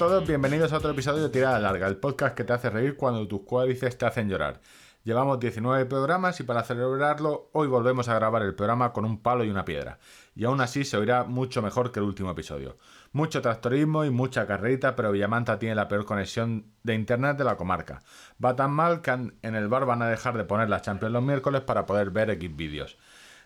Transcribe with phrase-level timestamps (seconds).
[0.00, 3.28] Todos, bienvenidos a otro episodio de Tirada Larga, el podcast que te hace reír cuando
[3.28, 4.62] tus cuádriceps te hacen llorar.
[5.04, 9.44] Llevamos 19 programas y para celebrarlo hoy volvemos a grabar el programa con un palo
[9.44, 9.98] y una piedra.
[10.34, 12.78] Y aún así se oirá mucho mejor que el último episodio.
[13.12, 17.58] Mucho tractorismo y mucha carrerita, pero Villamanta tiene la peor conexión de internet de la
[17.58, 18.00] comarca.
[18.42, 21.22] Va tan mal que en el bar van a dejar de poner las Champions los
[21.22, 22.96] miércoles para poder ver X vídeos.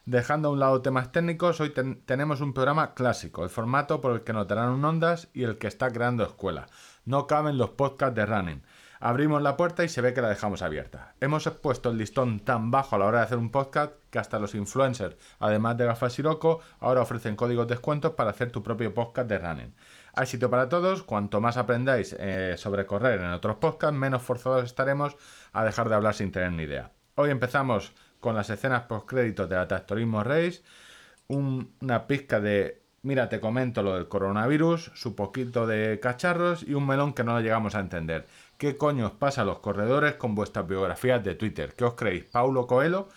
[0.06, 1.72] Dejando a un lado temas técnicos, hoy
[2.04, 5.90] tenemos un programa clásico, el formato por el que notarán ondas y el que está
[5.90, 6.66] creando escuela.
[7.06, 8.62] No caben los podcasts de running.
[9.00, 11.14] Abrimos la puerta y se ve que la dejamos abierta.
[11.22, 14.38] Hemos puesto el listón tan bajo a la hora de hacer un podcast que hasta
[14.38, 18.92] los influencers, además de Gafas Siroco, ahora ofrecen códigos de descuentos para hacer tu propio
[18.92, 19.74] podcast de running.
[20.14, 24.64] Hay sitio para todos, cuanto más aprendáis eh, sobre correr en otros podcasts, menos forzados
[24.64, 25.16] estaremos
[25.54, 26.92] a dejar de hablar sin tener ni idea.
[27.16, 27.94] Hoy empezamos
[28.24, 30.62] con las escenas postcréditos de la Tractorismo Race,
[31.28, 36.86] una pizca de mira, te comento lo del coronavirus, su poquito de cacharros y un
[36.86, 38.26] melón que no lo llegamos a entender.
[38.56, 41.74] ¿Qué coño os pasa a los corredores con vuestras biografías de Twitter?
[41.74, 42.24] ¿Qué os creéis?
[42.24, 43.08] ¿Paulo Coelho?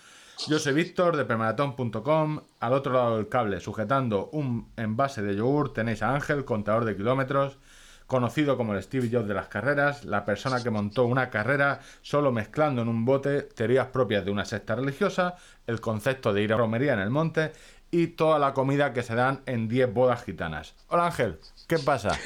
[0.49, 2.41] Yo soy Víctor de premaratón.com.
[2.59, 6.97] Al otro lado del cable, sujetando un envase de yogur, tenéis a Ángel, contador de
[6.97, 7.59] kilómetros
[8.07, 12.31] conocido como el Steve Jobs de las carreras, la persona que montó una carrera solo
[12.31, 15.35] mezclando en un bote teorías propias de una secta religiosa,
[15.67, 17.51] el concepto de ir a romería en el monte
[17.91, 20.73] y toda la comida que se dan en 10 bodas gitanas.
[20.87, 22.17] Hola Ángel, ¿qué pasa?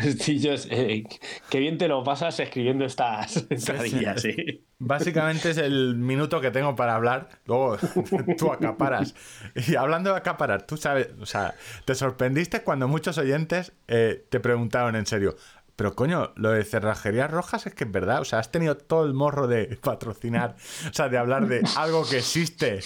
[0.04, 1.04] Estillos, eh,
[1.48, 6.74] qué bien te lo pasas escribiendo estas entradillas, sí, Básicamente es el minuto que tengo
[6.74, 7.76] para hablar, luego
[8.38, 9.14] tú acaparas.
[9.54, 14.40] Y hablando de acaparar, tú sabes, o sea, te sorprendiste cuando muchos oyentes eh, te
[14.40, 15.36] preguntaron en serio,
[15.80, 18.20] pero coño, lo de cerrajerías rojas es que es verdad.
[18.20, 20.56] O sea, has tenido todo el morro de patrocinar,
[20.90, 22.80] o sea, de hablar de algo que existe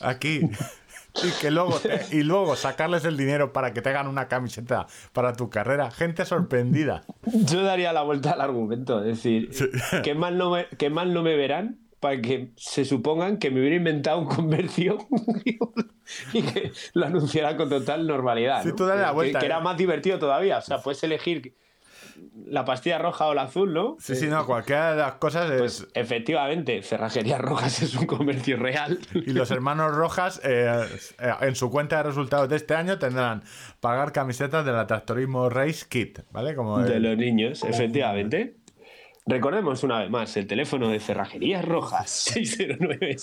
[0.00, 0.48] aquí.
[1.22, 5.34] Y que luego y luego sacarles el dinero para que te hagan una camiseta para
[5.34, 5.90] tu carrera.
[5.90, 7.02] Gente sorprendida.
[7.24, 9.00] Yo daría la vuelta al argumento.
[9.00, 9.50] Es decir,
[10.02, 13.60] que mal no me, que mal no me verán para que se supongan que me
[13.60, 14.98] hubiera inventado un comercio
[16.32, 18.64] y que lo anunciara con total normalidad.
[18.74, 19.62] tú la vuelta, que, era ¿eh?
[19.62, 20.58] más divertido todavía.
[20.58, 21.54] O sea, puedes elegir
[22.46, 23.96] la pastilla roja o la azul, ¿no?
[24.00, 25.58] Sí, sí, no, cualquiera de las cosas es...
[25.58, 28.98] Pues efectivamente, Cerrajerías Rojas es un comercio real.
[29.14, 30.84] Y los hermanos Rojas, eh,
[31.18, 33.42] eh, en su cuenta de resultados de este año, tendrán
[33.80, 36.54] pagar camisetas de la Tractorismo Race Kit, ¿vale?
[36.54, 38.56] Como de los niños, efectivamente.
[39.26, 43.16] Recordemos una vez más el teléfono de Cerrajerías Rojas, 609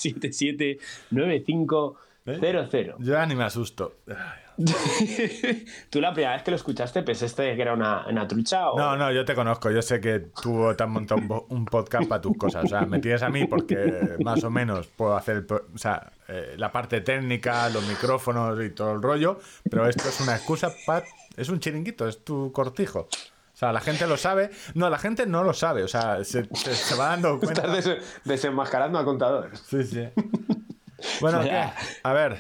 [2.26, 2.96] 00.
[3.00, 3.96] Yo ya ni me asusto.
[5.90, 8.70] ¿Tú la primera vez que lo escuchaste pensaste que era una, trucha?
[8.70, 8.78] O...
[8.78, 9.70] No, no, yo te conozco.
[9.70, 12.66] Yo sé que tú te has montado un, podcast para tus cosas.
[12.66, 16.56] O sea, me tienes a mí porque más o menos puedo hacer o sea, eh,
[16.58, 19.40] la parte técnica, los micrófonos y todo el rollo.
[19.70, 21.06] Pero esto es una excusa para.
[21.36, 23.02] Es un chiringuito, es tu cortijo.
[23.58, 24.52] O sea, la gente lo sabe.
[24.76, 25.84] No, la gente no lo sabe.
[25.84, 26.48] O sea, se,
[26.96, 27.76] va dando cuenta.
[27.76, 29.64] Estás desenmascarando a contadores.
[29.68, 30.08] Sí, sí.
[31.22, 31.42] Bueno,
[32.04, 32.38] A ver.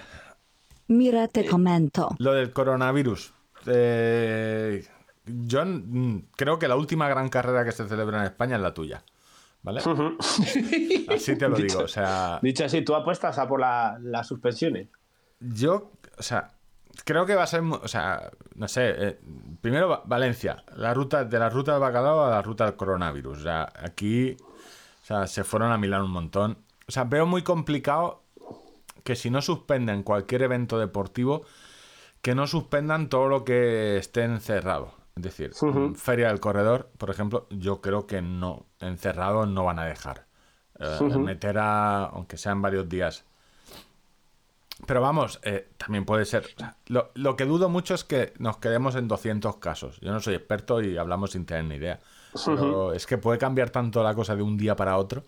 [0.87, 2.15] Mira, te comento.
[2.19, 3.33] Lo del coronavirus.
[3.65, 4.85] Eh,
[5.25, 5.63] yo
[6.35, 9.03] creo que la última gran carrera que se celebra en España es la tuya.
[9.63, 9.81] ¿Vale?
[11.09, 11.79] así te lo digo.
[11.79, 12.39] O sea.
[12.41, 14.87] Dicho así, ¿tú apuestas a por las la suspensiones?
[15.39, 16.51] Yo, o sea,
[17.03, 19.19] creo que va a ser, o sea, no sé, eh,
[19.61, 23.39] primero Valencia, la ruta de la ruta del bacalao a la ruta del coronavirus.
[23.39, 24.37] O sea, aquí,
[25.01, 26.57] o sea, se fueron a Milán un montón.
[26.87, 28.23] O sea, veo muy complicado
[29.07, 31.45] que si no suspenden cualquier evento deportivo,
[32.21, 34.95] que no suspendan todo lo que esté encerrado.
[35.15, 35.53] Es decir,
[35.95, 40.25] Feria del Corredor, por ejemplo, yo creo que no, encerrado no van a dejar.
[40.77, 43.23] Eh, meter a, aunque sean varios días.
[44.85, 46.45] Pero vamos, eh, también puede ser.
[46.87, 50.01] lo, lo, que dudo mucho es que nos quedemos en 200 casos.
[50.01, 52.01] Yo no soy experto y hablamos sin tener ni idea.
[52.45, 55.23] Pero es que puede cambiar tanto la cosa de un día para otro.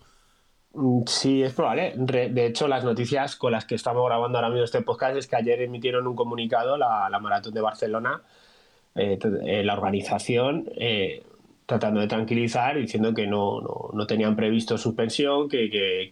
[0.74, 1.94] Mm, sí, es probable.
[1.98, 5.36] De hecho, las noticias con las que estamos grabando ahora mismo este podcast es que
[5.36, 8.21] ayer emitieron un comunicado la, Maratón de Barcelona,
[8.95, 11.24] eh, eh, la organización, eh,
[11.66, 13.62] tratando de tranquilizar, diciendo que no,
[14.07, 16.12] tenían previsto suspensión, que,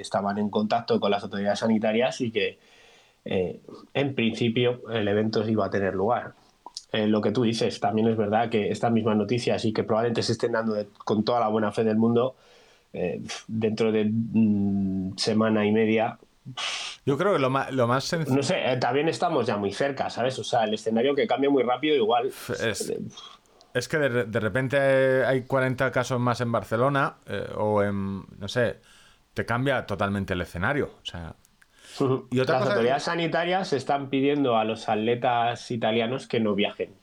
[0.00, 2.58] estaban en contacto con las autoridades sanitarias y que
[3.24, 6.34] en principio el evento iba a tener lugar.
[6.92, 10.32] lo que tú dices, también es verdad que estas mismas noticias y que probablemente se
[10.32, 10.74] estén dando
[11.04, 12.36] con toda la buena fe del mundo,
[12.92, 16.18] eh, dentro de mm, semana y media.
[17.04, 18.36] Yo creo que lo más, lo más sencillo.
[18.36, 20.38] No sé, eh, también estamos ya muy cerca, ¿sabes?
[20.38, 22.28] O sea, el escenario que cambia muy rápido, igual.
[22.28, 24.78] Es, eh, que de, repente
[25.24, 27.16] hay 40 casos más en Barcelona
[27.56, 28.24] o en.
[28.38, 28.78] No sé,
[29.34, 30.90] te cambia totalmente el escenario.
[31.02, 31.34] O sea.
[32.30, 32.58] Y Las cosa...
[32.58, 36.94] autoridades sanitarias están pidiendo a los atletas italianos que no viajen.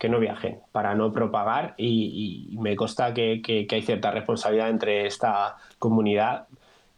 [0.00, 4.10] Que no viajen para no propagar y, y me consta que, que, que, hay cierta
[4.10, 6.48] responsabilidad entre esta comunidad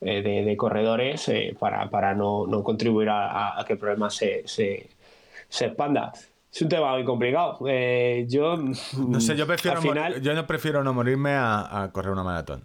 [0.01, 4.09] eh, de, de, corredores eh, para, para no, no, contribuir a, a, que el problema
[4.09, 4.89] se, se,
[5.49, 6.13] se, expanda.
[6.53, 7.59] Es un tema muy complicado.
[7.67, 10.23] Eh, yo no sé, yo prefiero final...
[10.23, 12.65] yo no prefiero no morirme a, a correr una maratón.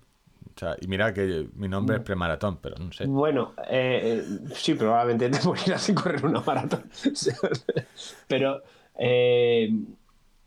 [0.56, 3.06] O sea, y mira que mi nombre es premaratón, pero no sé.
[3.07, 4.24] Bueno, eh,
[4.54, 6.83] sí, probablemente te morirás sin correr una maratón.
[8.28, 8.62] pero
[9.00, 9.72] eh,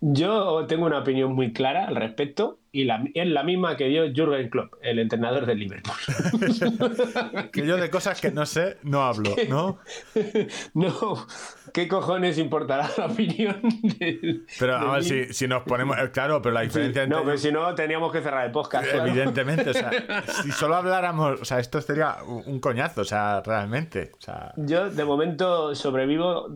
[0.00, 4.04] yo tengo una opinión muy clara al respecto y la, es la misma que dio
[4.14, 5.94] Jürgen Klopp, el entrenador del Liverpool.
[7.52, 9.80] que yo de cosas que no sé no hablo, ¿no?
[10.74, 11.26] no,
[11.74, 13.60] ¿qué cojones importará la opinión?
[13.98, 15.98] Del, pero a ver, si, si, nos ponemos.
[15.98, 17.04] eh, Claro, pero la diferencia.
[17.04, 18.88] Sí, no, pero si no, teníamos que cerrar el podcast.
[18.92, 19.98] Evidentemente, claro.
[19.98, 21.40] o sea, si solo habláramos.
[21.40, 24.12] O sea, esto sería un coñazo, o sea, realmente.
[24.16, 24.52] O sea...
[24.56, 26.48] Yo, de momento, sobrevivo.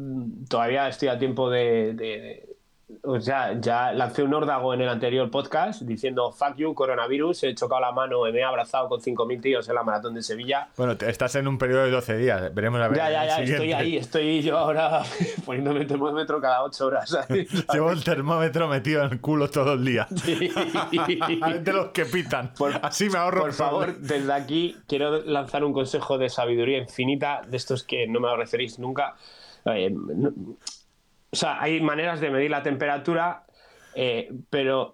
[0.49, 2.54] Todavía estoy a tiempo de, de
[3.03, 7.55] o sea, ya lancé un órdago en el anterior podcast diciendo fuck you, coronavirus, he
[7.55, 10.69] chocado la mano, me he abrazado con 5.000 tíos en la maratón de Sevilla.
[10.77, 12.99] Bueno, estás en un periodo de 12 días, veremos a ver.
[12.99, 15.03] Ya, ya, ya, estoy ahí, estoy yo ahora
[15.45, 17.11] poniéndome el termómetro cada 8 horas.
[17.11, 17.49] ¿sabes?
[17.73, 20.07] Llevo el termómetro metido en el culo todo el día.
[20.15, 20.35] Sí.
[21.61, 22.53] de los que pitan.
[22.55, 23.43] Por, Así me ahorro.
[23.43, 28.21] Por favor, desde aquí quiero lanzar un consejo de sabiduría infinita, de estos que no
[28.21, 29.15] me referís nunca.
[29.67, 30.33] Eh, no,
[31.35, 33.43] o sea, hay maneras de medir la temperatura,
[33.97, 34.93] eh, pero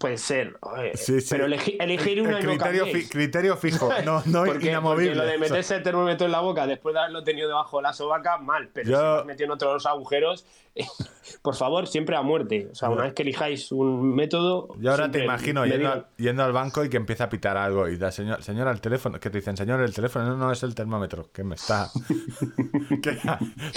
[0.00, 0.56] puede ser.
[0.78, 1.28] Eh, sí, sí.
[1.30, 5.10] Pero elegir, elegir una el criterio, no fi, criterio fijo, no, no porque, inamovible.
[5.10, 7.82] Porque lo de meterse el termómetro en la boca después de haberlo tenido debajo de
[7.82, 8.70] la sobaca, mal.
[8.72, 8.96] Pero Yo...
[8.96, 10.46] si lo has metido en otros agujeros,
[11.42, 12.68] por favor, siempre a muerte.
[12.72, 14.68] O sea, una vez que elijáis un método.
[14.78, 17.88] Yo ahora te imagino yendo al, yendo al, banco y que empieza a pitar algo
[17.88, 20.62] y da, señor, señor, al teléfono, que te dicen, señor, el teléfono no, no es
[20.62, 21.90] el termómetro, que me está.
[23.02, 23.18] que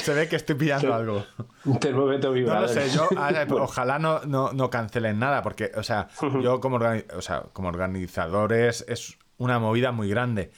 [0.02, 1.26] se ve que estoy pillando algo.
[1.66, 2.62] Un termómetro No vibrador.
[2.64, 6.08] lo sé, yo ahora, ojalá no, no, no, cancelen nada, porque, o sea,
[6.42, 10.52] yo como, organi o sea, como organizadores es una movida muy grande.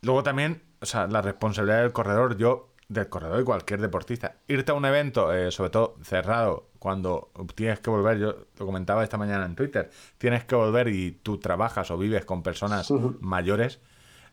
[0.00, 4.72] Luego también, o sea, la responsabilidad del corredor, yo, del corredor y cualquier deportista, irte
[4.72, 9.18] a un evento, eh, sobre todo cerrado, cuando tienes que volver, yo lo comentaba esta
[9.18, 12.90] mañana en Twitter, tienes que volver y tú trabajas o vives con personas
[13.20, 13.80] mayores.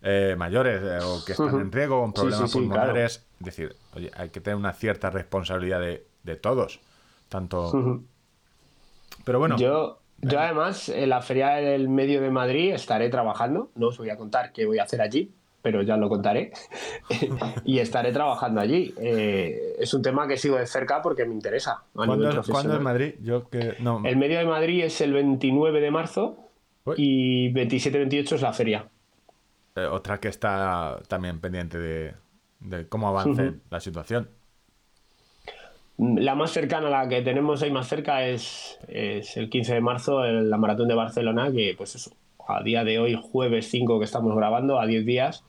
[0.07, 3.17] Eh, mayores eh, o que están en riesgo con problemas sí, sí, pulmonares.
[3.17, 3.39] Claro.
[3.39, 6.79] Es decir, oye, hay que tener una cierta responsabilidad de, de todos.
[7.27, 7.69] Tanto.
[7.69, 8.03] Uh -huh.
[9.23, 9.57] Pero bueno.
[9.57, 13.71] Yo, yo además, en la Feria del Medio de Madrid estaré trabajando.
[13.73, 15.33] No os voy a contar qué voy a hacer allí,
[15.65, 16.51] pero ya lo contaré.
[17.65, 18.93] y estaré trabajando allí.
[19.01, 21.81] Eh, es un tema que sigo de cerca porque me interesa.
[21.91, 23.15] ¿Cuándo, ¿Cuándo, en Madrid?
[23.23, 24.03] Yo que, no.
[24.05, 26.37] El Medio de Madrid es el 29 de marzo
[26.83, 26.93] Uy.
[26.99, 28.85] y 27-28 es la feria.
[29.75, 32.13] Eh, otra que está también pendiente de,
[32.59, 33.59] de cómo avance uh -huh.
[33.71, 34.29] la situación.
[35.97, 40.23] La más cercana, la que tenemos ahí más cerca, es, es el 15 de marzo,
[40.23, 42.11] la maratón de Barcelona, que pues eso,
[42.47, 45.43] a día de hoy, jueves 5 que estamos grabando, a 10 días,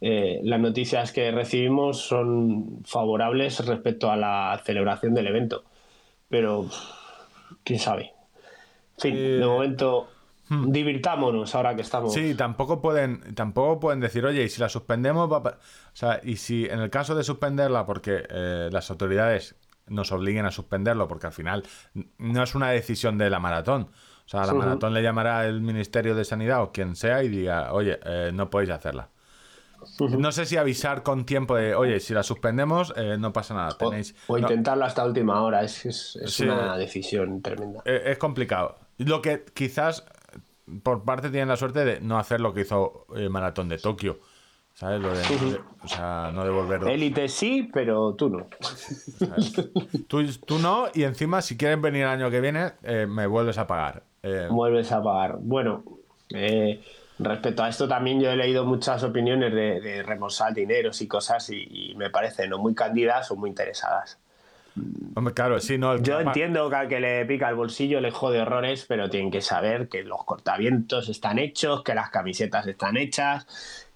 [0.00, 5.64] eh, las noticias que recibimos son favorables respecto a la celebración del evento.
[6.28, 6.68] Pero,
[7.64, 8.12] quién sabe.
[8.96, 9.38] En fin, eh...
[9.38, 10.08] de momento
[10.48, 10.70] Hmm.
[10.72, 12.12] divirtámonos ahora que estamos.
[12.14, 15.52] Sí, tampoco pueden, tampoco pueden decir, oye, y si la suspendemos, va o
[15.92, 19.56] sea, y si en el caso de suspenderla, porque eh, las autoridades
[19.88, 21.64] nos obliguen a suspenderlo, porque al final
[22.18, 23.90] no es una decisión de la maratón.
[24.24, 24.58] O sea, a la uh -huh.
[24.60, 28.48] maratón le llamará el Ministerio de Sanidad o quien sea y diga, oye, eh, no
[28.48, 29.08] podéis hacerla.
[30.18, 33.76] No sé si avisar con tiempo de, oye, si la suspendemos, eh, no pasa nada.
[33.76, 34.86] Tenéis, o, o intentarlo no.
[34.86, 37.82] hasta última hora, es, es, es sí, una decisión tremenda.
[37.84, 38.76] Es, es complicado.
[38.98, 40.04] Lo que quizás
[40.82, 44.18] por parte tienen la suerte de no hacer lo que hizo el maratón de Tokio.
[44.74, 45.00] ¿Sabes?
[45.00, 46.88] Lo de, de, o sea, no devolverlo.
[46.88, 48.46] Élite sí, pero tú no.
[50.06, 53.58] Tú, tú, no, y encima, si quieres venir el año que viene, eh, me vuelves
[53.58, 54.04] a pagar.
[54.22, 54.46] Eh...
[54.48, 55.38] Vuelves a pagar.
[55.40, 55.82] Bueno,
[56.32, 56.80] eh,
[57.18, 61.50] respecto a esto también yo he leído muchas opiniones de, de reembolsar dineros y cosas
[61.50, 64.18] y, y me parecen no muy candidas o muy interesadas.
[65.14, 65.94] Hombre, claro, sí, no.
[65.94, 66.02] El...
[66.02, 69.40] Yo entiendo que al que le pica el bolsillo le jode horrores, pero tienen que
[69.40, 73.46] saber que los cortavientos están hechos, que las camisetas están hechas,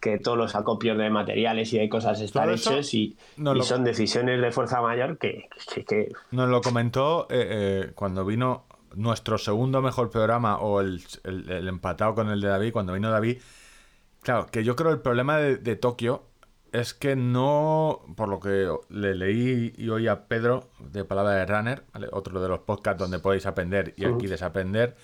[0.01, 3.65] que todos los acopios de materiales y de cosas están hechos y, no y lo...
[3.65, 5.49] son decisiones de fuerza mayor que.
[5.73, 6.13] que, que...
[6.33, 11.69] Nos lo comentó eh, eh, cuando vino nuestro segundo mejor programa o el, el, el,
[11.69, 13.39] empatado con el de David, cuando vino David.
[14.23, 16.25] Claro, que yo creo el problema de, de Tokio
[16.73, 21.47] es que no, por lo que le leí y oí a Pedro de Palabra de
[21.47, 22.09] Runner, ¿vale?
[22.13, 24.97] otro de los podcasts donde podéis aprender y aquí desaprender,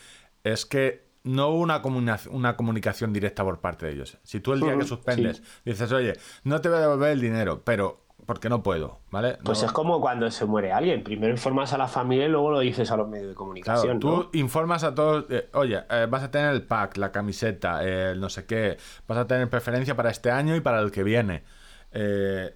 [0.44, 1.82] es que no hubo una,
[2.30, 4.16] una comunicación directa por parte de ellos.
[4.22, 5.42] Si tú el día que suspendes sí.
[5.66, 6.14] dices, oye,
[6.44, 9.38] no te voy a devolver el dinero, pero porque no puedo, ¿vale?
[9.42, 11.02] Pues es como cuando se muere alguien.
[11.02, 14.00] Primero informas a la familia y luego lo dices a los medios de Claro, comunicación.
[14.00, 18.10] tú informas a todos, eh, oye, eh, vas a tener el pack, la camiseta, eh,
[18.10, 21.04] el no sé qué, vas a tener preferencia para este año y para el que
[21.04, 21.42] viene.
[21.92, 22.54] Eh,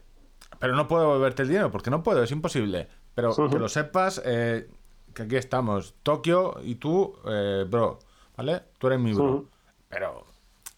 [0.59, 2.89] pero no puedo devolverte el dinero, porque no puedo, es imposible.
[3.15, 4.69] Pero que lo sepas, eh,
[5.15, 7.99] que aquí estamos, Tokio y tú, eh, bro,
[8.37, 8.61] ¿vale?
[8.77, 9.47] Tú eres mi bro.
[9.89, 10.27] Pero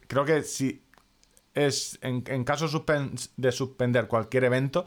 [0.07, 0.84] creo que si
[1.55, 2.67] es en, en caso
[3.37, 4.87] de suspender cualquier evento,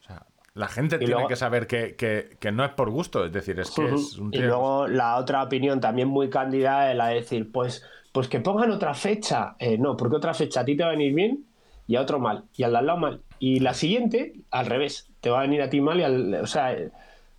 [0.00, 3.24] o sea, la gente tiene luego- que saber que, que- que no es por gusto,
[3.24, 6.96] es decir, es que es un y luego la otra opinión también muy cándida es
[6.96, 9.54] la de decir, pues, pues que pongan otra fecha.
[9.58, 11.44] Eh, no, porque otra fecha a ti te va a venir bien
[11.86, 12.44] y a otro mal.
[12.56, 13.20] Y al de al lado mal.
[13.38, 15.08] Y la siguiente, al revés.
[15.20, 16.34] Te va a venir a ti mal y al...
[16.42, 16.90] O sea, eh,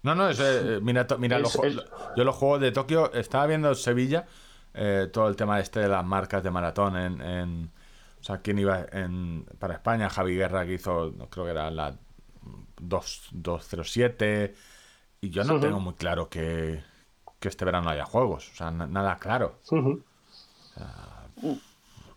[0.03, 1.75] No, no, eso es, eh, mira, mira Es- los, es-
[2.15, 4.25] yo los juegos de Tokio, estaba viendo Sevilla,
[4.73, 7.69] eh, todo el tema este de las marcas de maratón en, en-
[8.21, 11.71] o sea, quién iba en, para España, Javi Guerra que hizo, no, creo que era
[11.71, 11.97] la
[12.81, 14.55] 2, 207,
[15.21, 16.83] y yo no tengo muy claro que,
[17.39, 19.59] que este verano haya juegos, o sea, na- nada claro,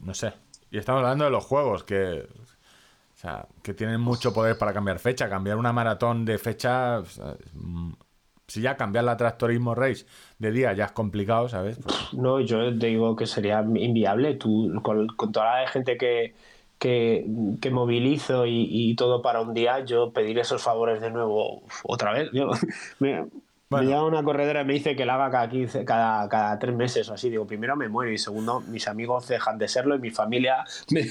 [0.00, 0.32] no sé.
[0.70, 4.98] Y estamos hablando de los juegos que, o sea, que tienen mucho poder para cambiar
[4.98, 7.36] fecha, cambiar una maratón de fecha, o sea,
[8.46, 10.06] si ya cambiar la Tractorismo Race
[10.38, 11.78] de día ya es complicado, ¿sabes?
[11.82, 14.34] Pues, No, yo te digo que sería inviable.
[14.34, 16.34] Tú, con, toda la gente que,
[16.78, 17.26] que,
[17.60, 22.30] que movilizo y, todo para un día, yo pedir esos favores de nuevo otra vez.
[23.70, 23.86] Bueno.
[23.86, 26.74] me llama una corredora y me dice que la haga cada 15, cada, cada tres
[26.74, 27.30] meses o así.
[27.30, 31.08] Digo, primero me muero y segundo, mis amigos dejan de serlo y mi familia me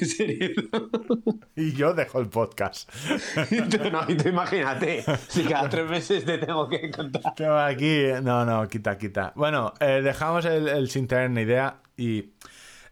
[1.56, 2.90] y yo dejo el podcast.
[3.92, 7.34] no, y tú imagínate, si cada tres meses te tengo que contar.
[7.36, 9.34] Tengo aquí, no, no, quita, quita.
[9.36, 12.34] Bueno, eh, dejamos el, el sin tener ni idea y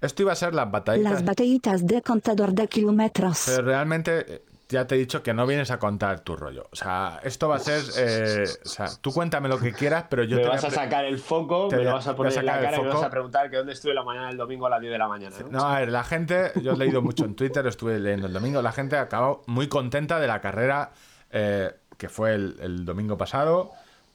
[0.02, 1.12] esto iba a ser las batallitas.
[1.12, 3.44] Las batallitas de contador de kilómetros.
[3.46, 6.68] Pero realmente ya te he dicho que no vienes a contar tu rollo.
[6.72, 7.84] O sea, esto va a ser.
[7.98, 11.06] eh, o sea, tú cuéntame lo que quieras, pero yo me te vas a sacar
[11.06, 12.88] el foco, te me lo a- vas a a poner en la cara y me
[12.88, 15.08] vas a preguntar que dónde estuve la mañana del domingo a las 10 de la
[15.08, 15.36] mañana.
[15.40, 15.50] ¿no?
[15.50, 18.62] No, a ver, la gente, yo he leído mucho en Twitter, estuve leyendo el domingo,
[18.62, 20.92] la gente acabó muy contenta de la carrera
[21.30, 23.72] eh, que fue el, el domingo pasado.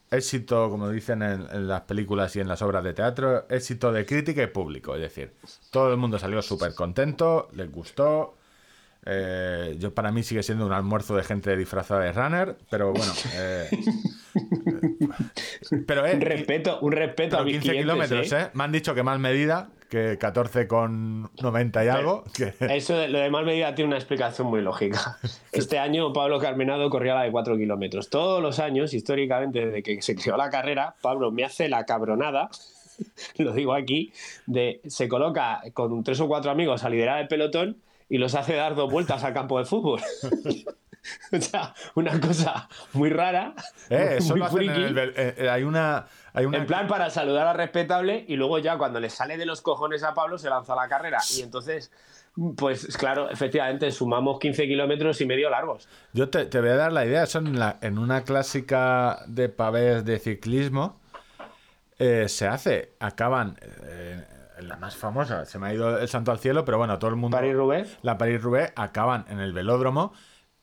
[0.09, 4.07] Éxito, como dicen en, en las películas y en las obras de teatro, éxito de
[4.07, 4.95] crítica y público.
[4.95, 5.35] Es decir,
[5.73, 8.36] todo el mundo salió súper contento, les gustó.
[9.09, 13.13] Eh, yo para mí sigue siendo un almuerzo de gente disfrazada de runner, pero bueno.
[13.35, 13.71] eh,
[15.87, 18.51] pero eh, Un respeto, un respeto a mis 15 clientes, kilómetros, ¿eh?
[18.55, 22.25] Me han dicho que más medida, que 14 con 90 y algo.
[22.35, 22.53] Que...
[22.75, 25.19] Eso de, lo de mal medida tiene una explicación muy lógica.
[25.53, 28.11] Este año Pablo Carmenado corría la de 4 kilómetros.
[28.11, 32.51] Todos los años, históricamente, desde que se creó la carrera, Pablo me hace la cabronada,
[33.39, 34.13] lo digo aquí,
[34.47, 37.77] de se coloca con tres o cuatro amigos a liderar el pelotón
[38.09, 40.01] y los hace dar dos vueltas al campo de fútbol.
[41.33, 43.55] o sea, una cosa muy rara.
[43.91, 44.19] Eh,
[44.53, 46.07] muy en el eh, eh, hay una.
[46.33, 49.47] Hay una En plan para saludar al respetable y luego ya cuando le sale de
[49.47, 51.19] los cojones a Pablo se lanza a la carrera.
[51.37, 51.91] Y entonces,
[52.57, 55.89] pues claro, efectivamente sumamos 15 kilómetros y medio largos.
[56.13, 57.23] Yo te, te voy a dar la idea.
[57.23, 61.01] Eso en, la- en una clásica de pavés de ciclismo
[61.99, 62.93] eh, se hace.
[63.01, 63.59] Acaban.
[64.61, 67.17] La más famosa, se me ha ido el santo al cielo, pero bueno, todo el
[67.17, 67.37] mundo.
[67.37, 67.99] París-Roubaix.
[68.03, 70.13] La París-Roubaix acaban en el velódromo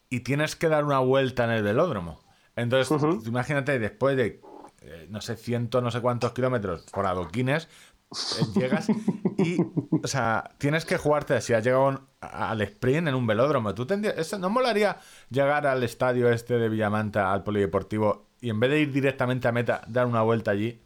[0.09, 2.19] y tienes que dar una vuelta en el velódromo.
[2.55, 4.41] Entonces, imagínate, después de,
[4.81, 7.67] eh, no sé, ciento, no sé cuántos kilómetros por adoquines,
[8.11, 8.89] eh, llegas
[9.37, 9.57] y,
[10.03, 13.87] o sea, tienes que jugarte, si has llegado un- al sprint en un velódromo, tú
[13.87, 14.97] tendrías, eso, ¿no molaría
[15.31, 19.51] llegar al estadio este de Villamanta, al polideportivo, y en vez de ir directamente a
[19.51, 20.82] meta, dar una vuelta allí?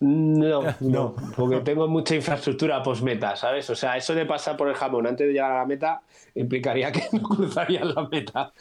[0.48, 3.68] No, no, porque tengo mucha infraestructura post-meta, ¿sabes?
[3.70, 6.02] O sea, eso de pasar por el jamón antes de llegar a la meta
[6.36, 8.52] implicaría que no cruzaría la meta.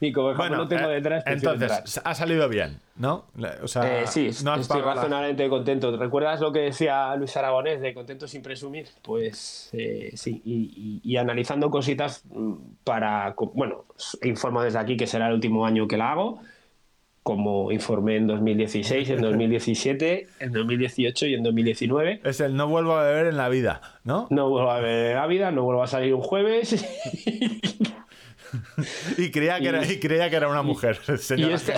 [0.00, 1.54] y como el jamón no tengo eh, detrás, entrar.
[1.54, 3.26] entonces, ha salido bien, ¿no?
[3.62, 5.96] O sea, Eh, sí, no estoy la- razonablemente contento.
[5.96, 8.88] ¿Recuerdas lo que decía Luis Aragonés de contento sin presumir?
[9.02, 13.84] Pues eh, sí, y, y- y analizando cositas mm, para, bueno,
[14.22, 16.40] informo desde aquí que será el último año que la hago,
[17.26, 22.20] como informé en 2016, en 2017, en 2018 y en 2019.
[22.22, 24.28] Es el no vuelvo a beber en la vida, ¿no?
[24.30, 26.86] No vuelvo a ver la vida, no vuelvo a salir un jueves.
[29.18, 31.74] Y creía que, era, y creía que era una mujer, y, señora esta,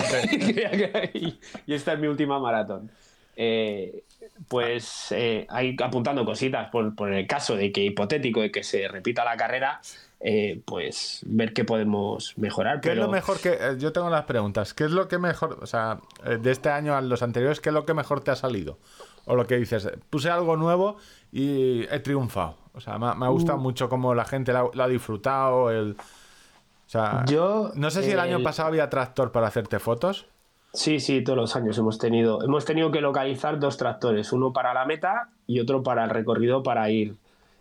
[1.15, 2.91] y- esta es mi última maratón.
[3.35, 4.03] Eh,
[4.47, 8.87] pues eh, ahí apuntando cositas por, por el caso de que hipotético de que se
[8.87, 9.81] repita la carrera,
[10.21, 12.81] eh, pues ver qué podemos mejorar.
[12.81, 13.53] ¿Qué Pero es lo mejor que.?
[13.53, 14.73] eh, Yo tengo las preguntas.
[14.73, 15.59] ¿Qué es lo que mejor.
[15.61, 18.31] O sea, eh, de este año a los anteriores, ¿qué es lo que mejor te
[18.31, 18.77] ha salido?
[19.25, 20.97] O lo que dices, puse algo nuevo
[21.31, 22.57] y he triunfado.
[22.73, 23.61] O sea, me, ha- me ha gustado Mm.
[23.61, 25.69] mucho cómo la gente la, la ha disfrutado.
[25.71, 25.91] El...
[25.91, 30.25] O sea, Yo, no sé si el año el- pasado había tractor para hacerte fotos.
[30.73, 32.43] Sí, sí, todos los años hemos tenido.
[32.43, 36.61] Hemos tenido que localizar dos tractores, uno para la meta y otro para el recorrido
[36.63, 37.15] para ir.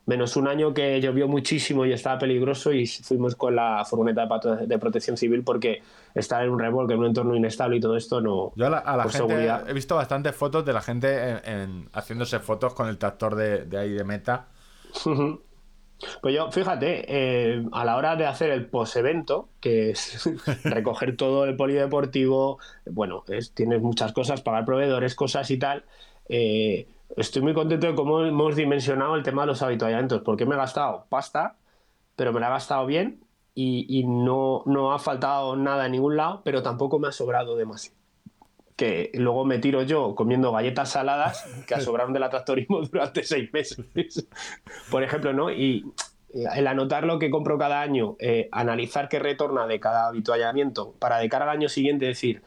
[0.08, 4.66] Menos un año que llovió muchísimo y estaba peligroso y fuimos con la furgoneta de,
[4.66, 5.82] de protección civil porque
[6.14, 8.52] estar en un remolque, en un entorno inestable y todo esto no.
[8.56, 9.68] Yo a la, a la por gente seguridad.
[9.68, 13.66] he visto bastantes fotos de la gente en- en- haciéndose fotos con el tractor de,
[13.66, 14.48] de ahí de meta.
[16.22, 20.30] Pues yo, fíjate, eh, a la hora de hacer el post-evento, que es
[20.64, 25.84] recoger todo el polideportivo, bueno, es, tienes muchas cosas, pagar proveedores, cosas y tal,
[26.28, 26.86] eh,
[27.16, 30.58] estoy muy contento de cómo hemos dimensionado el tema de los habituallamientos, porque me he
[30.58, 31.56] gastado pasta,
[32.16, 33.20] pero me la he gastado bien
[33.54, 37.56] y, y no, no ha faltado nada en ningún lado, pero tampoco me ha sobrado
[37.56, 37.96] demasiado.
[38.76, 43.84] Que luego me tiro yo comiendo galletas saladas que sobraron del atractorismo durante seis meses.
[44.90, 45.50] Por ejemplo, ¿no?
[45.50, 45.84] Y
[46.32, 51.18] el anotar lo que compro cada año, eh, analizar qué retorna de cada habituallamiento, para
[51.18, 52.42] de cara al año siguiente decir,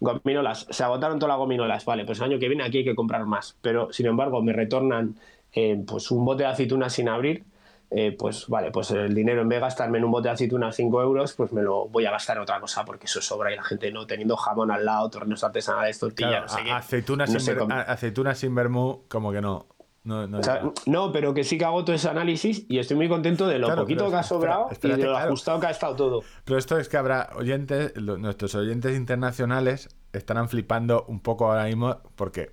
[0.00, 2.94] gominolas, se agotaron todas las gominolas, vale, pues el año que viene aquí hay que
[2.94, 3.56] comprar más.
[3.60, 5.16] Pero, sin embargo, me retornan
[5.52, 7.44] eh, pues un bote de aceitunas sin abrir,
[7.90, 10.76] eh, pues vale, pues el dinero en vez de gastarme en un bote de aceitunas
[10.76, 13.56] 5 euros, pues me lo voy a gastar en otra cosa, porque eso sobra y
[13.56, 16.70] la gente no teniendo jamón al lado, torneos artesanales, tortillas, Claro, no sé qué.
[16.70, 19.66] aceitunas, no sin ver- aceitunas sin vermú, como que no.
[20.02, 20.72] No, no O sea, llega.
[20.86, 23.66] no, pero que sí que hago todo ese análisis y estoy muy contento de lo
[23.66, 25.28] Claro, poquito que ha espera, sobrado espérate, y de lo claro.
[25.28, 26.22] ajustado que ha estado todo.
[26.44, 31.64] Pero esto es que habrá oyentes, lo- nuestros oyentes internacionales estarán flipando un poco ahora
[31.66, 32.50] mismo porque,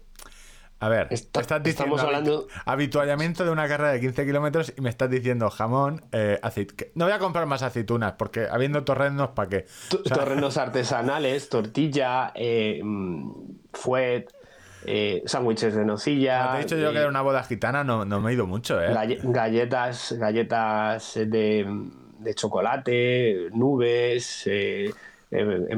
[0.82, 4.74] a ver, Está- estás diciendo estamos hablando- habitu- habituallamiento de una carrera de 15 kilómetros
[4.78, 8.46] y me estás diciendo jamón, eh, aceit- que- No voy a comprar más aceitunas porque
[8.52, 9.66] habiendo torrenos, ¿para qué?
[9.90, 13.32] T- Torrenos artesanales, tortilla, eh, mm,
[13.74, 14.26] fuet,
[14.88, 16.40] eh, sándwiches de nocilla.
[16.40, 18.48] Como te he dicho yo que era una boda gitana, no, no me he ido
[18.48, 18.94] mucho, ¿eh?
[18.94, 21.66] galle- galletas, galletas de,
[22.20, 24.92] de chocolate, nubes, eh,
[25.30, 25.76] eh,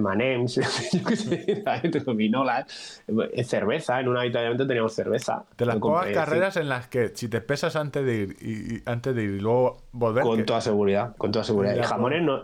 [1.64, 2.06] ¿sabes?
[2.06, 5.44] gominolas, eh, cerveza, en un habituallamiento teníamos cerveza.
[5.58, 9.16] De las pocas carreras en las que si te pesas antes de ir y, antes
[9.16, 11.76] de ir y luego volver, Con que- toda seguridad, con toda seguridad.
[11.76, 12.44] Y jamones, no,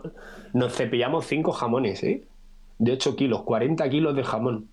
[0.52, 2.22] nos cepillamos cinco jamones, ¿eh?
[2.78, 4.68] De 8 kilos, 40 kilos de jamón.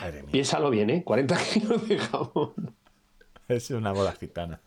[0.00, 1.02] Madre mía, Piénsalo bien, ¿eh?
[1.04, 2.52] 40 kilos de jamón.
[3.48, 4.60] es una boda gitana.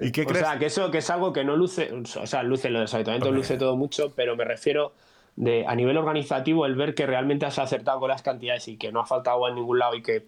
[0.00, 0.44] ¿Y qué O crees?
[0.46, 2.94] sea, que eso que es algo que no luce, o sea, luce lo de los
[2.94, 3.40] habituamientos, Hombre.
[3.42, 4.92] luce todo mucho, pero me refiero
[5.36, 8.92] de a nivel organizativo el ver que realmente has acertado con las cantidades y que
[8.92, 10.24] no ha faltado agua en ningún lado y que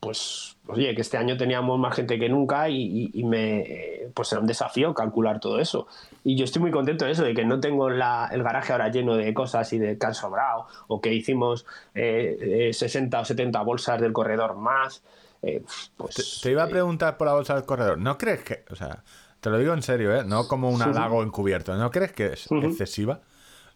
[0.00, 4.10] pues oye que este año teníamos más gente que nunca y, y- y me eh,
[4.14, 5.86] pues era un desafío calcular todo eso
[6.24, 8.88] y yo estoy muy contento de eso de que no tengo la- el garaje ahora
[8.88, 13.24] lleno de cosas y de que han sobrado o que hicimos eh, eh, 60 o
[13.24, 15.02] 70 bolsas del corredor más
[15.42, 15.62] eh,
[15.98, 17.98] pues Te, te iba a eh, preguntar por la bolsa del corredor.
[17.98, 19.04] ¿No crees que, o sea,
[19.40, 20.24] te lo digo en serio, ¿eh?
[20.24, 21.76] No como un halago encubierto.
[21.76, 23.20] ¿No crees que es excesiva?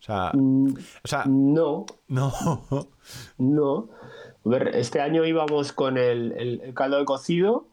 [0.01, 0.69] O sea, Mm.
[1.05, 2.33] o sea, no no.
[3.37, 3.89] No.
[4.47, 7.67] A ver, este año íbamos con el, el- el caldo de cocido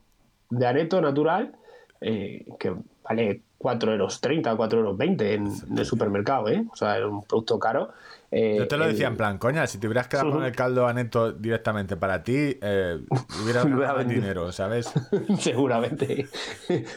[0.50, 1.56] de aneto natural,
[2.02, 6.64] eh, que vale 4 euros 30, 4 euros 20 en, en el supermercado, ¿eh?
[6.72, 7.90] O sea, era un producto caro.
[8.30, 10.52] Eh, Yo te lo el- decía en plan, coña, si te hubieras quedado con el
[10.52, 13.00] caldo aneto directamente para ti, eh,
[13.42, 14.94] hubieras ganado dinero, ¿sabes?
[15.40, 16.28] Seguramente.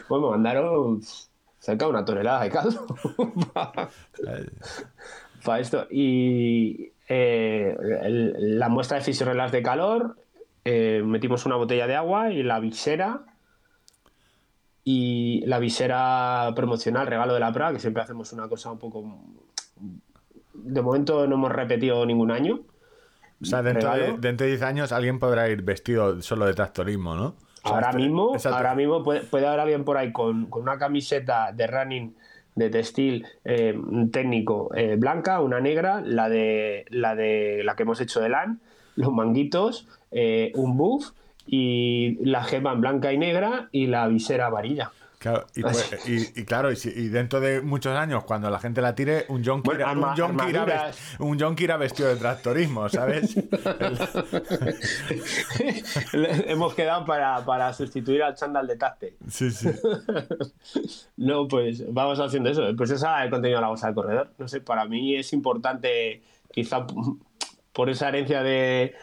[0.07, 1.01] Bueno, me mandaron
[1.57, 2.85] cerca de una tonelada de caldo.
[5.43, 5.87] para esto.
[5.89, 10.17] Y eh, el- la muestra de fisiorelas de calor,
[10.65, 13.21] eh, metimos una botella de agua y la visera.
[14.91, 19.19] Y la visera promocional, regalo de la PRA, que siempre hacemos una cosa un poco.
[20.55, 22.61] De momento no hemos repetido ningún año.
[23.39, 27.13] O sea, dentro de, dentro de 10 años alguien podrá ir vestido solo de tractorismo,
[27.13, 27.35] ¿no?
[27.61, 31.51] Ahora este- mismo, ahora mismo puede, puede haber alguien por ahí con, con una camiseta
[31.51, 32.15] de running
[32.55, 33.79] de textil eh,
[34.11, 38.59] técnico eh, blanca, una negra, la de la de la que hemos hecho de LAN,
[38.95, 41.11] los manguitos, eh, un buff
[41.51, 44.91] y la gema en blanca y negra y la visera amarilla.
[45.17, 46.75] Claro, y, pues- y- y claro, y,
[47.09, 50.15] dentro de muchos años, cuando la gente la tire, un yonki, Bueno, arma- un
[51.75, 53.35] vestido de tractorismo, ¿sabes?
[56.13, 59.15] Hemos quedado para, para sustituir al chándal de Tacte.
[59.29, 59.69] Sí, sí.
[61.17, 62.63] No, pues vamos haciendo eso.
[62.77, 64.31] Pues esa es el contenido de la bolsa del corredor.
[64.37, 66.87] No sé, para mí es importante, quizá
[67.73, 68.93] por esa herencia de,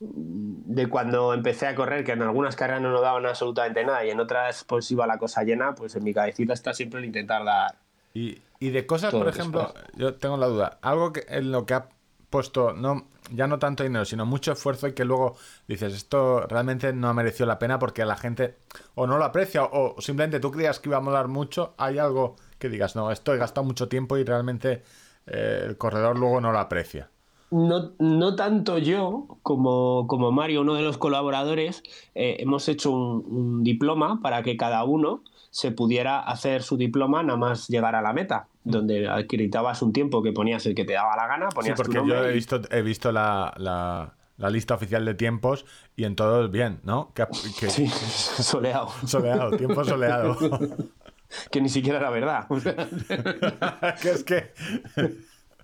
[0.00, 4.10] de cuando empecé a correr, que en algunas carreras no nos daban absolutamente nada y
[4.10, 7.44] en otras pues iba la cosa llena, pues en mi cabecita está siempre el intentar
[7.44, 7.76] dar.
[8.14, 11.74] Y, y de cosas, por ejemplo, yo tengo la duda, algo que en lo que
[11.74, 11.88] ha
[12.30, 15.36] puesto, no, ya no tanto dinero, sino mucho esfuerzo y que luego
[15.68, 18.56] dices, esto realmente no ha merecido la pena porque la gente
[18.94, 22.36] o no lo aprecia o simplemente tú creías que iba a molar mucho, hay algo
[22.58, 24.82] que digas, no, esto he gastado mucho tiempo y realmente
[25.26, 27.10] eh, el corredor luego no lo aprecia.
[27.50, 31.82] No, no tanto yo como, como, Mario, uno de los colaboradores,
[32.14, 37.36] eh, hemos hecho un, diploma para que cada uno se pudiera hacer su diploma nada
[37.36, 41.16] más llegar a la meta, donde acreditabas un tiempo que ponías el que te daba
[41.16, 41.48] la gana.
[41.48, 46.04] Ponías sí, porque yo he visto, he visto la, la, lista oficial de tiempos y
[46.04, 47.12] en todos bien, ¿no?
[47.14, 47.26] Que,
[47.68, 47.88] Sí,
[48.42, 48.90] soleado.
[49.06, 50.36] Soleado, tiempo soleado.
[51.50, 52.46] que ni siquiera era verdad.
[54.00, 54.52] que es que...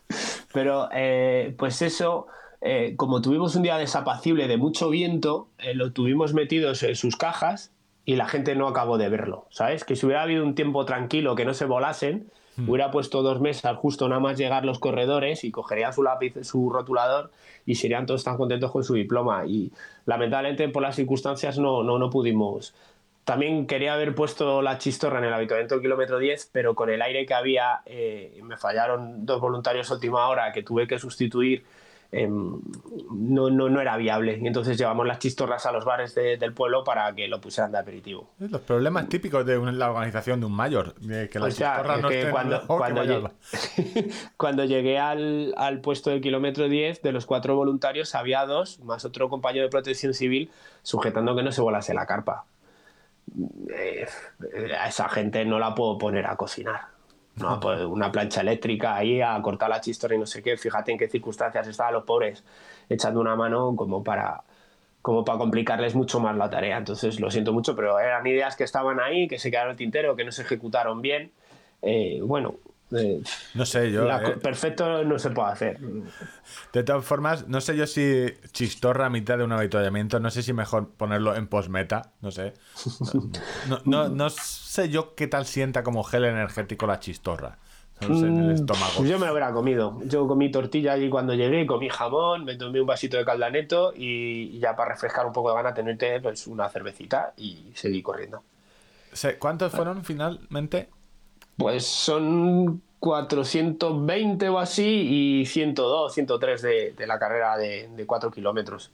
[0.53, 2.27] Pero, eh, pues eso,
[2.61, 7.17] eh, como tuvimos un día desapacible de mucho viento, eh, lo tuvimos metidos en sus
[7.17, 7.73] cajas
[8.05, 9.85] y la gente no acabó de verlo, ¿sabes?
[9.85, 12.69] Que si hubiera habido un tiempo tranquilo, que no se volasen, hmm.
[12.69, 16.71] hubiera puesto dos mesas justo nada más llegar los corredores y cogerían su lápiz, su
[16.71, 17.31] rotulador
[17.67, 19.45] y serían todos tan contentos con su diploma.
[19.47, 19.73] Y
[20.07, 22.75] lamentablemente por las circunstancias no, no, no pudimos
[23.27, 27.27] también quería haber puesto la chistorra en el habituamiento kilómetro 10, pero con el aire
[27.27, 31.65] que había eh, me fallaron dos voluntarios a última hora que tuve que sustituir.
[32.13, 32.61] Em,
[33.11, 34.39] no, no, no, era viable.
[34.41, 37.79] Y entonces llevamos las chistorras a los bares del pueblo para que lo pusieran de
[37.79, 38.31] aperitivo.
[38.39, 40.95] Los problemas típicos de la organización de un mayor.
[40.95, 43.29] que la chistorra no que cuando, cuando, llegué,
[44.37, 49.05] cuando, llegué al, al, puesto del kilómetro 10, de los cuatro voluntarios había dos, más
[49.05, 50.49] otro compañero de protección civil,
[50.85, 52.45] sujetando que no se volase la carpa.
[53.71, 54.07] Eh,
[54.79, 56.81] a esa gente no la puedo poner a cocinar.
[57.37, 60.57] No, pues una plancha eléctrica ahí a cortar la chistorra y no sé qué.
[60.57, 62.43] Fíjate en qué circunstancias estaban los pobres
[62.89, 64.43] echando una mano como para,
[65.03, 66.79] como para complicarles mucho más la tarea.
[66.79, 69.79] Entonces lo siento mucho, pero eran ideas que estaban ahí, que se quedaron en el
[69.79, 71.31] tintero, que no se ejecutaron bien.
[71.83, 72.55] Eh, bueno,
[72.93, 73.21] eh,
[73.55, 74.09] no sé, yo.
[74.09, 75.81] Eh, perfecto no se puede hacer.
[76.73, 80.43] De todas formas, no sé yo si chistorra a mitad de un avituallamiento, no sé
[80.43, 82.55] si mejor ponerlo en postmeta, no sé.
[83.85, 87.59] No, no, sé yo qué tal sienta como gel energético la chistorra.
[88.01, 89.05] No sé, en el mm, estómago.
[89.05, 89.99] Yo me lo hubiera comido.
[90.05, 94.59] Yo comí tortilla allí cuando llegué, comí jamón, me tomé un vasito de caldaneto y
[94.59, 98.43] ya para refrescar un poco de gana tenerte pues una cervecita y seguí corriendo.
[99.39, 100.91] ¿Cuántos fueron finalmente?
[101.57, 108.31] Pues son 420 o así y 102, 103 de, de la carrera de, de 4
[108.31, 108.91] kilómetros.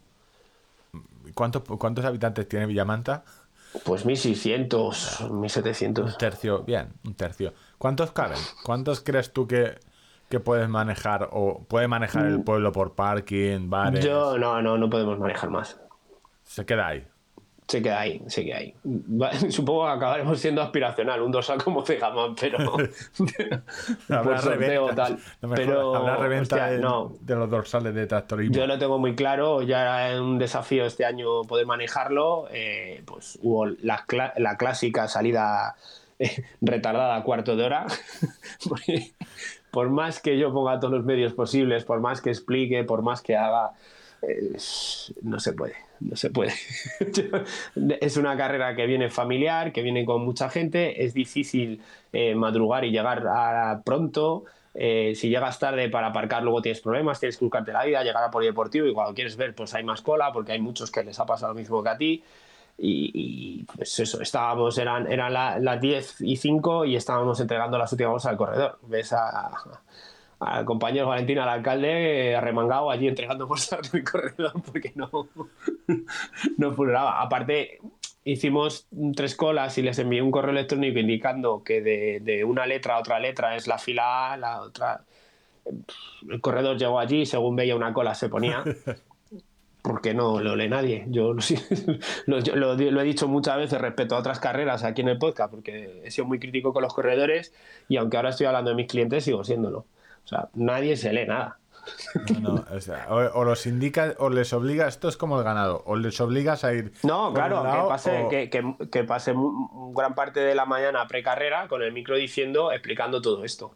[1.35, 3.25] ¿Cuántos, ¿Cuántos habitantes tiene Villamanta?
[3.85, 6.13] Pues 1600, 1700.
[6.13, 7.55] Un tercio, bien, un tercio.
[7.79, 8.39] ¿Cuántos caben?
[8.65, 9.79] ¿Cuántos crees tú que,
[10.29, 12.45] que puedes manejar o puede manejar el mm.
[12.45, 14.05] pueblo por parking, bares?
[14.05, 15.81] Yo no, no, no podemos manejar más.
[16.45, 17.07] Se queda ahí
[17.73, 18.75] se queda ahí, se queda ahí.
[19.51, 22.59] Supongo que acabaremos siendo aspiracional, un dorsal como Fegaman, pero.
[24.09, 25.19] por sorteo tal.
[25.55, 25.97] pero.
[25.97, 28.55] Habrá reventa de, los dorsales de tractorismo.
[28.55, 32.47] Yo lo tengo muy claro, ya era un desafío este año poder manejarlo.
[32.51, 34.05] Eh, pues hubo la,
[34.37, 35.75] la clásica salida
[36.19, 37.87] eh, retardada a cuarto de hora.
[39.71, 43.23] por más que yo ponga todos los medios posibles, por más que explique, por más
[43.23, 43.73] que haga
[45.23, 46.53] no se puede, no se puede.
[48.01, 51.81] es una carrera que viene familiar, que viene con mucha gente, es difícil
[52.13, 54.45] eh, madrugar y llegar a pronto.
[54.75, 58.25] Eh, si llegas tarde para aparcar luego tienes problemas, tienes que buscarte la vida, llegar
[58.25, 61.19] a polideportivo y cuando quieres ver pues hay más cola porque hay muchos que les
[61.21, 62.25] ha pasado lo mismo que a ti.
[62.79, 68.25] Y, pues eso, estábamos, eran, eran las 10 y 5 y estábamos entregando las últimas
[68.27, 68.79] al corredor.
[68.83, 69.51] Ves a,
[70.45, 75.11] al compañero Valentín, al alcalde, arremangado allí entregando bolsas de corredor porque no,
[76.59, 77.21] no funcionaba.
[77.21, 77.79] Aparte,
[78.25, 83.01] hicimos tres colas y les envié un correo electrónico indicando que de, una letra a
[83.01, 85.05] otra letra es la fila A, la otra.
[86.29, 88.65] El corredor llegó allí y según veía una cola se ponía.
[89.83, 91.07] Porque no lo lee nadie.
[91.09, 91.35] Yo
[92.27, 96.03] lo, lo, he dicho muchas veces respecto a otras carreras aquí en el podcast, porque
[96.05, 97.53] he sido muy crítico con los corredores
[97.89, 99.87] y aunque ahora estoy hablando de mis clientes, sigo siéndolo.
[100.25, 101.59] O sea, nadie se lee nada.
[103.35, 106.73] o, los indica o les obliga, esto es como el ganado, o les obligas a
[106.73, 106.93] ir.
[107.03, 109.35] No, claro, que pase, que, que, pase
[109.93, 113.75] gran parte de la mañana precarrera con el micro diciendo, explicando todo esto.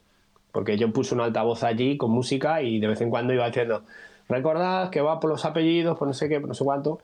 [0.53, 3.83] Porque yo puse un altavoz allí con música y de vez en cuando iba diciendo,
[4.29, 7.01] recordad que va por los apellidos, por no sé qué, por no sé cuánto.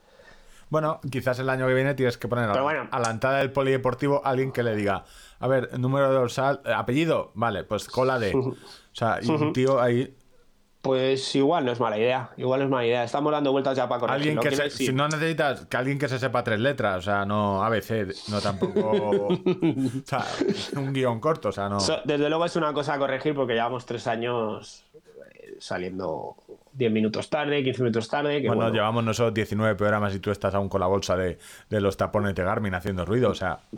[0.71, 4.53] Bueno, quizás el año que viene tienes que poner a la entrada del polideportivo alguien
[4.53, 5.05] que le diga,
[5.39, 8.33] a ver, número de dorsal, eh, apellido, vale, pues cola de.
[8.93, 10.15] O sea, y un tío ahí.
[10.83, 12.31] Pues igual no es mala idea.
[12.37, 13.05] Igual no es mala idea.
[13.05, 14.37] Estamos dando vueltas ya para corregir.
[14.39, 17.63] Alguien que si no necesitas que alguien que se sepa tres letras, o sea, no
[17.63, 18.91] ABC, no tampoco.
[19.31, 19.39] o
[20.05, 20.27] sea,
[20.77, 21.79] un guion corto, o sea, no.
[21.79, 26.37] desde luego es una cosa a corregir porque llevamos tres años eh, saliendo
[26.75, 28.41] 10 minutos tarde, 15 minutos tarde.
[28.41, 31.39] Que Bueno, bueno, llevamos nosotros 19 programas y tú estás aún con la bolsa de,
[31.69, 33.59] de los tapones de Garmin haciendo ruido, o sea...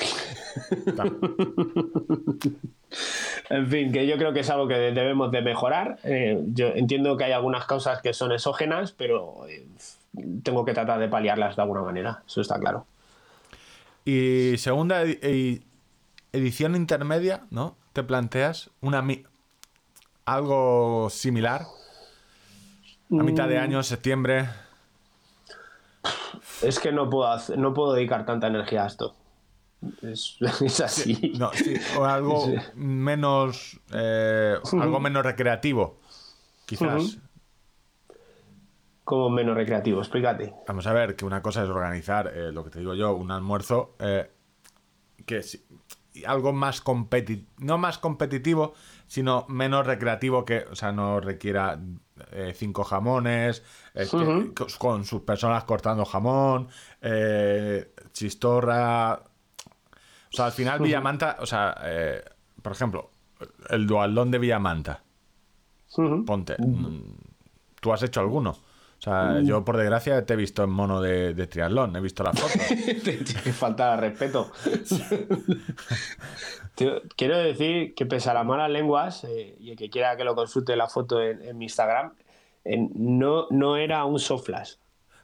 [3.50, 5.98] En fin, que yo creo que es algo que debemos de mejorar.
[6.04, 9.66] Eh, yo entiendo que hay algunas causas que son exógenas, pero eh,
[10.42, 12.86] tengo que tratar de paliarlas de alguna manera, eso está claro.
[14.04, 15.60] Y segunda e-
[16.32, 17.76] edición intermedia, ¿no?
[17.92, 19.02] Te planteas una
[20.24, 21.62] algo similar.
[23.10, 23.48] A mitad Mm.
[23.50, 24.48] de año, septiembre.
[26.62, 29.14] Es que no puedo, hacer- no puedo dedicar tanta energía a esto.
[30.02, 31.32] Es, es así.
[31.38, 32.54] No, sí, o algo Sí.
[32.74, 33.80] menos.
[33.92, 36.00] eh, algo menos recreativo.
[36.66, 37.02] Quizás.
[37.02, 37.20] Ujú.
[39.04, 40.54] Como menos recreativo, explícate.
[40.66, 43.30] Vamos a ver, que una cosa es organizar, eh, lo que te digo yo, un
[43.30, 44.30] almuerzo eh,
[45.26, 45.42] que
[46.14, 48.72] y algo más competitivo, no más competitivo,
[49.06, 51.78] sino menos recreativo que, o sea, no requiera
[52.32, 53.62] eh, cinco jamones,
[53.94, 56.68] eh, con- con sus personas cortando jamón,
[57.02, 59.14] eh, chistorra.
[60.32, 62.24] O sea, al final Villamanta, o sea, eh,
[62.62, 63.10] por ejemplo,
[63.70, 65.02] el dualdón de Villamanta,
[66.24, 67.14] ponte, mm,
[67.80, 68.56] ¿tú has hecho alguno?
[69.04, 72.22] O sea, yo por desgracia te he visto en mono de, de triatlón, he visto
[72.22, 72.58] las fotos.
[73.44, 74.50] Te falta respeto.
[76.74, 80.24] Tío, Quiero decir que pese a las malas lenguas, eh, y el que quiera que
[80.24, 82.14] lo consulte la foto en, en mi Instagram,
[82.64, 84.76] eh, no, no era un soft flash.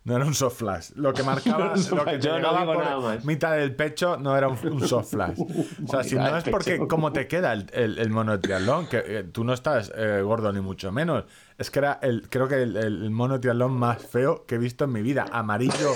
[0.03, 0.91] No era un soft flash.
[0.95, 4.59] Lo que marcaba, No, lo que te no por mitad del pecho no era un,
[4.67, 5.39] un soft flash.
[5.85, 6.89] O sea, si no es porque pecho.
[6.89, 10.23] cómo te queda el, el, el mono de triatlón, que eh, tú no estás eh,
[10.23, 11.25] gordo ni mucho menos.
[11.59, 14.59] Es que era el, creo que el, el mono de triatlón más feo que he
[14.59, 15.27] visto en mi vida.
[15.31, 15.93] Amarillo,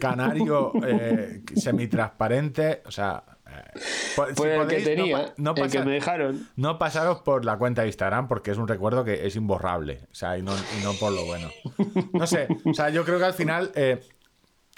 [0.00, 2.82] canario, eh, semitransparente.
[2.86, 3.22] O sea,
[3.58, 6.48] eh, si el que tenía, no, no el que me dejaron.
[6.56, 10.00] no pasaros por la cuenta de Instagram porque es un recuerdo que es imborrable.
[10.10, 11.48] O sea, y no, y no por lo bueno.
[12.12, 13.70] No sé, o sea, yo creo que al final.
[13.74, 14.00] eh,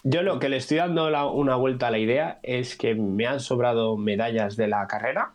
[0.05, 3.27] Yo lo que le estoy dando la- una vuelta a la idea es que me
[3.27, 5.33] han sobrado medallas de la carrera.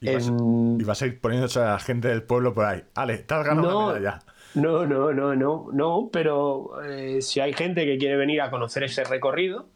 [0.00, 2.82] Y vas, En- y vas a ir poniéndose a la gente del pueblo por ahí.
[2.94, 4.18] Ale, te has ganado No, una medalla.
[4.54, 8.82] no, no, no, no, no, pero eh, si hay gente que quiere venir a conocer
[8.84, 9.66] ese recorrido,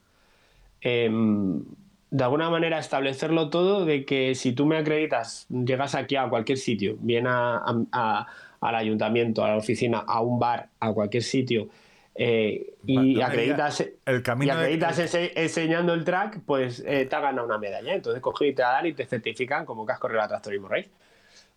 [0.81, 1.65] em,
[2.11, 6.59] de alguna manera establecerlo todo de que si tú me acreditas, llegas aquí a cualquier
[6.59, 8.27] sitio, bien a- a- a-
[8.61, 11.69] al ayuntamiento, a la oficina, a un bar, a cualquier sitio,
[12.15, 17.07] eh, no y acreditas, el y camino de- acreditas ese- enseñando el track, pues eh,
[17.07, 17.95] te ha ganado una medalla.
[17.95, 20.69] Entonces cogen y te la dan y te certifican como que has corrido la Tractorismo
[20.69, 20.91] Race.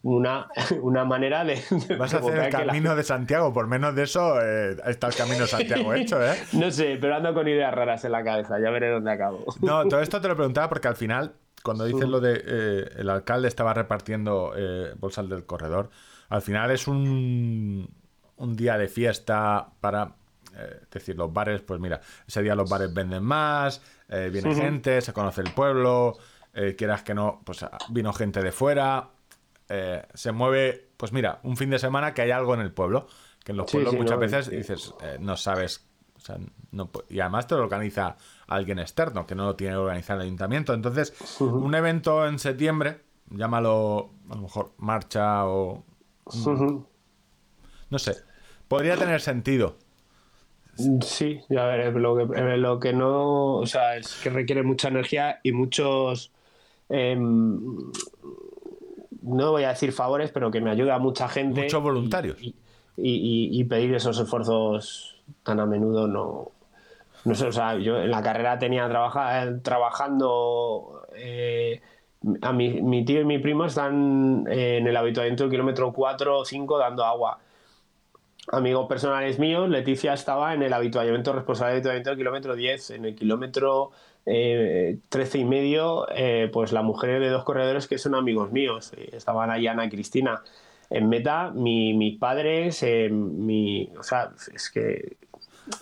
[0.03, 0.47] Una,
[0.81, 1.61] una manera de...
[1.87, 3.51] de Vas a hacer el la camino de Santiago.
[3.51, 6.35] Por menos de eso, eh, está el camino de Santiago hecho, ¿eh?
[6.53, 9.43] No sé, pero ando con ideas raras en la cabeza, ya veré dónde acabo.
[9.61, 13.09] No, todo esto te lo preguntaba porque al final, cuando dices lo de eh, el
[13.09, 15.89] alcalde estaba repartiendo eh, bolsas del corredor,
[16.29, 17.89] al final es un,
[18.37, 20.15] un día de fiesta para
[20.55, 25.01] eh, decir los bares, pues mira, ese día los bares venden más, eh, viene gente,
[25.01, 26.15] se conoce el pueblo,
[26.53, 29.09] eh, quieras que no, pues ah, vino gente de fuera,
[29.69, 33.07] eh, se mueve, pues mira, un fin de semana que hay algo en el pueblo,
[33.43, 34.55] que en los Sí, pueblos sí, muchas no, veces sí.
[34.55, 36.37] dices, eh, no sabes o sea,
[36.71, 38.15] no pu- y además te lo organiza
[38.47, 40.73] alguien externo, que no lo tiene que organizar el ayuntamiento.
[40.73, 41.13] Entonces,
[41.57, 45.83] un evento en septiembre, llámalo a lo mejor marcha o...
[47.89, 48.17] No sé,
[48.67, 49.77] podría tener sentido.
[51.01, 51.91] Sí, ya veré.
[51.91, 53.55] Lo que, eh, lo que no.
[53.57, 56.31] O sea, es que requiere mucha energía y muchos.
[56.89, 57.91] em,
[59.23, 61.63] no voy a decir favores, pero que me ayuda mucha gente.
[61.63, 62.37] Muchos voluntarios.
[62.41, 62.47] Y,
[62.97, 66.51] y- y- y pedir esos esfuerzos tan a menudo no.
[67.25, 71.01] No sé, o sea, yo en la carrera tenía trabaja- eh, trabajando.
[71.15, 71.81] eh,
[72.41, 76.39] a mi, mi tío y mi primo están eh, en el habituamiento del kilómetro 4
[76.39, 77.39] o 5 dando agua
[78.51, 82.91] amigos personales míos, Leticia estaba en el habituallamiento responsable de habituallamiento del kilómetro 10.
[82.91, 83.91] En el kilómetro
[84.25, 88.93] eh, 13 y medio, eh, pues la mujer de dos corredores que son amigos míos.
[88.97, 90.41] eh, estaban allí Ana y Cristina.
[90.89, 95.17] En meta, mi- mis padres, eh, mi, o sea, es que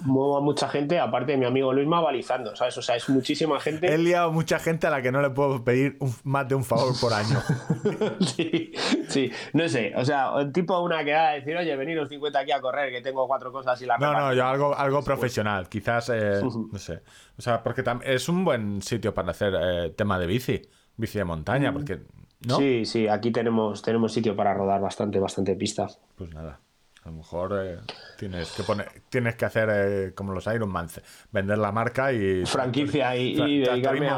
[0.04, 2.78] muevo a mucha gente, aparte de mi amigo Luisma balizando, ¿sabes?
[2.78, 3.92] O sea, es muchísima gente.
[3.94, 6.64] He liado mucha gente a la que no le puedo pedir un- más de un
[6.64, 7.40] favor por año.
[8.22, 8.72] Sí,
[9.10, 12.62] sí, no sé, o sea, tipo una quedada de decir, oye, veniros 50 aquí a
[12.62, 14.36] correr, que tengo cuatro cosas y las No, no, reparto".
[14.36, 15.68] yo algo, algo profesional.
[15.70, 17.02] Quizás, eh, no sé.
[17.38, 20.62] O sea, porque es un buen sitio para hacer eh, tema de bici.
[20.96, 22.02] Bici de montaña, porque...
[22.48, 22.58] ¿No?
[22.58, 25.88] Sí, sí, aquí tenemos, tenemos sitio para rodar bastante, bastante pista.
[26.16, 26.60] Pues nada.
[27.04, 27.80] A lo mejor eh,
[28.20, 30.88] tienes que poner, tienes que hacer eh, como los Iron Man,
[31.32, 34.10] vender la marca y Franquicia y, y dedicarme.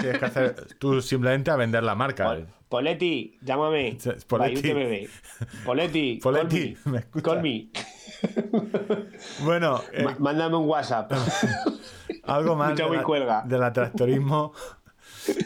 [0.00, 2.24] Tienes que hacer tú simplemente a vender la marca.
[2.24, 3.96] Pol- Poletti, llámame.
[4.28, 4.72] Poletti.
[4.72, 5.64] By UTMB.
[5.64, 7.22] Poletti, Poletti, call ¿me me.
[7.22, 7.68] Call me.
[9.44, 11.12] Bueno, eh, Mándame un WhatsApp.
[12.24, 13.42] algo más de la, cuelga.
[13.46, 14.52] de la tractorismo.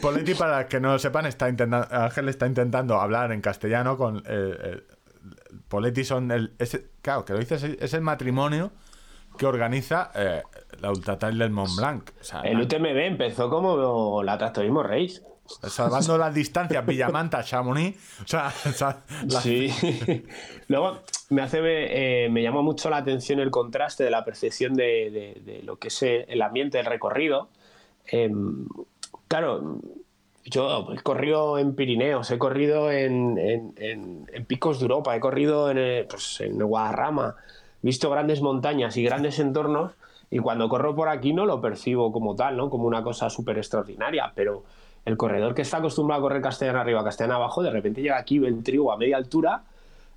[0.01, 4.17] Poletti, para que no lo sepan, está intentando, Ángel está intentando hablar en castellano con
[4.27, 4.83] eh,
[5.71, 6.53] Poletti son el,
[7.01, 8.71] claro, que lo dices, es el matrimonio
[9.37, 10.43] que organiza eh,
[10.81, 12.09] la Ultra Trail del Mont Blanc.
[12.19, 15.21] O sea, El UTMB empezó como la Tractorismo Race.
[15.45, 17.97] salvando las distancias Villamanta, Chamonix.
[18.21, 18.51] O sea,
[19.27, 19.71] la- Sí.
[20.67, 21.59] Luego me hace
[22.25, 25.77] eh, me llama mucho la atención el contraste de la percepción de, de- de lo
[25.77, 27.47] que es el ambiente, el recorrido.
[28.05, 28.67] Em,
[29.29, 29.79] claro,
[30.45, 33.75] yo he corrido en Pirineos, he corrido en,
[34.47, 37.35] picos de Europa, he corrido en, eh, pues, Guadarrama,
[37.83, 39.93] he visto grandes montañas y grandes entornos.
[40.29, 42.69] Y cuando corro por aquí no lo percibo como tal, ¿no?
[42.69, 44.63] Como una cosa súper extraordinaria, pero
[45.03, 48.39] el corredor que está acostumbrado a correr castellana arriba, castellana abajo, de repente llega aquí,
[48.39, 49.63] ve el trigo a media altura,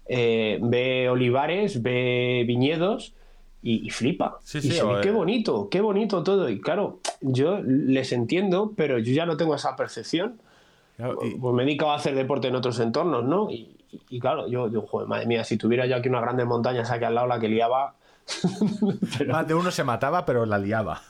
[0.07, 3.15] eh, ve olivares, ve viñedos
[3.65, 4.39] y, y flipa.
[4.45, 6.49] Sí, y sí, se ve, o, qué bonito, qué bonito todo.
[6.49, 10.39] Y claro, yo les entiendo, pero yo ya no tengo esa percepción.
[11.25, 13.51] y- Pues me he dedicado a hacer deporte en otros entornos, ¿no?
[13.51, 16.47] Y, y- y claro, yo digo, joder, madre mía, si tuviera yo aquí unas grandes
[16.47, 17.95] montañas aquí al lado, la que liaba.
[19.19, 21.01] Pero- Más de uno se mataba, pero la liaba.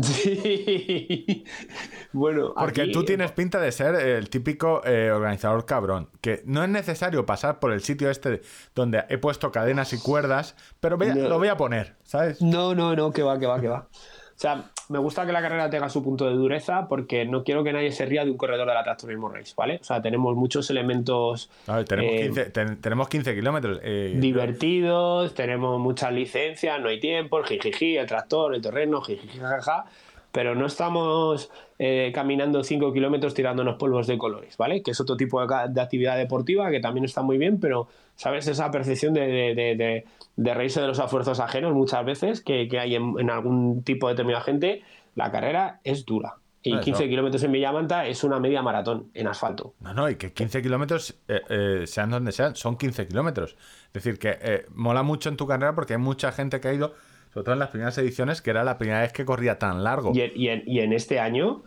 [0.00, 1.44] Sí.
[2.12, 6.62] bueno, Porque aquí- tú tienes pinta de ser el típico eh, organizador cabrón, que no
[6.62, 8.42] es necesario pasar por el sitio este
[8.74, 11.28] donde he puesto cadenas y cuerdas, pero voy a- No.
[11.28, 12.40] lo voy a poner, ¿sabes?
[12.42, 13.88] No, no, no, que va, que va, que va.
[14.34, 17.62] O sea, me gusta que la carrera tenga su punto de dureza porque no quiero
[17.62, 19.78] que nadie se ría de un corredor de la Tractorismo Race, ¿vale?
[19.80, 23.78] O sea, tenemos muchos elementos ver, tenemos, eh, 15, ten- tenemos 15 kilómetros.
[23.82, 29.38] eh, divertidos, tenemos muchas licencias, no hay tiempo, el jijiji, el tractor, el terreno, jijiji,
[29.38, 29.84] jajaja,
[30.32, 34.82] pero no estamos eh, caminando 5 kilómetros tirándonos polvos de colores, ¿vale?
[34.82, 38.46] Que es otro tipo de actividad deportiva que también está muy bien, pero, ¿sabes?
[38.48, 40.04] Esa percepción de, de, de-
[40.36, 44.08] de- reírse de los esfuerzos ajenos muchas veces que, que hay en, en algún tipo
[44.08, 44.82] de determinada gente,
[45.14, 46.34] la carrera es dura.
[46.64, 46.80] Y Eso.
[46.82, 49.74] 15 kilómetros en Villamanta es una media maratón en asfalto.
[49.80, 53.56] No, no, y que 15 kilómetros, eh, eh, sean donde sean, son 15 kilómetros.
[53.88, 56.72] Es decir, que eh, mola mucho en tu carrera porque hay mucha gente que ha
[56.72, 56.94] ido,
[57.34, 60.12] sobre todo en las primeras ediciones, que era la primera vez que corría tan largo.
[60.14, 61.64] Y en, y en- y en este año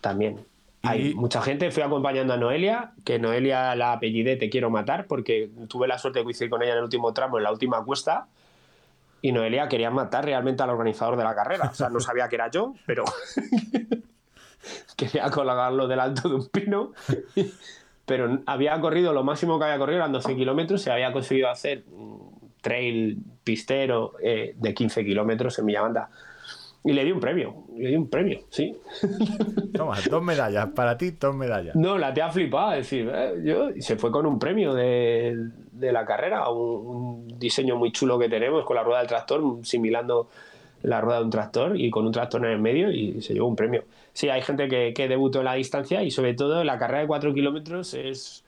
[0.00, 0.40] también.
[0.82, 5.06] Hay Y- mucha gente, fui acompañando a Noelia, que Noelia la apellidé Te quiero matar,
[5.06, 7.84] porque tuve la suerte de coincidir con ella en el último tramo, en la última
[7.84, 8.28] cuesta,
[9.20, 11.68] y Noelia quería matar realmente al organizador de la carrera.
[11.72, 13.04] O sea, no sabía que era yo, pero
[14.96, 16.92] quería colgarlo del alto de un pino.
[18.06, 21.84] Pero había corrido, lo máximo que había corrido eran 12 kilómetros y había conseguido hacer
[21.92, 26.08] un trail pistero eh, de 15 kilómetros en Villamanta.
[26.84, 28.74] Y le di un premio, le di un premio, sí.
[29.74, 31.74] Toma, dos medallas, para ti, dos medallas.
[31.74, 34.74] No, la te ha flipado, es decir, eh, yo, y se fue con un premio
[34.74, 35.36] de,
[35.72, 39.42] de la carrera, un, un diseño muy chulo que tenemos con la rueda del tractor,
[39.62, 40.28] similando
[40.82, 43.48] la rueda de un tractor y con un tractor en el medio y se llevó
[43.48, 43.84] un premio.
[44.12, 47.06] Sí, hay gente que, que debutó en la distancia y sobre todo la carrera de
[47.06, 48.44] 4 kilómetros es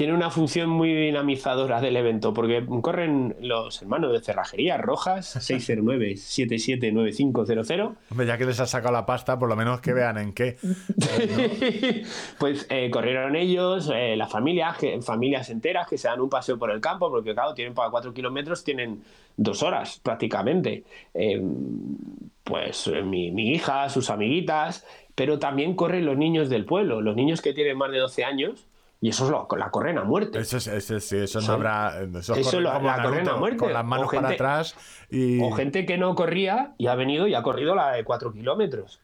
[0.00, 7.96] tiene una función muy dinamizadora del evento porque corren los hermanos de cerrajería Rojas 609-779500
[8.10, 10.56] Hombre, ya que les has sacado la pasta, por lo menos que vean en qué.
[12.38, 16.58] pues eh, corrieron ellos, eh, la familia, que- familias enteras que se dan un paseo
[16.58, 19.02] por el campo, porque claro, tienen para cuatro kilómetros, tienen
[19.36, 20.82] dos horas prácticamente.
[21.12, 21.42] Eh,
[22.42, 27.42] pues mi, mi hija, sus amiguitas, pero también corren los niños del pueblo, los niños
[27.42, 28.66] que tienen más de 12 años,
[29.00, 30.38] y esos lo- la corren a muerte.
[30.40, 32.02] Eso, es- eso, sí, eso no habrá.
[32.18, 33.56] Eso, Eso la Naruto, corren a muerte.
[33.58, 34.76] Con las manos O para gente- atrás
[35.10, 35.40] y.
[35.42, 39.00] O gente que no corría y ha venido y ha corrido la de 4 kilómetros.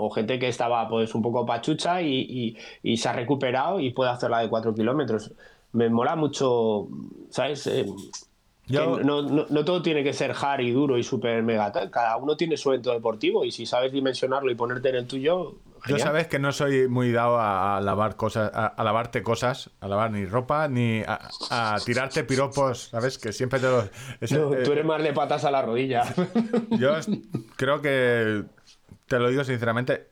[0.00, 3.90] O gente que estaba pues un poco pachucha y, y- y se ha recuperado y
[3.90, 5.32] puede hacer la de 4 kilómetros.
[5.72, 6.86] Me mola mucho,
[7.30, 7.66] ¿sabes?
[7.66, 7.86] Eh,
[8.66, 11.90] Yo- no, no- no todo tiene que ser hard y duro y súper mega tal.
[11.90, 15.54] Cada uno tiene su evento deportivo y si sabes dimensionarlo y ponerte en el tuyo,
[15.86, 16.00] Yo genial.
[16.08, 19.88] sabes que no soy muy dado a, a lavar cosas, a, a lavarte cosas, a
[19.88, 23.18] lavar ni ropa, ni a, a tirarte piropos, ¿sabes?
[23.18, 23.88] Que siempre te los...
[24.20, 26.02] ese- No, eh, tú eres más de patas a la rodilla.
[26.70, 27.08] Yo es-
[27.56, 28.44] creo que,
[29.06, 30.08] te lo digo sinceramente,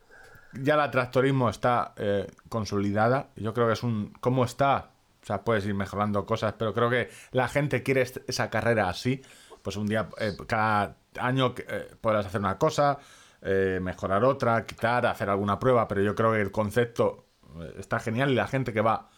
[0.54, 3.28] ya la tractorismo está eh, consolidada.
[3.36, 4.12] Yo creo que es un...
[4.20, 4.90] ¿Cómo está?
[5.22, 9.20] O sea, puedes ir mejorando cosas, pero creo que la gente quiere esa carrera así.
[9.62, 12.98] Pues un día, eh, cada año eh, podrás hacer una cosa,
[13.42, 17.26] eh, mejorar otra, quitar, hacer alguna prueba, pero yo creo que el concepto
[17.60, 19.08] eh, está genial y la gente que va...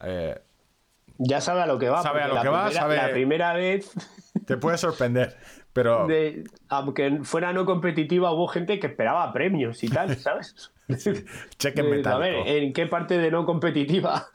[0.00, 0.40] eh,
[1.20, 2.00] ya sabe a lo que va.
[2.02, 3.92] Sabe a lo la va, primera- sabe- La primera vez,
[4.46, 5.36] Te puede sorprender,
[5.72, 10.72] pero de- aunque fuera no competitiva, hubo gente que esperaba premios y tal, ¿sabes?
[11.58, 12.08] cheque De- metálico.
[12.08, 14.26] a ver, ¿en qué parte de no competitiva?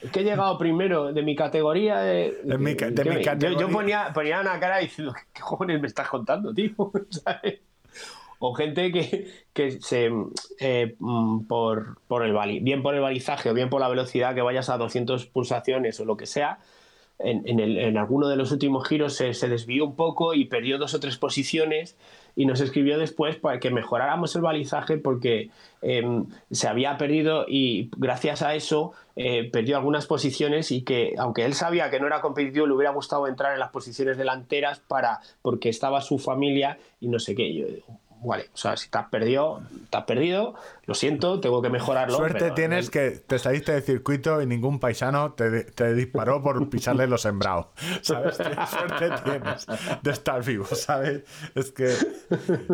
[0.00, 1.98] Es que he llegado primero de mi categoría.
[2.00, 3.60] De, De mi ca- de ¿qué mi me- yo- categoría.
[3.60, 6.74] Yo, ponía, ponía una cara diciendo, ¿qué cojones me estás contando, tío?
[7.10, 7.60] ¿Sabes?
[8.40, 10.10] O gente que, que se.
[10.58, 14.42] eh, mm, por, por el bien por el balizaje o bien por la velocidad que
[14.42, 16.58] vayas a 200 pulsaciones o lo que sea,
[17.22, 21.00] en, en alguno de los últimos giros se, desvió un poco y perdió dos o
[21.00, 21.96] tres posiciones
[22.34, 25.50] y nos escribió después para que mejoráramos el balizaje porque
[25.82, 31.44] em, se había perdido y gracias a eso eh, perdió algunas posiciones y que aunque
[31.44, 35.20] él sabía que no era competitivo le hubiera gustado entrar en las posiciones delanteras para
[35.42, 37.52] porque estaba su familia y no sé qué.
[37.52, 37.66] Yo
[38.22, 39.60] vale, o sea, si te has perdido,
[39.90, 40.54] te has perdido,
[40.86, 42.16] lo siento, tengo que mejorarlo.
[42.16, 46.68] Suerte pero- tienes que te saliste del circuito y ningún paisano te, te disparó por
[46.68, 47.66] pisarle los sembrados.
[48.02, 48.36] ¿Sabes?
[48.36, 49.66] Suerte tienes
[50.02, 51.22] de estar vivo, ¿sabes?
[51.54, 51.94] Es que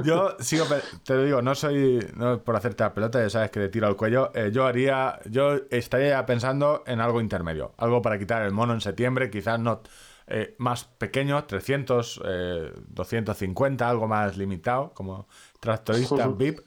[0.04, 0.64] yo sigo,
[1.04, 3.86] te lo digo, no soy no por hacerte la pelota, ya sabes que te tiro
[3.86, 4.30] al cuello.
[4.34, 8.80] eh, yo haría, yo estaría pensando en algo intermedio, algo para quitar el mono en
[8.80, 9.80] septiembre, quizás no
[10.28, 15.28] eh, más pequeño, 300, eh, 250, algo más limitado, como
[15.60, 16.60] tractorista VIP.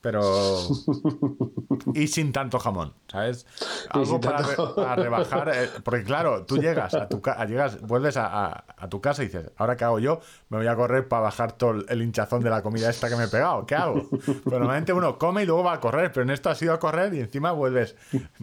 [0.00, 0.20] Pero.
[1.94, 3.46] Y sin tanto jamón, ¿sabes?
[3.90, 5.48] Algo para, tanto- re- para rebajar.
[5.54, 9.22] eh, porque, claro, tú llegas a tu casa, llegas, vuelves a, a- a tu casa
[9.22, 10.20] y dices, ¿ahora qué hago yo?
[10.50, 13.24] Me voy a correr para bajar todo el- hinchazón de la comida esta que me
[13.24, 13.66] he pegado.
[13.66, 14.06] ¿Qué hago?
[14.44, 16.78] Pero normalmente uno come y luego va a correr, pero en esto has ido a
[16.78, 17.96] correr y encima vuelves.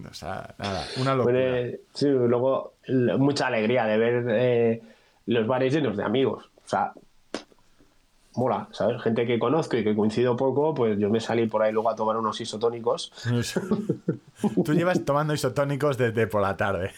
[0.09, 1.33] O sea, nada, una locura.
[1.39, 2.73] Pues, sí, luego
[3.17, 4.81] mucha alegría de ver eh,
[5.25, 6.45] los bares llenos de amigos.
[6.65, 6.91] O sea,
[8.38, 9.01] mola, ¿sabes?
[9.01, 11.95] Gente que conozco y que coincido poco, pues yo me salí por ahí luego a
[11.95, 13.11] tomar unos isotónicos.
[14.63, 16.91] Tú llevas tomando isotónicos desde por la tarde,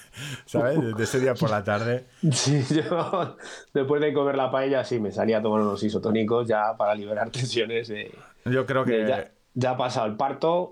[0.46, 0.82] ¿sabes?
[0.82, 2.06] Desde ese día por la tarde.
[2.32, 3.36] Sí, yo
[3.74, 7.30] después de comer la paella, sí, me salí a tomar unos isotónicos ya para liberar
[7.32, 7.88] tensiones.
[7.88, 8.14] de-
[8.46, 10.70] Yo creo que ya, ya ha pasado el parto.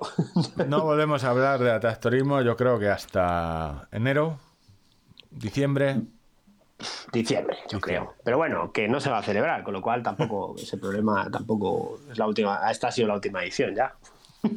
[0.68, 4.38] no volvemos a hablar de tractorismo, yo creo que hasta enero,
[5.32, 6.02] diciembre.
[7.12, 8.14] Diciembre, yo creo.
[8.24, 12.00] Pero bueno, que no se va a celebrar, con lo cual tampoco ese problema tampoco
[12.12, 12.60] es la última.
[12.70, 13.96] Esta ha sido la última edición ya.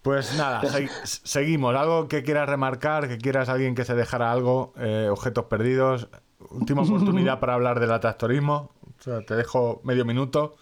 [0.00, 1.74] Pues nada, se- seguimos.
[1.74, 3.08] ¿Algo que quieras remarcar?
[3.08, 4.72] ¿Que quieras alguien que se dejara algo?
[4.78, 6.08] Eh, objetos perdidos.
[6.50, 8.70] Última oportunidad para hablar del tractorismo.
[8.98, 10.56] O sea, te dejo medio minuto.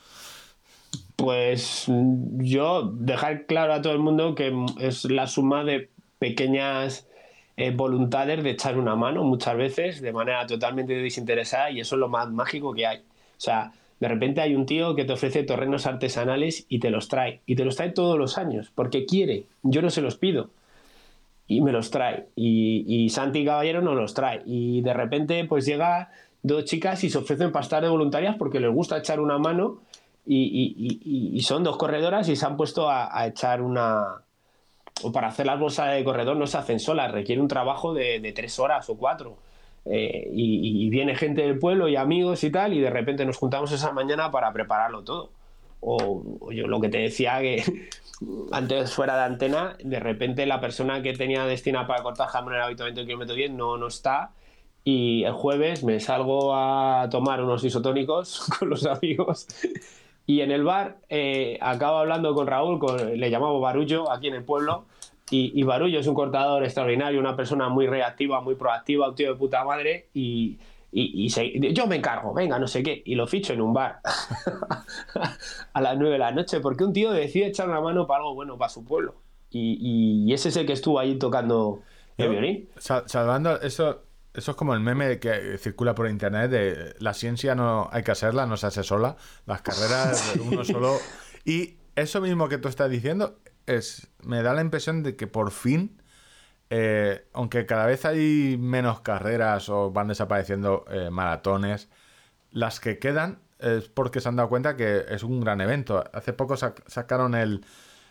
[1.17, 7.06] Pues mm, yo dejar claro a todo el mundo que es la suma de pequeñas
[7.57, 12.01] eh, voluntades de echar una mano muchas veces de manera totalmente desinteresada y eso es
[12.01, 12.99] lo más mágico que hay.
[12.99, 13.03] O
[13.41, 17.41] sea, de repente hay un tío que te ofrece terrenos artesanales y te los trae.
[17.47, 19.45] Y te los trae todos los años porque quiere.
[19.63, 20.51] Yo no se los pido.
[21.49, 22.27] Y me los trae.
[22.37, 24.43] Y, y Santi Caballero no los trae.
[24.45, 26.11] Y de repente pues llega
[26.43, 29.79] dos chicas y se ofrecen para estar de voluntarias porque les gusta echar una mano
[30.27, 30.75] y,
[31.35, 34.23] y- son dos corredoras y se han puesto a echar una...
[35.03, 38.33] O para hacer las bolsas de corredor no se hacen solas, requiere un trabajo de,
[38.35, 39.37] tres horas o cuatro.
[39.85, 43.71] Eh, y, viene gente del pueblo y amigos y tal, y de repente nos juntamos
[43.73, 45.31] esa mañana para prepararlo todo.
[45.81, 47.63] O, o yo lo que te decía que
[48.53, 52.59] antes fuera de antena, de repente la persona que tenía destinada para cortar jamón en
[52.59, 54.33] el habituamiento del kilómetro 10 no, no está.
[54.85, 59.49] Y el jueves me salgo a tomar unos isotónicos con los amigos.
[60.27, 64.35] Y en el bar eh, acabo hablando con Raúl, con- le llamamos Barullo aquí en
[64.35, 64.85] el pueblo.
[65.31, 69.33] Y, y Barullo es un cortador extraordinario, una persona muy reactiva, muy proactiva, un tío
[69.33, 70.07] de puta madre.
[70.15, 70.59] Y,
[70.93, 73.03] y- y se- yo me encargo, venga, no sé qué.
[73.05, 74.01] Y lo ficho en un bar
[75.73, 78.35] a las 9 de la noche, porque un tío decide echar una mano para algo
[78.35, 79.15] bueno para su pueblo.
[79.51, 81.81] Y, ese es el que estuvo ahí tocando
[82.19, 82.69] el Yo- violín.
[82.77, 84.03] Sal- salvando eso,
[84.37, 88.13] eso es como el meme que circula por internet de la ciencia no hay que
[88.13, 89.17] hacerla, no se hace sola.
[89.47, 90.99] Las carreras de uno solo.
[91.45, 95.51] Y eso mismo que tú estás diciendo es, me da la impresión de que por
[95.51, 96.01] fin,
[96.71, 101.89] eh, aunque cada vez hay menos carreras o van desapareciendo eh, maratones,
[102.51, 106.05] las que quedan es porque se han dado cuenta que es un gran evento.
[106.13, 107.65] Hace poco sac- sacaron el,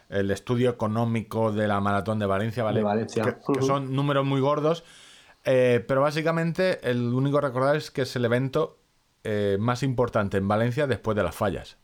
[0.10, 2.80] el estudio económico de la maratón de Valencia, ¿vale?
[2.80, 3.24] De Valencia.
[3.24, 4.84] Que, son números muy gordos.
[5.46, 8.80] Eh, pero básicamente el único recordar es que es el evento
[9.24, 11.78] eh, más importante en Valencia después de las fallas.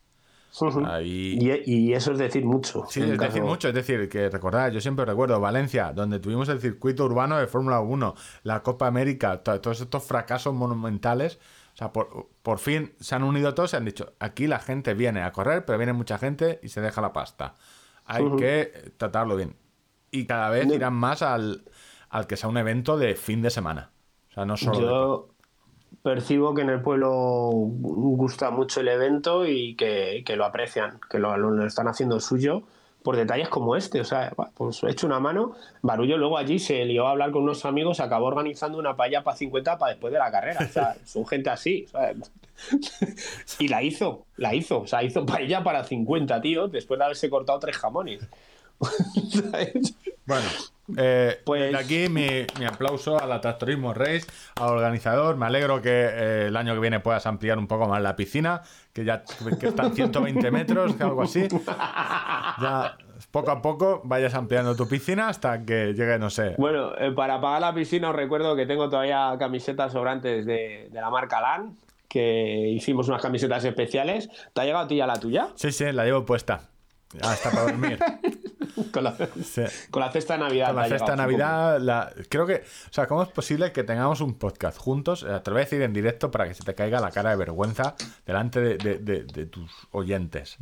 [0.86, 2.84] Ahí- Y, y eso es decir mucho.
[2.90, 6.60] Sí, es decir mucho, es decir, que recordad, yo siempre recuerdo Valencia, donde tuvimos el
[6.60, 11.40] circuito urbano de Fórmula 1, la Copa América, to- todos estos fracasos monumentales,
[11.74, 14.94] o sea, por, por fin se han unido todos y han dicho, aquí la gente
[14.94, 17.56] viene a correr, pero viene mucha gente y se deja la pasta.
[18.06, 19.56] Hay que tratarlo bien.
[20.12, 21.64] Y cada vez irán más al,
[22.12, 23.90] al que sea un evento de fin de semana.
[24.30, 24.80] O sea, no solo.
[24.80, 25.28] Yo
[26.04, 31.20] percibo que en el pueblo gusta mucho el evento y que, que lo aprecian, que
[31.20, 32.64] lo, lo están haciendo suyo
[33.02, 34.02] por detalles como este.
[34.02, 35.56] O sea, pues he hecho una mano.
[35.82, 39.38] Barullo luego allí se lió a hablar con unos amigos, acabó organizando una paella para
[39.38, 40.66] 50 para después de la carrera.
[40.70, 41.88] O sea, son gente así.
[41.88, 42.32] ¿sabes?
[43.60, 44.82] y la hizo, la hizo.
[44.82, 48.28] O sea, hizo paella para 50, tío, después de haberse cortado tres jamones.
[49.30, 49.96] ¿Sabes?
[50.24, 50.48] Bueno,
[50.98, 52.28] eh, Pues- desde aquí mi,
[52.60, 54.26] mi aplauso al Atractorismo Race,
[54.60, 55.36] al organizador.
[55.38, 58.62] Me alegro que eh, el año que viene puedas ampliar un poco más la piscina,
[58.94, 59.24] que ya
[59.60, 61.48] que está en 120 metros, que algo así.
[62.62, 62.98] Ya
[63.32, 66.56] poco a poco vayas ampliando tu piscina hasta que llegue, no sé.
[66.58, 71.02] Bueno, eh, para pagar la piscina os recuerdo que tengo todavía camisetas sobrantes de, de
[71.02, 71.78] la marca LAN,
[72.10, 74.30] que hicimos unas camisetas especiales.
[74.54, 75.48] ¿Te ha llegado a ti ya la tuya?
[75.56, 76.62] Sí, sí, la llevo puesta.
[77.22, 78.00] Hasta para dormir.
[78.92, 79.64] Con la, Sí.
[79.90, 80.68] con la cesta de Navidad.
[80.68, 81.18] Con la cesta de.
[81.18, 85.24] Navidad, la- creo que, o sea, ¿cómo es posible que tengamos un podcast juntos?
[85.24, 87.32] Eh, Te lo voy a decir en directo para que se te caiga la cara
[87.32, 87.96] de vergüenza
[88.26, 90.58] delante de, de- de- de tus oyentes.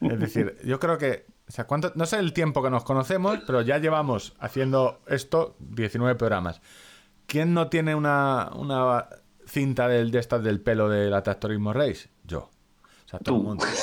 [0.00, 3.38] Es decir, yo creo que, o sea, ¿cuánto, no sé el tiempo que nos conocemos,
[3.46, 6.60] pero ya llevamos haciendo esto 19 programas.
[7.26, 9.08] ¿Quién no tiene una, una
[9.46, 12.08] cinta del, de estas del pelo del Atractorismo Race?
[12.24, 12.50] Yo.
[13.04, 13.48] O sea, todo el Tú.
[13.48, 13.64] mundo.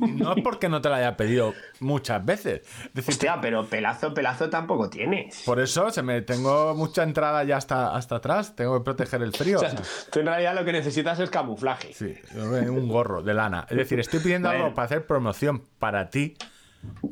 [0.00, 2.60] No es porque no te la haya pedido muchas veces.
[2.86, 5.42] Es decir, Hostia, pero pelazo, pelazo tampoco tienes.
[5.44, 8.54] por eso se me tengo mucha entrada ya hasta, hasta atrás.
[8.56, 9.58] Tengo que proteger el frío.
[9.58, 9.74] O sea,
[10.12, 11.92] tú en realidad lo que necesitas es camuflaje.
[11.94, 13.66] Sí, un gorro de lana.
[13.70, 14.64] Es decir, estoy pidiendo Bueno.
[14.64, 16.36] algo para hacer promoción para ti.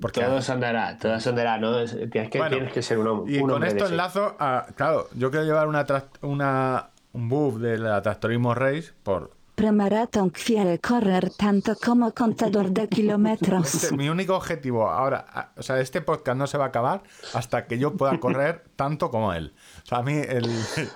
[0.00, 1.78] Porque Todo se andará, todo se andará, ¿no?
[1.78, 4.34] Es- Tienes que, Bueno, tienes que ser un, hom- y un con hombre esto enlazo
[4.38, 4.66] a.
[4.76, 5.84] Claro, yo quiero llevar una,
[6.22, 9.36] una un buff del Tractorismo Race por.
[9.62, 13.74] Premaratón quiere correr tanto como contador de kilómetros.
[13.74, 17.02] Este, mi único objetivo ahora, o sea, este podcast no se va a acabar
[17.34, 19.52] hasta que yo pueda correr tanto como él.
[19.82, 20.48] O sea, a mí el.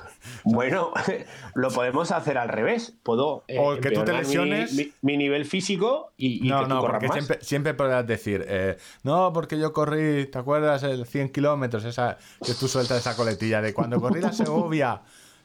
[0.45, 0.93] Bueno,
[1.57, 2.97] lo podemos hacer al revés.
[3.03, 4.73] Puedo eh, O que tú te empeorar mi- lesiones.
[4.75, 7.15] mi, mi nivel físico y, y no, que tú no, corras porque más.
[7.17, 10.85] siempre, siempre podrás decir, eh, no, porque yo corrí, ¿te acuerdas?
[10.85, 15.03] El 100 kilómetros, esa que tú sueltas esa coletilla de cuando corrí la Segovia,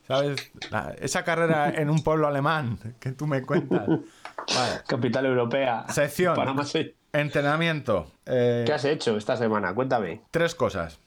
[0.07, 0.51] ¿sabes?
[0.71, 3.87] La- esa carrera en un pueblo alemán que tú me cuentas.
[3.87, 4.81] Vale.
[4.87, 5.85] Capital europea.
[5.89, 6.35] Sección.
[6.71, 8.11] ¿Qué Entrenamiento.
[8.25, 9.73] Eh, has hecho esta semana?
[9.73, 10.21] Cuéntame.
[10.31, 10.99] tres cosas.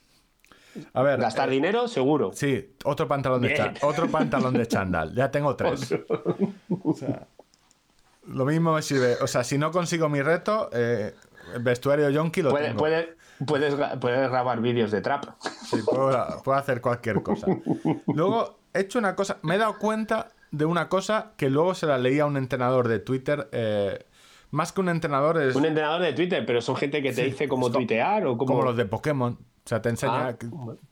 [0.94, 1.20] A ver.
[1.20, 1.88] ¿Gastar eh, dinero?
[1.88, 2.30] Seguro.
[2.32, 3.59] Sí, otro pantalón de Bien.
[3.59, 5.14] chan- otro pantalón de chándal.
[5.14, 5.94] Ya tengo tres.
[6.84, 7.26] O sea,
[8.26, 9.16] lo mismo me sirve.
[9.20, 11.14] O sea, si no consigo mi reto, eh,
[11.55, 12.78] el vestuario yonki lo Puede- tengo.
[12.78, 15.24] puede- puedes, puedes grabar vídeos de trap.
[15.68, 17.46] Sí, puedo, puedo hacer cualquier cosa.
[18.07, 19.38] Luego, he hecho una cosa.
[19.42, 22.88] Me he dado cuenta de una cosa que luego se la leí a un entrenador
[22.88, 23.48] de Twitter.
[23.52, 24.06] eh,
[24.52, 27.46] más que un entrenador, es Un entrenador de Twitter, pero son gente que te dice
[27.46, 28.52] cómo tuitear o cómo.
[28.52, 29.34] como los de Pokémon.
[29.34, 30.28] O sea, te enseña.
[30.28, 30.36] Ah,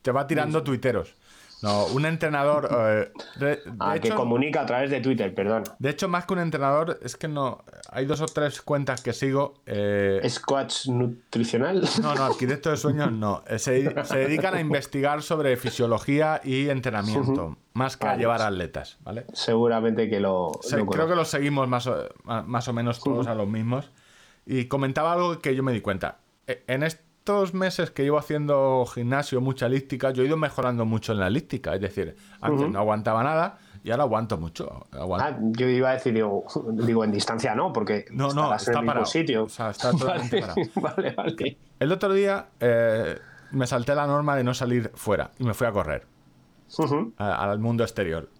[0.02, 1.16] te va tirando tuiteros.
[1.62, 2.68] No, un entrenador.
[2.70, 5.64] eh, de, de Ah, que hecho, comunica a través de Twitter, perdón.
[5.78, 7.64] de hecho, más que un entrenador, es que no.
[7.90, 9.54] Hay dos o tres cuentas que sigo.
[9.66, 11.82] eh, ¿Es coach nutricional?
[12.02, 13.42] No, no, arquitecto de sueños no.
[13.48, 18.98] Eh, Se, se dedican a investigar sobre fisiología y entrenamiento, más que a llevar atletas,
[19.02, 19.24] ¿vale?
[19.32, 20.52] Seguramente que lo.
[20.62, 23.90] Se- lo creo que los seguimos más o, más o menos todos a los mismos.
[24.46, 26.18] Y comentaba algo que yo me di cuenta.
[26.46, 26.82] E- En
[27.28, 31.26] estos meses que llevo haciendo gimnasio, mucha elíptica, yo he ido mejorando mucho en la
[31.26, 31.74] elíptica.
[31.74, 34.86] Es decir, antes no aguantaba nada y ahora aguanto mucho.
[34.92, 35.26] Aguanto.
[35.26, 38.72] Ah, yo iba a decir, digo, digo, en distancia no, porque No, no, estarás en
[38.72, 39.04] está el parado.
[39.06, 39.44] sitio.
[39.44, 41.58] O sea, está totalmente vale, vale, vale.
[41.78, 43.18] El otro día eh,
[43.50, 46.06] me salté la norma de no salir fuera y me fui a correr
[47.18, 48.30] a- al mundo exterior.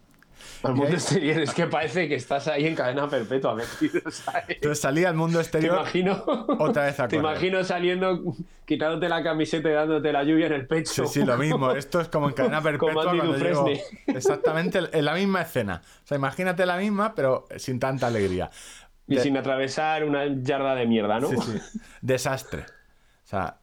[0.62, 4.44] Al mundo exterior es que parece que estás ahí en cadena perpetua metido, ¿sabes?
[4.48, 6.24] Entonces salí al mundo Te exterior imagino,
[6.58, 7.30] otra vez a te correr.
[7.32, 8.34] imagino saliendo,
[8.64, 11.06] quitándote la camiseta y dándote la lluvia en el pecho.
[11.06, 11.70] Sí, sí, lo mismo.
[11.76, 13.70] Esto es como en cadena perpetua llego-.
[14.06, 15.82] Exactamente en la misma escena.
[16.04, 18.50] O sea, imagínate la misma, pero sin tanta alegría.
[19.06, 21.28] Y De- sin atravesar una yarda de mierda, ¿no?
[21.28, 21.80] Sí, sí.
[22.02, 22.62] Desastre.
[22.62, 23.58] O sea,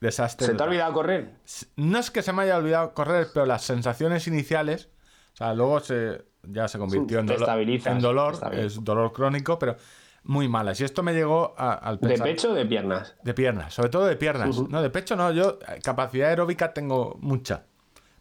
[0.00, 0.46] desastre.
[0.46, 1.30] ¿Se te ha olvidado correr?
[1.76, 4.88] No es que se me haya olvidado correr, pero las sensaciones iniciales,
[5.32, 9.76] o sea, luego se, ya se convirtió en estabilizas, en dolor, es dolor crónico, pero
[10.24, 10.80] muy malas.
[10.80, 12.26] Y esto me llegó a- al ¿De pensar...
[12.26, 13.16] pecho o de piernas?
[13.22, 14.56] De piernas, sobre todo de piernas.
[14.68, 17.64] No, de pecho no, yo eh, capacidad aeróbica tengo mucha.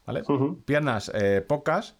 [0.05, 0.24] ¿Vale?
[0.66, 1.95] Piernas eh, pocas.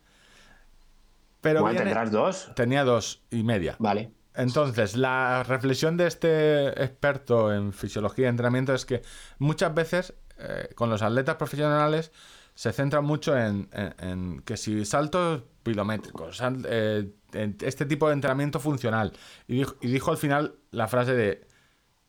[1.42, 2.52] Pero Bueno, viene- tendrás dos.
[2.56, 3.76] tenía dos y media.
[3.80, 4.12] Vale.
[4.34, 9.02] Entonces, la reflexión de este experto en fisiología y entrenamiento es que
[9.40, 12.12] muchas veces eh, con los atletas profesionales
[12.62, 17.12] se centran mucho en, en- en que si saltos pilométricos, sal- eh,
[17.62, 19.14] este tipo de entrenamiento funcional.
[19.48, 21.48] Y dijo, y dijo al final la frase de,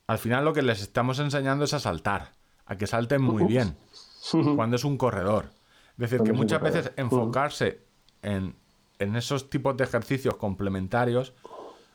[0.07, 2.32] al final lo que les estamos enseñando es a saltar,
[2.66, 3.76] a que salten muy bien,
[4.57, 5.46] cuando es un corredor.
[5.92, 7.80] Es decir, que muchas veces enfocarse
[8.20, 8.55] en,
[8.98, 11.32] en esos tipos de ejercicios complementarios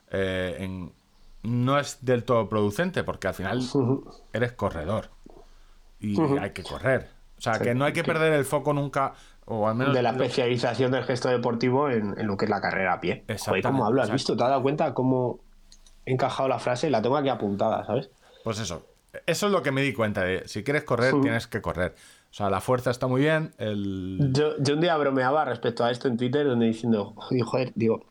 [0.10, 0.94] eh, en-
[1.44, 3.62] no es del todo producente, porque al final
[4.34, 5.12] eres corredor
[6.00, 7.16] y hay que correr.
[7.38, 9.14] O sea, que no hay que perder el foco nunca,
[9.46, 9.94] o al menos...
[9.94, 13.24] de la especialización del gesto deportivo en, en lo que es la carrera a pie.
[13.46, 14.02] Joder, ¿cómo hablo?
[14.02, 14.36] ¿Has visto?
[14.36, 15.40] ¿Te has dado cuenta cómo
[16.06, 16.90] he encajado la frase?
[16.90, 18.10] La tengo aquí apuntada, ¿sabes?
[18.44, 18.86] Pues eso.
[19.26, 21.96] Eso es lo que me di cuenta de, si quieres correr, tienes que correr.
[22.30, 24.32] O sea, la fuerza está muy bien, el...
[24.34, 28.06] Yo, yo un día bromeaba respecto a esto en Twitter, donde diciendo, "Joder, digo,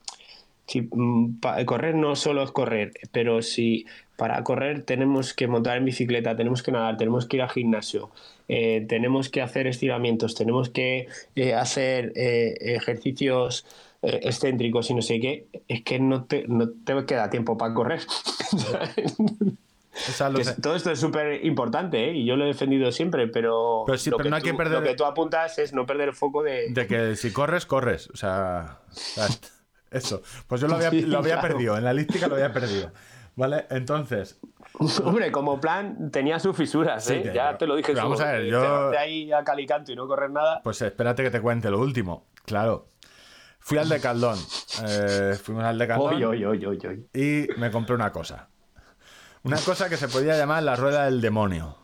[0.66, 5.84] si, mm, correr no solo es correr, pero si para correr tenemos que montar en
[5.84, 8.10] bicicleta, tenemos que nadar, tenemos que ir al gimnasio,
[8.49, 13.66] eh, tenemos que hacer estiramientos, tenemos que eh, hacer eh, ejercicios
[14.03, 18.01] excéntricos y no sé qué, es que no te, no te queda tiempo para correr.
[18.53, 22.14] o sea, Que todo esto es súper importante ¿eh?
[22.14, 24.53] y yo lo he defendido siempre, pero, Pero sí, lo, pero que no hay que
[24.53, 26.68] tú, perder- lo que tú apuntas es no perder el foco de...
[26.70, 28.09] De que si corres, corres.
[28.11, 28.80] O sea,
[29.90, 30.22] eso.
[30.47, 31.49] Pues yo lo había, Sí, lo había claro.
[31.49, 32.92] perdido, en la lística lo había perdido.
[33.34, 33.66] ¿Vale?
[33.70, 34.38] Entonces,
[35.04, 37.22] Hombre, como plan tenía sus fisuras, Sí, ¿eh?
[37.22, 37.92] que- ya te lo dije.
[37.92, 40.60] pero vamos a ver, yo- cerrarte ahí a calicanto y no correr nada.
[40.62, 42.26] pues espérate que te cuente lo último.
[42.44, 42.88] Claro.
[43.58, 44.38] Fui al Decathlon.
[44.86, 46.22] Eh, fuimos al Decathlon.
[46.24, 47.04] Oy.
[47.14, 48.48] y me compré una cosa.
[49.42, 51.76] Una cosa que se podía llamar la rueda del demonio.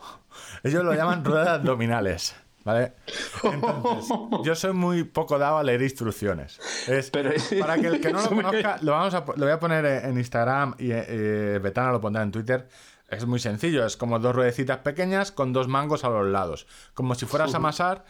[0.62, 2.36] Ellos lo llaman ruedas abdominales.
[2.64, 2.92] ¿Vale?
[3.42, 6.60] Entonces, yo soy muy poco dado a leer instrucciones.
[6.88, 9.58] Es, Pero- para que el que no lo conozca, lo, vamos a, lo voy a
[9.58, 12.68] poner en en Instagram y eh, Betana lo pondrá en Twitter.
[13.08, 16.66] Es muy sencillo, es como dos ruedecitas pequeñas con dos mangos a los lados.
[16.94, 18.04] Como si fueras a amasar,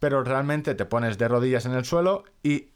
[0.00, 2.70] pero realmente te pones de rodillas en el suelo y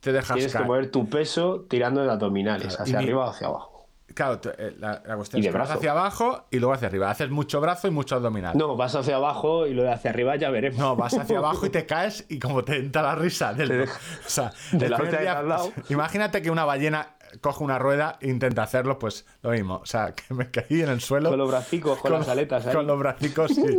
[0.00, 3.30] te dejas Tienes que mover tu peso tirando de abdominales, Claro, hacia y arriba o
[3.30, 3.69] hacia abajo.
[4.14, 7.10] Claro, eh, la, la cuestión Y es que vas hacia abajo y luego hacia arriba.
[7.10, 8.56] Haces mucho brazo y mucho abdominal.
[8.56, 10.78] No, vas hacia abajo y lo de hacia arriba ya veremos.
[10.78, 13.86] No, vas hacia abajo y te caes y como te entra la risa del, o
[14.26, 15.72] sea, de la día- al lado.
[15.88, 17.08] imagínate que una ballena
[17.40, 19.76] coge una rueda e intenta hacerlo, pues lo mismo.
[19.76, 21.30] O sea, que me caí en el suelo.
[21.30, 22.74] Con los bracicos, con, las aletas ahí.
[22.74, 23.62] Con los bracicos, sí.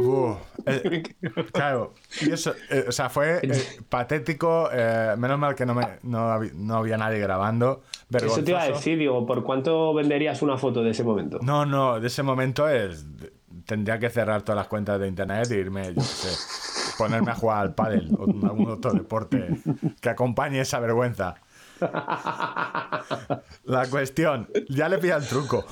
[0.00, 1.02] Uf, eh,
[1.52, 1.92] claro,
[2.22, 4.70] y eso, eh, o sea, fue eh, patético.
[4.72, 7.82] eh, menos mal que no, me, no, había, no había nadie grabando.
[8.10, 8.72] Eso te iba a vergonzoso.
[8.72, 11.38] decir, digo, ¿por cuánto venderías una foto de ese momento?
[11.42, 13.06] No, no, de ese momento es.
[13.66, 17.34] Tendría que cerrar todas las cuentas de internet e irme, yo qué sé, ponerme a
[17.34, 19.48] jugar al pádel o algún otro deporte
[20.00, 21.36] que acompañe esa vergüenza.
[23.64, 25.64] La cuestión, ya le pilla el truco.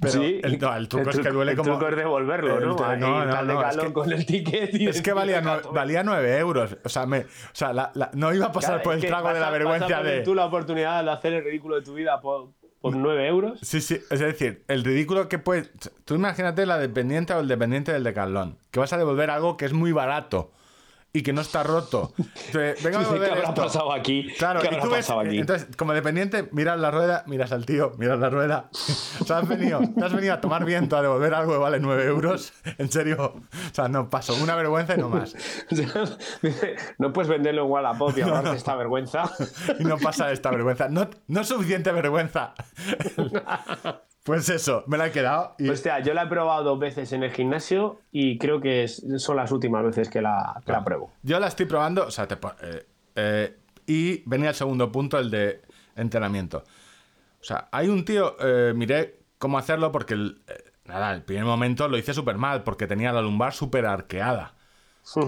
[0.00, 1.70] Pero Sí, el, no, el truco es que duele el como.
[1.72, 2.76] truco es devolverlo, el ¿no?
[2.84, 5.40] Ahí, no, no, no, es que- con el ticket y Es que el valía,
[5.72, 6.76] valía 9 euros.
[6.84, 9.24] O sea, me, o sea la- la- no iba a pasar Claro, por el trago
[9.24, 10.20] vas de la vergüenza de.
[10.20, 13.58] tú la oportunidad de hacer el ridículo de tu vida por, por 9 euros.
[13.62, 15.70] Sí, sí, es decir, el ridículo que puedes...
[16.04, 19.64] Tú imagínate la dependiente o el dependiente del decalón, que vas a devolver algo que
[19.64, 20.52] es muy barato
[21.12, 22.12] y que no está roto.
[22.18, 23.54] Entonces, venga a Dice, ¿Qué habrá esto.
[23.62, 24.28] pasado aquí?
[24.38, 25.38] Claro, ¿Qué habrá tú ves, pasado aquí?
[25.38, 28.68] entonces, como dependiente, miras la rueda, miras al tío, miras la rueda.
[29.20, 31.80] O sea, has venido, te has venido a tomar viento a devolver algo que vale
[31.80, 32.52] 9 euros.
[32.78, 35.34] En serio, o sea, no paso, una vergüenza y no más.
[36.98, 39.30] No puedes venderlo en Wallapop y ahorrarte esta vergüenza.
[39.80, 40.88] Y no pasa esta vergüenza.
[40.88, 42.54] No, no es suficiente vergüenza.
[44.28, 45.54] Pues eso, me la he quedado.
[45.58, 49.02] Y, Hostia, yo la he probado dos veces en el gimnasio y creo que es-
[49.16, 51.10] son las últimas veces que la, que la pruebo.
[51.22, 53.56] Yo la estoy probando, o sea, te eh, eh,
[53.86, 55.62] y venía el segundo punto, el de
[55.96, 56.58] entrenamiento.
[57.40, 61.44] O sea, hay un tío, eh, miré cómo hacerlo porque, el, eh, nada, el primer
[61.44, 64.54] momento lo hice súper mal porque tenía la lumbar súper arqueada.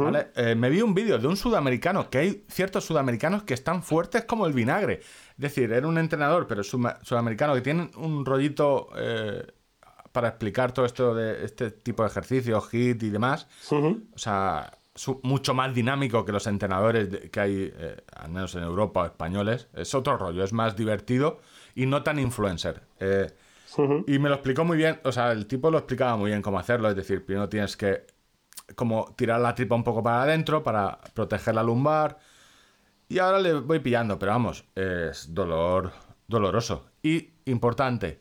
[0.05, 0.29] ¿vale?
[0.37, 4.25] Eh, me vi un vídeo de un sudamericano, que hay ciertos sudamericanos que están fuertes
[4.27, 5.01] como el vinagre.
[5.41, 9.43] Es decir, era un entrenador, pero suma- sudamericano, que tienen un rollito eh,
[10.12, 13.49] para explicar todo esto de este tipo de ejercicios, HIT y demás.
[14.14, 18.55] O sea, su- mucho más dinámico que los entrenadores de- que hay, eh, al menos
[18.55, 19.68] en Europa o españoles.
[19.74, 21.41] Es otro rollo, es más divertido
[21.74, 22.82] y no tan influencer.
[23.01, 23.32] Eh,
[24.07, 26.59] Y me lo explicó muy bien, o sea, el tipo lo explicaba muy bien cómo
[26.59, 26.88] hacerlo.
[26.91, 28.07] Es decir, primero tienes que
[28.76, 32.18] como tirar la tripa un poco para adentro para proteger la lumbar.
[33.11, 35.93] Y ahora le voy pillando, pero vamos, es dolor
[36.29, 36.87] doloroso.
[37.03, 38.19] Y importante,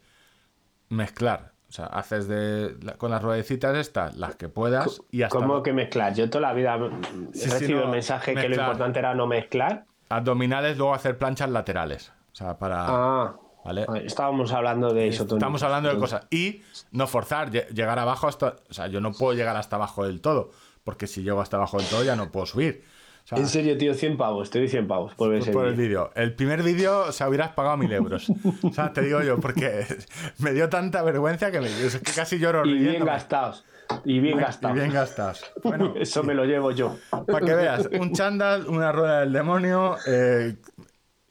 [0.89, 1.53] mezclar.
[1.69, 5.71] O sea, haces de, con las ruedecitas estas las que puedas y hasta ¿Cómo que
[5.71, 6.15] mezclar?
[6.15, 9.13] Yo toda la vida he Sí, sí, recibido no, el mensaje que lo importante era
[9.13, 9.85] no mezclar.
[10.09, 12.11] abdominales, luego hacer planchas laterales.
[12.31, 12.85] O sea, para...
[12.87, 13.85] Ah, ¿Vale?
[14.03, 15.37] estábamos hablando de isotónicos.
[15.37, 16.25] Estamos hablando de cosas.
[16.31, 18.55] Y no forzar, lle- llegar abajo hasta.
[18.69, 20.49] O sea, yo no puedo llegar hasta abajo del todo.
[20.83, 22.83] Porque si llego hasta abajo del todo ya no puedo subir.
[23.29, 26.09] Sea, En serio, tío, 100 pavos, te doy 100 pavos por ver por, el vídeo.
[26.15, 28.27] El primer vídeo, o sea, hubieras pagado mil euros.
[28.63, 29.85] O sea, te digo yo, porque
[30.39, 33.11] me dio tanta vergüenza que, me, es que casi lloro Y bien riéndome.
[33.11, 33.65] gastados.
[34.03, 34.75] Y bien Y gastados.
[34.77, 35.45] bien gastados.
[35.63, 36.97] Bueno, Eso me lo llevo yo.
[37.27, 40.55] para que veas, un chándal, una rueda del demonio, eh,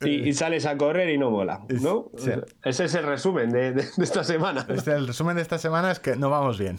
[0.01, 2.13] Y, y sales a correr y no mola, ¿no?
[2.17, 2.31] Sí.
[2.63, 4.65] Ese es el resumen de, de- de esta semana.
[4.69, 6.79] Este, el resumen de esta semana es que no vamos bien.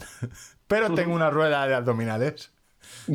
[0.66, 2.52] Pero tengo una rueda de abdominales.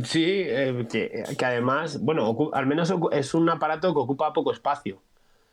[0.03, 5.01] Sí, eh, que, que además, bueno, al menos es un aparato que ocupa poco espacio.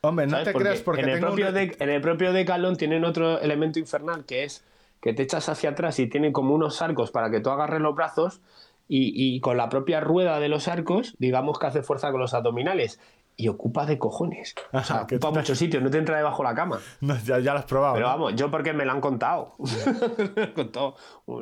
[0.03, 0.47] Hombre, no ¿sabes?
[0.47, 3.78] te creas porque en, el un propio de- en el propio Decathlon tienen otro elemento
[3.78, 4.64] infernal que es
[5.01, 7.95] que te echas hacia atrás y tiene como unos arcos para que tú agarres los
[7.95, 8.40] brazos
[8.88, 12.34] y, y con la propia rueda de los arcos, digamos que hace fuerza con los
[12.34, 13.01] abdominales.
[13.36, 14.55] Y ocupa de cojones.
[14.72, 16.80] O sea, ocupa te- muchos sitios, no te entra debajo de la cama.
[17.01, 17.95] No, ya, ya lo has probado.
[17.95, 18.12] Pero ¿no?
[18.12, 19.55] vamos, yo porque me lo han contado.
[20.18, 20.97] Me lo han contado.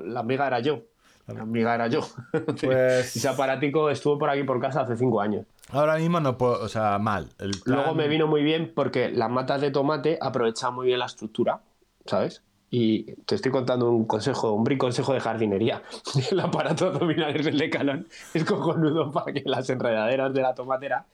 [0.04, 0.82] La amiga era yo.
[1.26, 2.00] La amiga era yo.
[2.60, 5.46] Pues- Ese aparatico estuvo por aquí por casa hace cinco años.
[5.72, 7.28] Ahora mismo no puedo, o sea, mal.
[7.38, 10.98] El plan- Luego me vino muy bien porque las matas de tomate aprovechaban muy bien
[10.98, 11.60] la estructura,
[12.06, 12.42] ¿sabes?
[12.72, 15.82] Y te estoy contando un consejo, un brin consejo de jardinería.
[16.30, 21.04] El aparato abdominal del Decathlon es cojonudo para que las enredaderas de la tomatera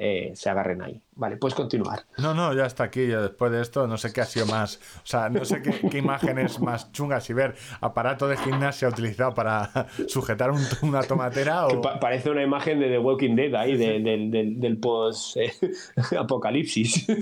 [0.00, 1.00] eh, se agarren ahí.
[1.16, 2.04] Vale, puedes continuar.
[2.18, 3.08] No, no, ya está aquí.
[3.08, 4.76] ya después de esto, no sé qué ha sido más.
[4.98, 9.34] O sea, no sé qué, qué imágenes más chungas y ver aparato de gimnasia utilizado
[9.34, 11.80] para sujetar un- una tomatera o.
[11.80, 17.06] Pa- parece una imagen de The Walking Dead ahí, de- del, del, del post-apocalipsis.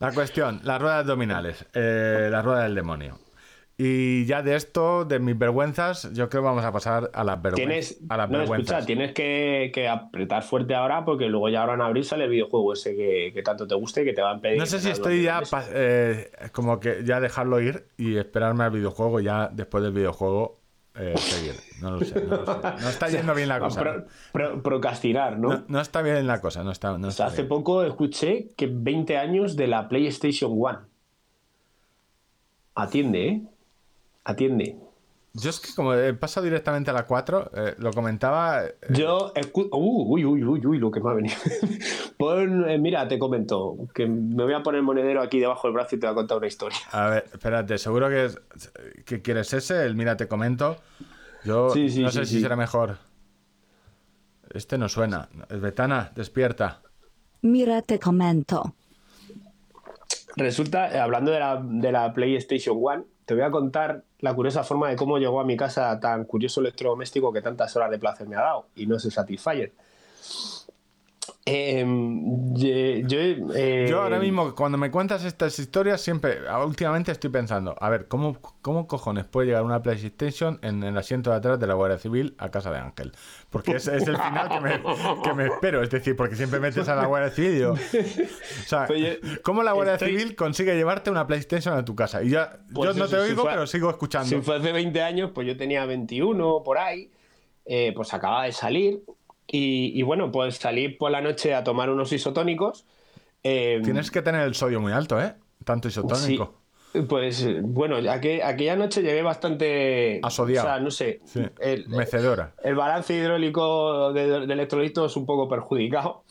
[0.00, 3.18] La cuestión, las ruedas abdominales, eh, la rueda del demonio.
[3.80, 7.40] Y ya de esto, de mis vergüenzas, yo creo que vamos a pasar a las
[7.40, 7.94] vergüenzas.
[7.96, 8.70] tienes, A las no, vergüenzas.
[8.78, 12.30] escucha, tienes que, que apretar fuerte ahora porque luego ya ahora en abril sale el
[12.30, 14.58] videojuego ese que, que tanto te guste y que te van a pedir.
[14.58, 15.40] No sé si estoy ya
[15.72, 20.58] eh, como que ya dejarlo ir y esperarme al videojuego, ya después del videojuego
[20.96, 21.54] eh, seguir.
[21.80, 22.52] No lo sé, no lo sé.
[22.82, 23.80] No está yendo bien la cosa.
[23.80, 25.50] Pro- pro- procrastinar, ¿no?
[25.50, 27.48] No, no está bien la cosa, no está, no O sea, está hace bien.
[27.50, 30.80] poco escuché que 20 años de la PlayStation 1.
[32.74, 33.42] Atiende, ¿eh?
[34.28, 34.76] Atiende.
[35.32, 38.64] Yo es que como he pasado directamente a la 4, eh, lo comentaba...
[38.64, 41.36] eh, Yo, escu- uh, uy, uy, uy, uy, lo que me ha venido.
[42.18, 45.74] Pon, eh, mira, te comento, que me voy a poner el monedero aquí debajo del
[45.74, 46.78] brazo y te voy a contar una historia.
[46.92, 48.38] A ver, espérate, seguro que, es-
[49.06, 50.76] que quieres ese, el mira, te comento.
[51.44, 52.40] Yo Sí, sí, no sí, sé si sí.
[52.42, 52.98] será mejor.
[54.52, 55.28] Este no suena.
[55.48, 56.82] Betana, despierta.
[57.42, 58.74] Mira te comento.
[60.36, 64.64] Resulta, eh, hablando de la, de la PlayStation 1, te voy a contar la curiosa
[64.64, 68.26] forma de cómo llegó a mi casa tan curioso electrodoméstico que tantas horas de placer
[68.26, 69.72] me ha dado, y no es el.
[71.50, 72.66] Em, yo,
[73.54, 78.06] eh, Yo ahora mismo, cuando me cuentas estas historias, siempre, últimamente estoy pensando, a ver,
[78.08, 81.98] ¿cómo, cómo cojones puede llegar una PlayStation en, el asiento de atrás de la Guardia
[81.98, 83.12] Civil a casa de Ángel?
[83.50, 84.82] Porque es, es el final que me,
[85.22, 87.72] que me espero, es decir, porque siempre metes a la Guardia Civil y yo...
[87.72, 87.76] O
[88.66, 92.22] sea, Pues ¿cómo la Guardia estoy- Civil consigue llevarte una PlayStation a tu casa?
[92.22, 94.28] Y ya, Pues yo no eso, te si oigo, fue- pero sigo escuchando.
[94.28, 97.10] Si fue hace 20 años, pues yo tenía 21 por ahí,
[97.64, 99.00] eh, pues acababa de salir.
[99.50, 102.84] Y, y bueno, pues salí por la noche a tomar unos isotónicos.
[103.42, 105.34] eh, Tienes que tener el sodio muy alto, ¿eh?
[105.64, 106.54] Tanto isotónico.
[106.92, 110.20] Sí, pues bueno, aqu- aquella noche llegué bastante.
[110.22, 110.66] Asodiado.
[110.68, 111.20] O sea, no sé.
[111.24, 112.52] Sí, El, Mecedora.
[112.62, 116.24] el balance hidráulico de, de electrolitos un poco perjudicado.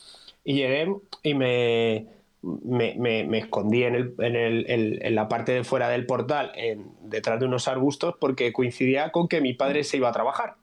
[0.44, 2.06] Y llegué y me,
[2.42, 6.06] me, me- me escondí en, el- en el- en- en la parte de fuera del
[6.06, 10.12] portal, en- detrás de unos arbustos, porque coincidía con que mi padre se iba a
[10.12, 10.54] trabajar.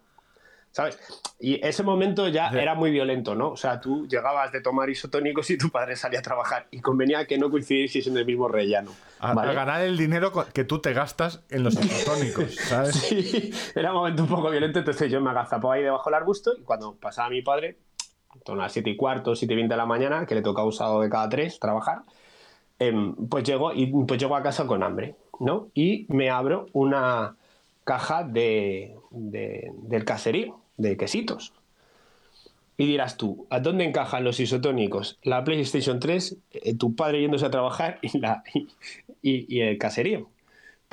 [0.76, 1.00] ¿Sabes?
[1.40, 2.58] Y ese momento ya Sí.
[2.58, 3.52] era muy violento, ¿no?
[3.52, 6.68] O sea, tú llegabas de tomar isotónicos y tu padre salía a trabajar.
[6.70, 8.92] Y convenía que no coincidiese en el mismo rellano.
[9.22, 9.52] ¿vale?
[9.52, 12.94] a ganar el dinero que tú te gastas en los isotónicos, ¿sabes?
[12.94, 16.52] Sí, era un momento un poco violento, entonces yo me agazapaba ahí debajo del arbusto
[16.58, 17.78] y cuando pasaba mi padre,
[18.46, 20.74] a las 7 y cuarto, 7 y 20 de la mañana, que le tocaba un
[20.74, 22.00] sábado de cada tres trabajar,
[22.80, 25.70] em, pues, llego, y, pues llego a casa con hambre, ¿no?
[25.74, 27.38] Y me abro una
[27.86, 31.54] caja de, de- del caserío, de quesitos.
[32.78, 35.18] Y dirás tú, ¿a dónde encajan los isotónicos?
[35.24, 38.44] La PlayStation 3, eh, tu padre yéndose a trabajar y, la,
[39.22, 40.30] y, el caserío.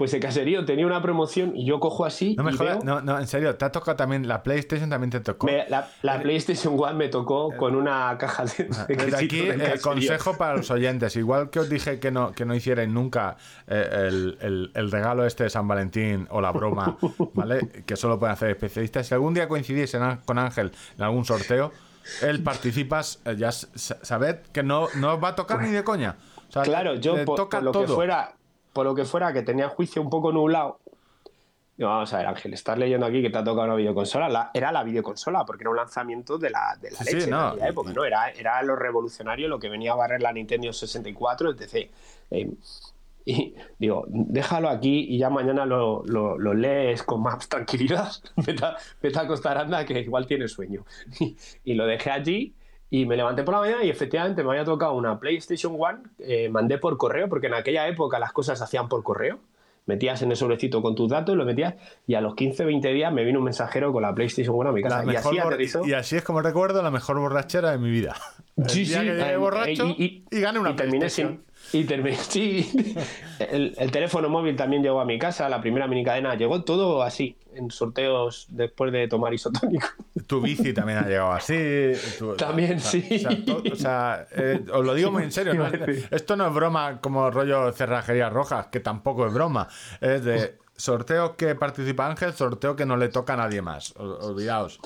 [0.03, 2.35] Pues el caserío tenía una promoción y yo cojo así.
[2.37, 4.91] No me y jodas, veo- no, no, en serio, te ha tocado también, la PlayStation
[4.91, 5.47] también te tocó.
[5.47, 9.41] me- la, la PlayStation 1 me tocó con una caja de, de Ah, Desde aquí,
[9.49, 9.81] el caserío.
[9.81, 11.15] consejo para los oyentes.
[11.15, 13.37] Igual que os dije que no, que no hicierais nunca
[13.69, 16.99] eh, el, el- el regalo este de San Valentín o la broma,
[17.35, 17.85] ¿vale?
[17.87, 19.07] Que solo pueden hacer especialistas.
[19.07, 21.71] Si algún día coincidís en con Ángel en algún sorteo,
[22.23, 26.17] él participas, eh, ya sabed que no, no os va a tocar ni de coña.
[26.49, 27.83] O sea, Claro, yo le por, toca por lo todo.
[27.87, 28.33] que fuera,
[28.73, 30.79] por lo que fuera, que tenía el juicio un poco nublado,
[31.75, 34.29] Digo, vamos a ver, Ángel, estás leyendo aquí que te ha tocado una videoconsola.
[34.29, 37.31] La- era la videoconsola, porque era un lanzamiento de la, de la Sí, sí, leche
[37.31, 38.05] no, en aquella y- época, ¿no?
[38.05, 41.91] Era, era lo revolucionario, lo que venía a barrer la Nintendo 64, etc.
[42.31, 42.51] Eh,
[43.25, 48.13] y digo, déjalo aquí y ya mañana lo, lo- lo lees con más tranquilidad.
[48.37, 50.85] vete, a, vete a acostar, anda, que igual tienes sueño.
[51.21, 52.53] Y, y lo dejé allí
[52.93, 56.01] y me levanté por la mañana y efectivamente me había tocado una PlayStation One.
[56.19, 59.39] eh, mandé por correo, porque en aquella época las cosas se hacían por correo.
[59.87, 61.75] Metías en el sobrecito con tus datos, lo metías
[62.07, 64.73] y a los 15, 20 días me vino un mensajero con la PlayStation One a
[64.73, 65.11] mi casa.
[65.11, 65.87] Y así aterrizó.
[65.87, 68.15] y así es como recuerdo la mejor borrachera de mi vida.
[68.57, 71.09] El Sí, día sí, que llegué eh, borracho eh, y, y- gané una y terminé
[71.09, 71.43] sin
[71.73, 72.71] y terminé sí
[73.39, 77.37] el, el teléfono móvil también llegó a mi casa la primera minicadena llegó todo así
[77.55, 79.87] en sorteos después de tomar isotónico
[80.27, 81.93] Tu bici también ha llegado así.
[82.19, 83.07] tu- También, o sea, sí.
[83.15, 85.55] O sea, to- o sea, eh, os lo digo muy en serio.
[85.55, 85.67] ¿no?
[86.11, 89.69] Esto no es broma como rollo cerrajerías rojas, que tampoco es broma.
[90.01, 93.95] Es de sorteo que participa Ángel, sorteo que no le toca a nadie más.
[93.97, 94.81] Olvidaos.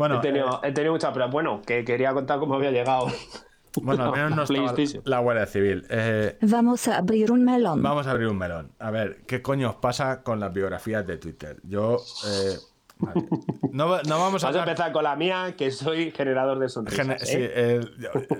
[0.00, 3.12] Bueno, he tenido, he tenido muchas pero bueno que quería contar cómo había llegado eh,
[3.82, 5.02] bueno, al menos no estaba PlayStation.
[5.06, 5.86] la Guardia Civil.
[5.90, 7.82] Eh, Vamos a abrir un melón.
[7.82, 8.72] Vamos a abrir un melón.
[8.78, 11.58] A ver, ¿qué coño os pasa con las biografías de Twitter?
[11.64, 11.98] Yo.
[12.26, 12.56] eh,
[12.98, 13.24] vale.
[13.72, 17.06] no, no vamos a vas a empezar con la mía que soy generador de sonrisas
[17.08, 17.16] ¿eh?
[17.26, 17.80] sí, eh,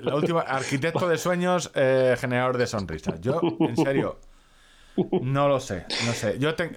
[0.01, 3.21] la última, arquitecto de sueños, eh, generador de sonrisas.
[3.21, 4.17] Yo, en serio,
[5.21, 6.37] no lo sé, no sé.
[6.39, 6.71] Yo te-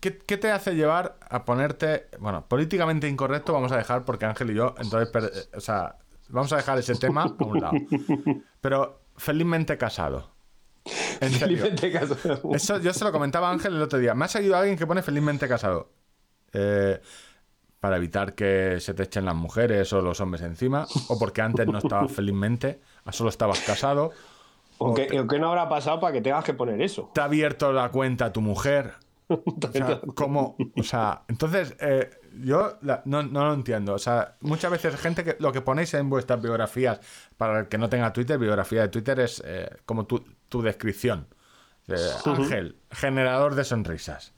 [0.00, 4.50] ¿qué, qué te hace llevar a ponerte, bueno, políticamente incorrecto vamos a dejar porque Ángel
[4.50, 5.96] y yo, entonces, per- eh, o sea,
[6.28, 7.74] vamos a dejar ese tema a un lado.
[8.60, 10.30] Pero felizmente casado.
[11.20, 11.58] En serio.
[11.64, 12.16] Felizmente caso.
[12.52, 14.14] Eso yo se lo comentaba a Ángel el otro día.
[14.14, 15.90] Me ha seguido alguien que pone felizmente casado.
[16.52, 17.00] Eh,
[17.80, 20.86] para evitar que se te echen las mujeres o los hombres encima.
[21.08, 22.80] O porque antes no estabas felizmente,
[23.12, 24.10] solo estabas casado.
[24.78, 27.10] ¿O qué, o qué no habrá pasado para que tengas que poner eso?
[27.14, 28.94] Te ha abierto la cuenta tu mujer.
[29.28, 30.56] O sea, ¿cómo?
[30.76, 32.10] O sea, entonces, eh,
[32.40, 33.94] yo la- no, no lo entiendo.
[33.94, 37.00] O sea, muchas veces gente que lo que ponéis en vuestras biografías,
[37.36, 41.26] para el que no tenga Twitter, biografía de Twitter es eh, como tu, tu descripción.
[41.88, 44.32] Eh, Ángel, generador de sonrisas.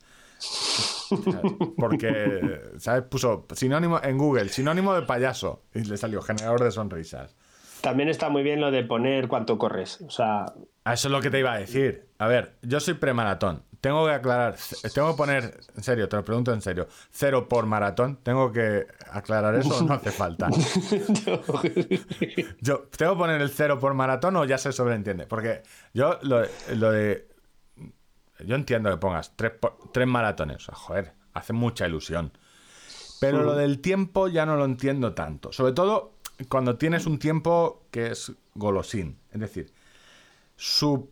[1.77, 3.03] Porque, ¿sabes?
[3.03, 5.63] Puso sinónimo en Google, sinónimo de payaso.
[5.73, 7.35] Y le salió generador de sonrisas.
[7.81, 10.01] También está muy bien lo de poner cuánto corres.
[10.01, 10.45] O sea,
[10.85, 12.09] Eso es lo que te iba a decir.
[12.17, 13.63] A ver, yo soy premaratón.
[13.81, 14.57] Tengo que aclarar,
[14.93, 18.17] tengo que poner, en serio, te lo pregunto en serio, cero por maratón.
[18.23, 20.49] ¿Tengo que aclarar eso o no hace falta?
[22.61, 25.27] Yo, ¿Tengo que poner el cero por maratón o ya se sobreentiende?
[25.27, 25.63] Porque
[25.93, 26.41] yo lo,
[26.75, 27.27] lo de...
[28.45, 30.57] Yo entiendo que pongas tres, por- tres maratones.
[30.57, 32.31] O sea, joder, hace mucha ilusión.
[33.21, 35.51] Pero lo del tiempo ya no lo entiendo tanto.
[35.51, 36.13] Sobre todo
[36.49, 39.17] cuando tienes un tiempo que es golosín.
[39.31, 39.73] Es decir,
[40.55, 41.09] sub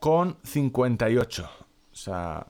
[0.00, 1.44] 2,58.
[1.44, 2.46] O sea,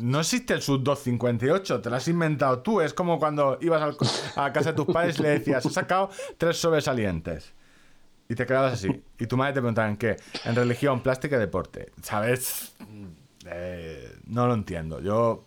[0.00, 2.80] no existe el sub 258, te lo has inventado tú.
[2.80, 3.96] Es como cuando ibas al
[4.36, 7.52] a casa de tus padres y le decías, he sacado tres sobresalientes.
[8.28, 9.02] Y te quedabas así.
[9.18, 10.16] Y tu madre te preguntaba en qué.
[10.44, 11.92] En religión, plástica y deporte.
[12.02, 12.74] ¿Sabes?
[13.46, 15.00] Eh, no lo entiendo.
[15.00, 15.44] Yo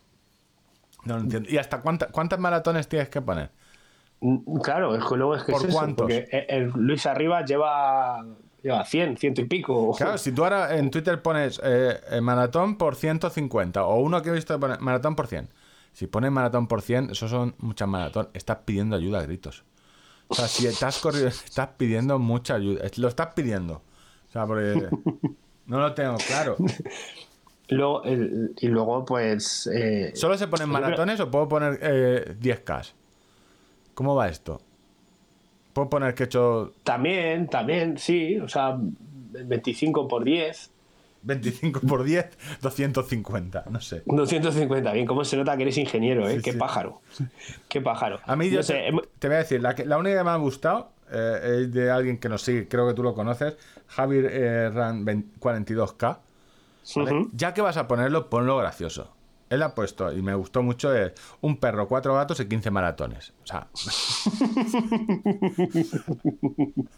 [1.06, 1.50] no lo entiendo.
[1.50, 3.52] ¿Y hasta cuánta- cuántas maratones tienes que poner?
[4.22, 6.04] Mm, Claro, es que luego es que ¿Por es eso, cuántos?
[6.06, 8.26] porque el- el Luis Arriba lleva,
[8.64, 9.94] lleva 100, ciento y pico.
[9.98, 14.30] Claro, si tú ahora en Twitter pones eh, eh, maratón por 150 o uno que
[14.30, 15.50] he visto maratón por 100.
[15.94, 18.30] Si pones maratón por 100, eso son muchas maratón.
[18.34, 19.64] Estás pidiendo ayuda a gritos.
[20.28, 22.82] O sea, si estás corriendo, estás pidiendo mucha ayuda.
[22.98, 23.82] Lo estás pidiendo.
[24.30, 24.88] O sea, porque
[25.66, 26.56] no lo tengo claro.
[27.72, 29.68] Luego, el- y luego, pues.
[29.72, 32.94] eh, ¿Solo se ponen maratones o puedo poner eh, 10K?
[33.94, 34.60] ¿Cómo va esto?
[35.80, 38.38] ¿Puedo poner que he hecho También, también, sí.
[38.38, 40.72] O sea, 25 por 10.
[41.22, 43.64] 25 por 10, 250?
[43.70, 44.04] No sé.
[44.06, 46.36] 250, bien, cómo se nota que eres ingeniero, ¿eh?
[46.36, 46.58] Sí, Qué sí.
[46.58, 47.00] pájaro.
[47.70, 48.20] Qué pájaro.
[48.26, 48.66] A mí yo No
[49.20, 51.90] te, voy a decir, la, que- la única que me ha gustado eh, es de
[51.92, 53.56] alguien que nos sigue, creo que tú lo conoces,
[53.88, 56.18] Javier eh, Ran 20 42K.
[56.98, 57.12] ¿vale?
[57.14, 57.30] Ujú.
[57.34, 59.14] Ya que vas a ponerlo, ponlo gracioso.
[59.50, 63.34] Él ha puesto, y me gustó mucho, eh, un perro, cuatro gatos y 15 maratones.
[63.44, 63.68] O sea...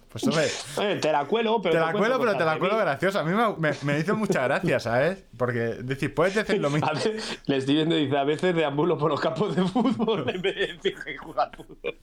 [0.10, 0.48] pues hombre,
[0.78, 1.76] Oye, te la cuelo, pero.
[1.76, 3.22] te la cuelo, pero te la cuelo graciosa.
[3.22, 5.24] A mí me, me- me hizo mucha gracia, ¿sabes?
[5.38, 6.88] Porque, decir, puedes decir lo mismo.
[6.88, 10.30] A veces, le estoy viendo y dice, a veces deambulo por los campos de fútbol
[10.30, 11.98] en vez de decir que juega al fútbol.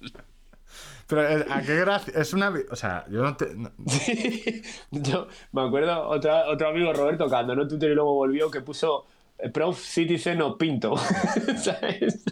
[1.06, 2.12] Pero, eh, ¿a qué gracia?
[2.16, 2.52] Es una...
[2.70, 3.54] O sea, yo no te...
[3.54, 3.70] no-
[4.90, 9.06] Yo me acuerdo otro, otro amigo Roberto que abandonó Twitter y luego volvió que puso
[9.52, 10.96] Prof Citizen o Pinto.
[11.56, 12.24] ¿Sabes?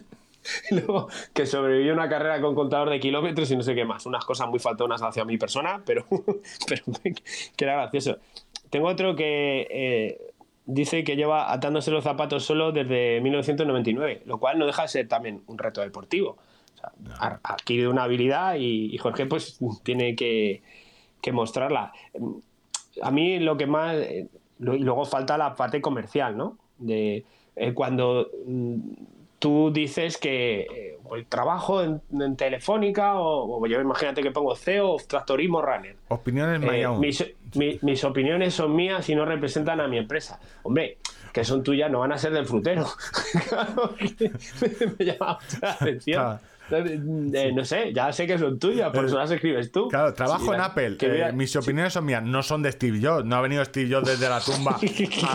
[0.70, 4.06] Luego que sobrevivió una carrera con contador de kilómetros y no sé qué más.
[4.06, 6.06] Unas cosas muy faltonas hacia mi persona, pero,
[6.68, 8.18] pero que era gracioso.
[8.70, 10.34] Tengo otro que eh,
[10.66, 15.08] dice que lleva atándose los zapatos solo desde 1999, lo cual no deja de ser
[15.08, 16.38] también un reto deportivo.
[16.74, 20.62] O sea, ha ha adquirido una habilidad y, y Jorge pues tiene que,
[21.20, 21.92] que mostrarla.
[23.02, 23.96] A mí lo que más...
[23.96, 24.28] eh,
[24.58, 26.58] luego falta la parte comercial, ¿no?
[26.78, 27.24] De
[27.56, 28.76] eh, cuando mm,
[29.38, 30.98] tú dices que eh,
[31.28, 35.96] trabajo en, en Telefónica o, o yo imagínate que pongo CEO of Tractorismo Runner.
[36.08, 36.66] Opiniones Eh,
[36.98, 37.24] mis,
[37.54, 40.38] mi- mis opiniones son mías y no representan a mi empresa.
[40.64, 40.98] Hombre,
[41.32, 42.86] que son tuyas, no van a ser del frutero.
[43.48, 43.94] Claro,
[44.98, 46.22] me llama la atención.
[46.68, 46.86] Claro.
[46.90, 49.88] Eh, no sé, ya sé que son tuyas, por eso las escribes tú.
[49.88, 50.96] Claro, trabajo Sí, en la- Apple.
[51.00, 53.24] eh, vea- mis opiniones son mías, no son de Steve Jobs.
[53.24, 54.72] No ha venido Steve Jobs desde la tumba
[55.22, 55.34] a,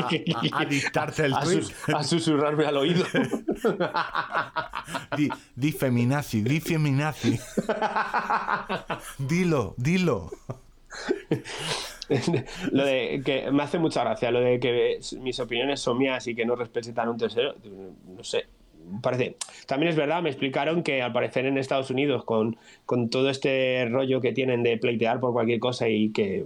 [0.58, 1.64] a- a dictarte el a, tweet.
[1.94, 3.06] a susurrarme al oído.
[5.16, 7.40] Di, di feminazi, di feminazi.
[9.18, 10.32] Dilo, dilo.
[12.72, 16.36] lo de que me hace mucha gracia, lo de que mis opiniones son mías y
[16.36, 17.56] que no representan a un tercero,
[18.06, 18.46] no sé.
[19.02, 19.38] Parece.
[19.68, 23.88] También es verdad, me explicaron que al parecer en Estados Unidos, con, con todo este
[23.90, 26.46] rollo que tienen de pleitear por cualquier cosa y que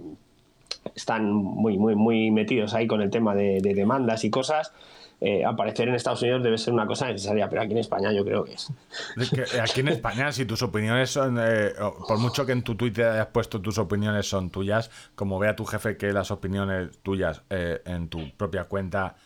[0.94, 4.72] están muy, muy, muy metidos ahí con el tema de, de demandas y cosas,
[5.20, 8.22] eh, aparecer en Estados Unidos debe ser una cosa necesaria, pero aquí en España yo
[8.24, 8.70] creo que es.
[9.16, 11.38] Es que eh, aquí en España, si tus opiniones son.
[11.40, 11.72] eh,
[12.06, 15.64] por mucho que en tu Twitter hayas puesto tus opiniones son tuyas, como vea tu
[15.64, 19.16] jefe que las opiniones tuyas eh, en tu propia cuenta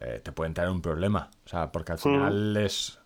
[0.00, 1.30] eh, te pueden traer un problema.
[1.44, 2.98] O sea, porque al final es.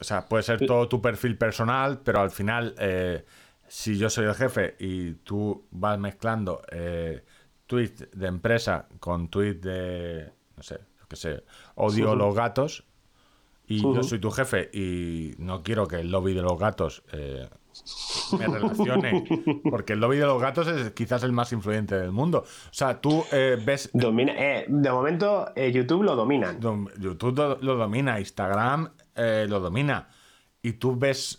[0.00, 3.24] O sea, puede ser todo tu perfil personal, pero al final, eh,
[3.68, 7.24] si yo soy el jefe y tú vas mezclando eh,
[7.66, 10.32] tweets de empresa con tweets de.
[10.56, 11.44] No sé, qué sé,
[11.76, 12.84] odio los gatos
[13.66, 17.48] y yo soy tu jefe y no quiero que el lobby de los gatos eh,
[18.38, 19.24] me relacione,
[19.70, 22.44] porque el lobby de los gatos es quizás el más influyente del mundo.
[22.46, 23.90] O sea, tú eh, ves...
[23.92, 26.60] Domina, eh, de momento, eh, YouTube lo dominan.
[26.60, 30.08] dom- YouTube lo, lo domina, Instagram lo domina.
[30.62, 31.38] Y tú ves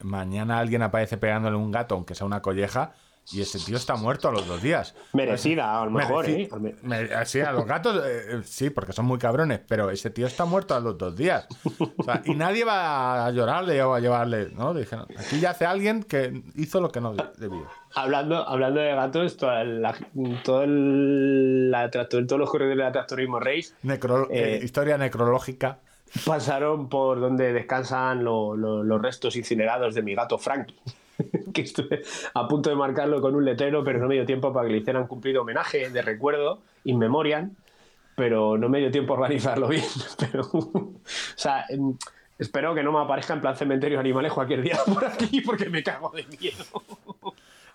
[0.00, 2.94] mañana alguien aparece pegándole un gato, aunque sea una colleja,
[3.32, 4.94] y ese tío está muerto a los dos días.
[5.12, 6.76] Merecida, a lo mejor, Mereci- ¿eh?
[6.82, 10.26] Me- sí, a los gatos eh, eh, sí, porque son muy cabrones, pero ese tío
[10.26, 11.46] está muerto a los dos días.
[11.96, 14.74] O sea, y nadie va a llorarle o a llevarle, ¿no?
[14.74, 17.64] Dijeron, aquí ya hace alguien que hizo lo que no de- debía.
[17.94, 19.94] Hablando, hablando de gatos, toda la,
[20.44, 25.78] todo el- la todos los corredores de la Tractorismo Race Necro- eh, Eh, historia necrológica.
[26.24, 30.74] pasaron por donde descansan lo- lo- los restos incinerados de mi gato Frankie.
[31.54, 32.02] que estuve
[32.34, 34.78] a punto de marcarlo con un letrero, pero no me dio tiempo para que le
[34.78, 37.54] hicieran cumplido homenaje de recuerdo, in memoriam,
[38.16, 39.84] pero no me dio tiempo a organizarlo bien.
[40.18, 41.00] Pero, o
[41.36, 41.64] sea,
[42.38, 45.82] espero que no me aparezca en plan cementerio animales cualquier día por aquí porque me
[45.82, 46.64] cago de miedo.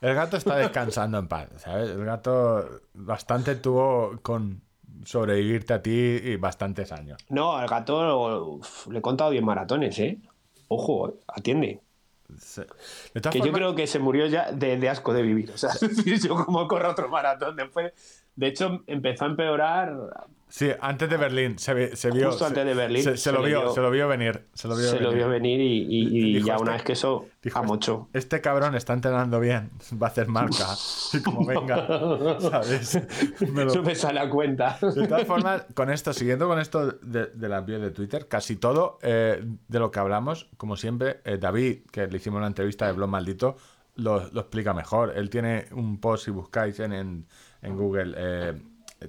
[0.01, 1.89] El gato está descansando en paz, ¿sabes?
[1.89, 4.61] El gato bastante tuvo con
[5.03, 7.17] sobrevivirte a ti y bastantes años.
[7.29, 10.19] No, al gato uf, le he contado 10 maratones, ¿eh?
[10.67, 11.81] Ojo, eh, atiende.
[12.39, 12.61] Sí.
[13.32, 15.51] Que yo creo que se murió ya de, de asco de vivir.
[15.51, 17.93] O sea, es decir, yo como corro otro maratón después.
[18.36, 19.93] De hecho, empezó a empeorar.
[20.47, 22.27] Sí, antes de Berlín, se, vi- se vio.
[22.27, 24.45] Justo se- antes de Berlín, Se, lo vio, vio- se lo vio venir.
[24.53, 25.15] Se lo vio Se lo venir.
[25.17, 27.63] vio venir y, y- y Y dijo, ya este- una vez que eso Dijo, a
[27.63, 28.09] mucho.
[28.13, 29.71] Este cabrón está entrenando bien,
[30.01, 30.67] va a hacer marca.
[31.13, 31.88] Y como venga,
[32.39, 32.99] ¿sabes?
[33.51, 34.77] Me lo- me sale a cuenta.
[34.81, 38.55] De todas formas, con esto, siguiendo con esto de, de la bio de Twitter, casi
[38.55, 42.86] todo eh, de lo que hablamos, como siempre, eh, David, que le hicimos la entrevista
[42.86, 43.55] de Blog Maldito,
[43.95, 45.13] lo, lo explica mejor.
[45.17, 47.25] Él tiene un post, si buscáis en, en,
[47.66, 48.53] en Google, eh,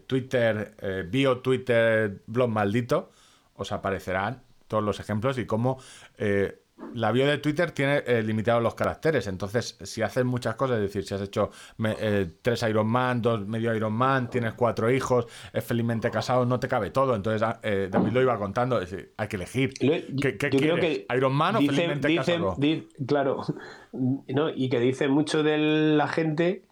[0.06, 3.10] Twitter, eh, bio Twitter, Blog Maldito,
[3.54, 5.78] os aparecerán todos los ejemplos y cómo
[6.18, 9.26] eh, la bio de Twitter tiene eh, limitados los caracteres.
[9.28, 13.22] Entonces, si haces muchas cosas, es decir, si has hecho me- eh, tres Iron Man,
[13.22, 17.14] dos medio Iron Man, tienes cuatro hijos, es felizmente casado, no te cabe todo.
[17.16, 19.72] Entonces, ah, eh, David lo iba contando, es decir, hay que elegir.
[19.72, 20.98] ¿Qué, qué yo creo quieres?
[21.06, 22.54] que ¿Iron Man o dicen- felizmente dicen- casado?
[22.58, 23.40] di- claro,
[23.92, 25.56] no, y que dice mucho de
[25.96, 26.62] la gente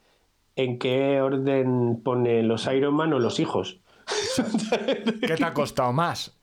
[0.56, 3.80] en qué orden pone los Iron Man o los hijos.
[5.20, 6.38] ¿Qué te ha costado más?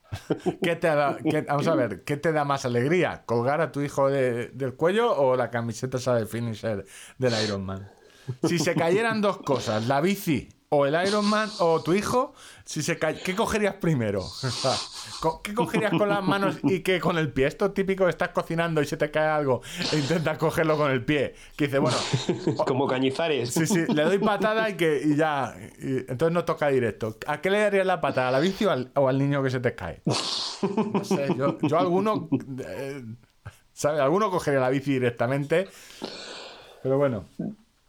[0.62, 1.16] ¿Qué te da-
[1.48, 3.22] vamos a ver, ¿qué te da más alegría?
[3.24, 6.84] ¿Colgar a tu hijo de- del cuello o la camiseta de finisher
[7.18, 7.88] del Iron Man?
[8.44, 12.32] Si se cayeran dos cosas, la bici o el Iron Man o tu hijo,
[12.64, 14.22] si se ca- ¿qué cogerías primero?
[15.44, 17.46] ¿Qué cogerías con las manos y qué con el pie?
[17.46, 19.60] Esto es típico, estás cocinando y se te cae algo
[19.92, 21.34] e intentas cogerlo con el pie.
[21.56, 21.96] Que dice, bueno,
[22.66, 23.52] Como cañizares.
[23.52, 25.54] Sí, sí, le doy patada y que y ya.
[25.78, 27.18] y entonces no toca directo.
[27.26, 28.28] ¿A qué le darías la patada?
[28.28, 30.00] ¿A la bici o al, o al niño que se te cae?
[30.94, 32.28] No sé, yo, yo alguno.
[32.64, 33.04] eh,
[33.72, 34.00] ¿Sabes?
[34.00, 35.68] Alguno cogería la bici directamente.
[36.82, 37.24] Pero bueno.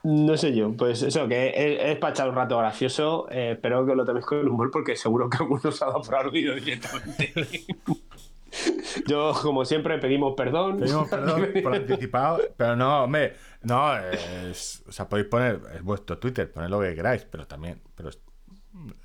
[0.03, 3.27] No sé yo, pues eso, que es, es para echar un rato gracioso.
[3.31, 6.55] eh, espero que lo toméis con humor porque seguro que algunos ha dado por aludido
[6.55, 7.33] directamente.
[9.07, 10.77] Yo, como siempre, pedimos perdón.
[10.77, 13.33] Pedimos perdón por anticipado, pero no, hombre,
[13.63, 17.81] no, es- o sea, podéis poner, es vuestro Twitter, poned lo que queráis, pero también,
[17.95, 18.09] pero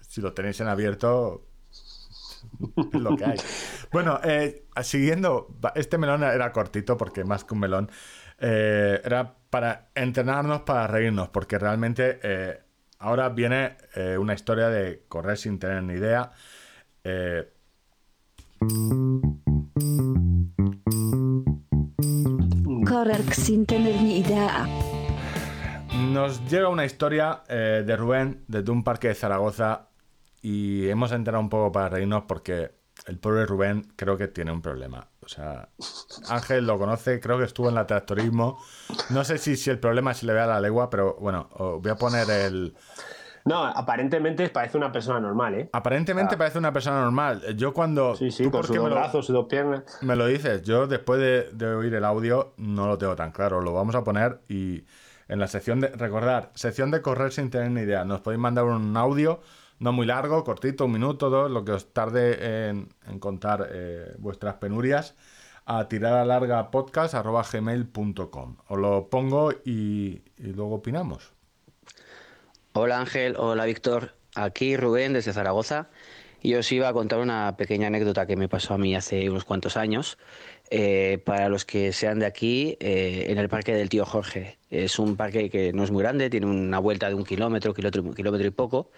[0.00, 1.46] si lo tenéis en abierto,
[2.92, 3.36] es lo que hay.
[3.90, 7.90] Bueno, eh, siguiendo, este melón era cortito porque más que un melón,
[8.40, 12.60] eh, era para entrenarnos, para reírnos, porque realmente eh,
[12.98, 16.30] ahora viene eh, una historia de correr sin tener ni idea.
[17.04, 17.48] eh,
[22.86, 24.66] Correr sin tener ni idea.
[26.10, 29.88] Nos llega una historia de Rubén desde un parque de Zaragoza
[30.42, 32.77] y hemos enterado un poco para reírnos porque
[33.08, 35.08] el pobre Rubén creo que tiene un problema.
[35.24, 35.68] O sea,
[36.28, 38.58] Ángel lo conoce, creo que estuvo en la tractorismo.
[39.10, 41.90] No sé si, si el problema se le ve a la legua, pero bueno, voy
[41.90, 42.74] a poner el...
[43.44, 45.70] No, aparentemente parece una persona normal, ¿eh?
[45.72, 47.56] Aparentemente parece una persona normal.
[47.56, 48.14] Yo cuando...
[48.14, 49.84] Sí, sí, ¿tú con sus dos brazos, sus dos piernas.
[50.02, 53.62] Me lo dices, yo después de, de oír el audio no lo tengo tan claro.
[53.62, 54.84] Lo vamos a poner y
[55.28, 55.88] en la sección de.
[55.88, 58.04] Recordar, sección de correr sin tener ni idea.
[58.04, 59.40] Nos podéis mandar un audio,
[59.78, 62.88] no muy largo, cortito, un minuto, dos, lo que os tarde en,
[63.20, 65.14] contar eh, vuestras penurias,
[65.66, 68.56] a tirada larga podcast arroba gmail.com.
[68.68, 71.32] Os lo pongo y, y luego opinamos.
[72.72, 75.90] Hola Ángel, hola Víctor, aquí Rubén desde Zaragoza
[76.40, 79.44] y os iba a contar una pequeña anécdota que me pasó a mí hace unos
[79.44, 80.18] cuantos años.
[80.70, 84.58] Eh, para los que sean de aquí, eh, en el parque del tío Jorge.
[84.70, 88.14] Es un parque que no es muy grande, tiene una vuelta de un kilómetro, kilómetro,
[88.14, 88.90] kilómetro y poco.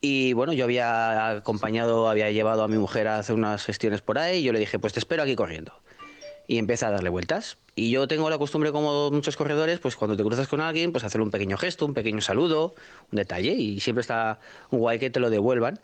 [0.00, 4.18] Y bueno, yo había acompañado, había llevado a mi mujer a hacer unas gestiones por
[4.18, 5.72] ahí y yo le dije, pues te espero aquí corriendo.
[6.46, 7.58] Y empieza a darle vueltas.
[7.74, 11.02] Y yo tengo la costumbre, como muchos corredores, pues cuando te cruzas con alguien, pues
[11.02, 12.74] hacer un pequeño gesto, un pequeño saludo,
[13.10, 14.38] un detalle, y siempre está
[14.70, 15.80] guay que te lo devuelvan.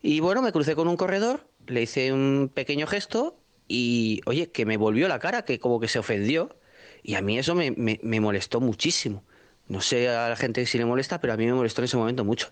[0.00, 3.36] Y bueno, me crucé con un corredor, le hice un pequeño gesto
[3.68, 6.56] y, oye, que me volvió la cara, que como que se ofendió.
[7.02, 9.22] Y a mí eso me, me- me molestó muchísimo.
[9.68, 11.96] No sé a la gente si le molesta, pero a mí me molestó en ese
[11.98, 12.50] momento mucho.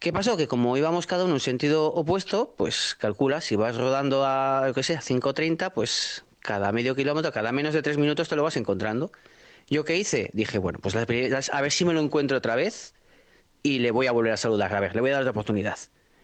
[0.00, 0.38] ¿Qué pasó?
[0.38, 4.72] Que como íbamos cada uno en sentido opuesto, pues calcula, si vas rodando a, yo
[4.72, 8.42] qué sé, a 5.30, pues cada medio kilómetro, cada menos de tres minutos te lo
[8.42, 9.12] vas encontrando.
[9.68, 10.30] ¿Yo qué hice?
[10.32, 12.94] Dije, bueno, pues a ver si me lo encuentro otra vez
[13.62, 14.74] y le voy a volver a saludar.
[14.74, 15.76] A ver, le voy a dar otra oportunidad.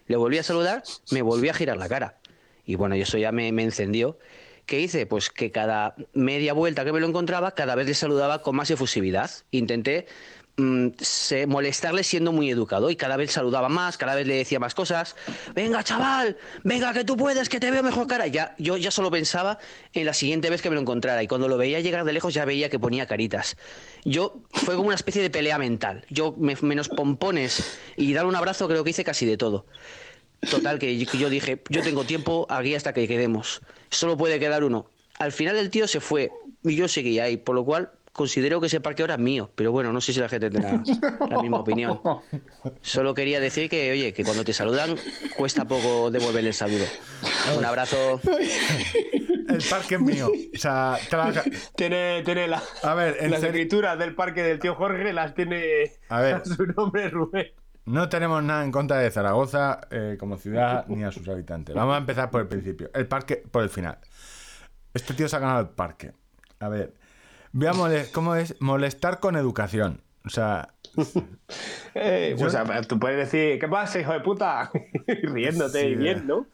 [0.07, 2.17] Le volví a saludar, me volví a girar la cara.
[2.65, 4.17] Y bueno, eso ya me, me encendió.
[4.65, 5.05] ¿Qué hice?
[5.05, 8.71] Pues que cada media vuelta que me lo encontraba, cada vez le saludaba con más
[8.71, 9.29] efusividad.
[9.51, 10.07] Intenté
[10.57, 14.59] mm, se- molestarle siendo muy educado y cada vez saludaba más, cada vez le decía
[14.59, 15.15] más cosas.
[15.53, 18.27] Venga, chaval, venga, que tú puedes, que te veo mejor cara.
[18.27, 19.59] Ya, yo ya solo pensaba
[19.93, 22.33] en la siguiente vez que me lo encontrara y cuando lo veía llegar de lejos
[22.33, 23.55] ya veía que ponía caritas.
[24.03, 26.05] Yo fue como una especie de pelea mental.
[26.09, 29.65] Yo me- menos pompones y dar un abrazo creo que hice casi de todo.
[30.51, 33.61] Total, que yo- dije, yo tengo tiempo aquí hasta que quedemos.
[33.89, 34.89] Solo puede quedar uno.
[35.19, 36.31] Al final el tío se fue
[36.63, 39.51] y yo seguía ahí, por lo cual considero que ese parque ahora es mío.
[39.55, 40.71] Pero bueno, no sé si la gente tendrá
[41.29, 42.01] la misma opinión.
[42.81, 44.95] Solo quería decir que, oye, que cuando te saludan
[45.37, 46.83] cuesta poco devolverle el saludo.
[47.57, 48.19] Un abrazo.
[48.25, 50.29] El parque es mío.
[50.53, 51.43] O sea, trabaja-
[51.75, 55.91] Tiene, tiene la, A ver, en las escrituras del parque del tío Jorge, las tiene
[56.09, 56.41] A ver.
[56.45, 57.47] su nombre Rubén.
[57.85, 61.73] No tenemos nada en contra de Zaragoza eh, como ciudad ni a sus habitantes.
[61.75, 62.89] Vamos a empezar por el principio.
[62.93, 63.97] El parque por el final.
[64.93, 66.11] Este tío se ha ganado el parque.
[66.59, 66.93] A ver,
[67.51, 70.01] veamos cómo es molestar con educación.
[70.25, 70.69] O sea,
[71.93, 74.71] Eh, Yo- sea, tú puedes decir, ¿qué pasa, hijo de puta?
[75.07, 76.45] Riéndote Sí, y bien, ¿no?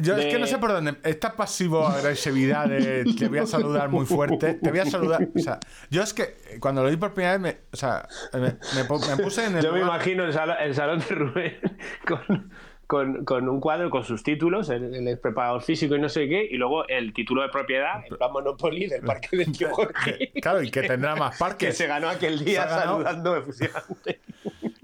[0.00, 0.96] yo es que no sé por dónde.
[1.04, 4.54] Esta pasivo-agresividad de te voy a saludar muy fuerte.
[4.54, 5.28] Te voy a saludar.
[5.34, 5.58] O sea,
[5.90, 8.88] yo es que eh, cuando lo vi por primera vez, me, o sea, me, me
[8.88, 9.62] pu- me puse en el.
[9.64, 11.58] Yo me imagino el el salón de Rubén
[12.06, 12.50] con,
[12.86, 16.46] con, con un cuadro con sus títulos, el, el preparador físico y no sé qué,
[16.50, 20.32] y luego el título de propiedad, en plan Monopoly del parque del tío Jorge.
[20.40, 21.76] Claro, y que tendrá más que parques.
[21.76, 24.20] se ganó aquel día saludando efusivamente.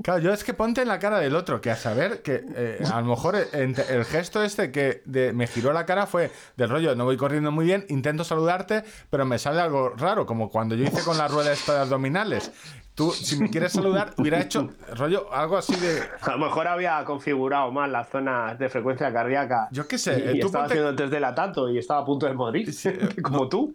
[0.03, 2.83] Claro, yo es que ponte en la cara del otro, que a saber que eh,
[2.93, 6.71] a lo mejor el, el gesto este que de- me giró la cara fue del
[6.71, 10.75] rollo, no voy corriendo muy bien, intento saludarte, pero me sale algo raro, como cuando
[10.75, 12.51] yo hice con la rueda esta de abdominales.
[12.95, 16.03] Tú, si me quieres saludar, hubiera hecho rollo algo así de...
[16.23, 19.69] A lo mejor había configurado mal las zonas de frecuencia cardíaca.
[19.71, 22.01] Yo qué sé, Y, y tú estaba ponte- haciendo el test de latato y estaba
[22.01, 23.75] a punto de morir, Sí, eh, como tú.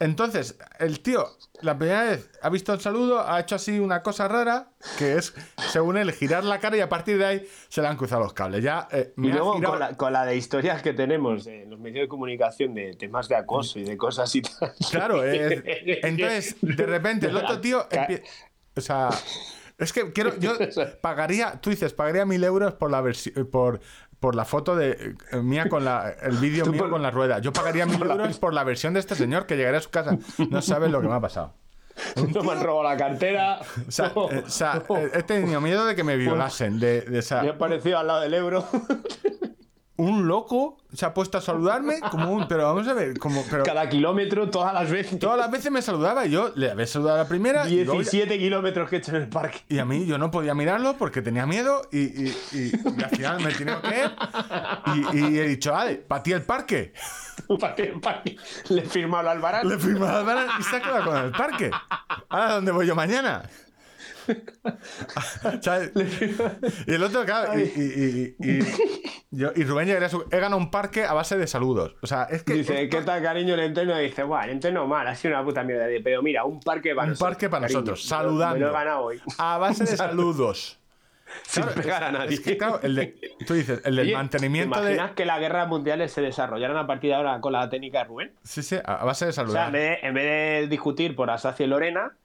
[0.00, 1.26] Entonces, el tío,
[1.60, 5.34] la primera vez ha visto el saludo, ha hecho así una cosa rara, que es,
[5.70, 8.32] según él, girar la cara y a partir de ahí se le han cruzado los
[8.32, 8.62] cables.
[8.62, 11.70] Ya, eh, me Y luego girado- con la, con la de historias que tenemos en
[11.70, 14.72] los medios de comunicación de temas de acoso y de cosas y tal.
[14.90, 15.62] Claro, es-
[16.02, 18.22] entonces, de repente, el otro tío empie-
[18.76, 19.10] O sea,
[19.78, 20.34] es que quiero.
[20.38, 20.56] Yo
[21.00, 23.80] pagaría, tú dices, pagaría mil euros por la versi- por,
[24.20, 26.10] por la foto de eh, mía con la.
[26.22, 27.38] El vídeo mío por- con la rueda.
[27.40, 30.16] Yo pagaría mil euros por la versión de este señor que llegaría a su casa.
[30.50, 31.54] No sabes lo que me ha pasado.
[32.32, 33.60] No me han robado la cartera.
[33.86, 34.82] O sea, eh, o sea,
[35.12, 36.78] he tenido miedo de que me violasen.
[36.80, 38.64] De, de esa- Me ha parecido al lado del Ebro.
[40.00, 42.48] un loco se ha puesto a saludarme como un.
[42.48, 43.44] Pero vamos a ver, como.
[43.50, 45.18] Pero, Cada kilómetro, todas las veces.
[45.18, 47.68] todas las veces me saludaba y yo le había saludado a la primera.
[47.68, 49.60] y luego ya- 17 kilómetros que he hecho en el parque.
[49.68, 53.10] Y a mí yo no podía mirarlo porque tenía miedo y, y- y- y al
[53.10, 54.10] final me he tenido que ir
[55.14, 56.92] y, he dicho, vale, para ti el parque.
[57.60, 58.36] Parque, parque.
[58.68, 59.68] Le he firmado al Alvarado.
[59.68, 61.70] Le firmé a Álvaro y se ha quedado con el parque.
[62.28, 63.42] Ahora, ¿dónde voy yo mañana?
[65.60, 65.92] ¿Sabes?
[66.86, 68.64] Y el otro, claro, y, y- y- y-
[69.30, 70.24] yo- y Rubén llegaría a su...
[70.30, 71.94] He ganado un parque a base de saludos.
[72.02, 72.54] O sea, es que...
[72.54, 73.96] Dice, ¿qué tal, cariño, el entreno?
[73.96, 75.86] Dice, bueno, el entreno mal, ha sido una puta mierda.
[76.02, 77.30] Pero mira, un parque para un nosotros.
[77.30, 77.80] parque para cariño.
[77.80, 78.54] nosotros, saludando.
[78.54, 79.20] Me lo he ganado hoy.
[79.38, 80.76] A base de saludos.
[81.44, 82.34] Sin pegar a nadie.
[82.34, 83.14] Es que, claro, el de,
[83.46, 84.94] tú dices, el del Oye, mantenimiento ¿te de...
[84.94, 88.04] imaginas que las guerras mundiales se desarrollaran a partir de ahora con la técnica de
[88.06, 88.32] Rubén?
[88.42, 89.66] Sí, sí, a base de O sea, saludar.
[89.68, 92.16] en vez de, en vez de discutir por Alsacia y Lorena,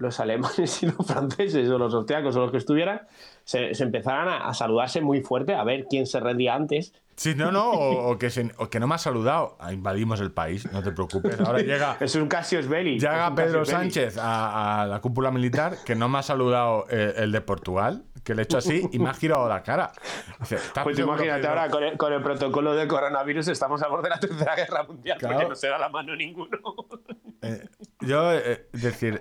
[0.00, 3.02] los alemanes y los franceses o los austriacos o los que estuvieran,
[3.44, 6.92] se, se empezaran a, a saludarse muy fuerte, a ver quién se rendía antes.
[7.16, 9.56] Sí, no, no, o, o que, se- o que no me ha saludado.
[9.60, 11.38] Ah, Invadimos el país, no te preocupes.
[11.40, 12.98] Ahora llega, Es un Cassius Belli.
[12.98, 13.64] llega Pedro.
[13.66, 18.04] Sánchez a, a la cúpula militar, que no me ha saludado eh, el de Portugal,
[18.30, 19.90] que le he hecho así y me ha girado la cara.
[20.38, 24.04] Dice, ¿estás Pues imagínate ahora con el, con el protocolo del coronavirus estamos a borde
[24.04, 25.34] de la tercera guerra mundial Claro.
[25.34, 26.56] porque no se da la mano ninguno.
[27.42, 27.66] Eh,
[28.00, 29.20] yo, eh, decir,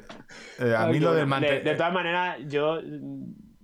[0.59, 1.63] eh, a mí lo del de, mantener.
[1.63, 2.79] de todas maneras, yo,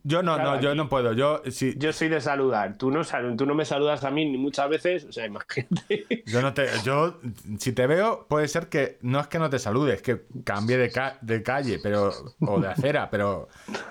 [0.08, 1.14] Yo no, claro, no, yo aquí- no puedo.
[1.14, 2.78] Yo, sí, yo soy de saludar.
[2.78, 3.02] Tú no,
[3.36, 5.04] tú no me saludas a mí ni muchas veces.
[5.06, 6.06] O sea, imagínate.
[6.28, 6.68] Yo no te.
[6.84, 7.20] Yo,
[7.58, 10.78] si te veo, puede ser que no es que no te salude, es que cambie
[10.78, 12.12] de, ca- de calle, pero.
[12.42, 13.48] o de acera, pero.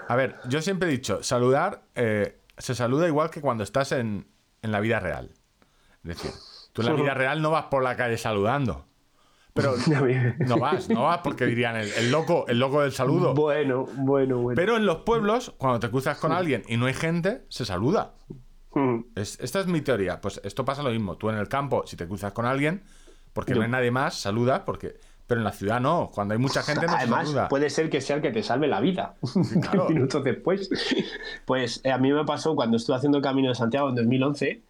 [0.07, 4.29] A ver, yo siempre he dicho, saludar eh, se saluda igual que cuando estás en,
[4.63, 5.31] en la vida real.
[6.05, 6.31] Es decir,
[6.73, 8.87] tú en la vida real no vas por la calle saludando.
[9.55, 9.75] Pero
[10.47, 13.35] no vas, no vas porque dirían el, el loco, el loco del saludo.
[13.35, 14.57] Bueno, bueno, bueno.
[14.57, 18.15] Pero en los pueblos, cuando te cruzas con alguien y no hay gente, se saluda.
[18.75, 19.01] Mm.
[19.15, 20.21] Es- esta es mi teoría.
[20.21, 21.17] Pues esto pasa lo mismo.
[21.17, 22.83] Tú en el campo, si te cruzas con alguien,
[23.33, 24.99] porque no hay nadie más, saludas, porque.
[25.27, 26.11] Pero en la ciudad no.
[26.13, 27.49] Cuando hay mucha gente no se Además, saluda.
[27.49, 29.15] puede ser que sea el que te salve la vida.
[29.63, 29.89] claro.
[29.89, 30.69] minutos después.
[31.47, 34.63] Pues eh, a mí me pasó cuando estuve haciendo el Camino de Santiago en 2011.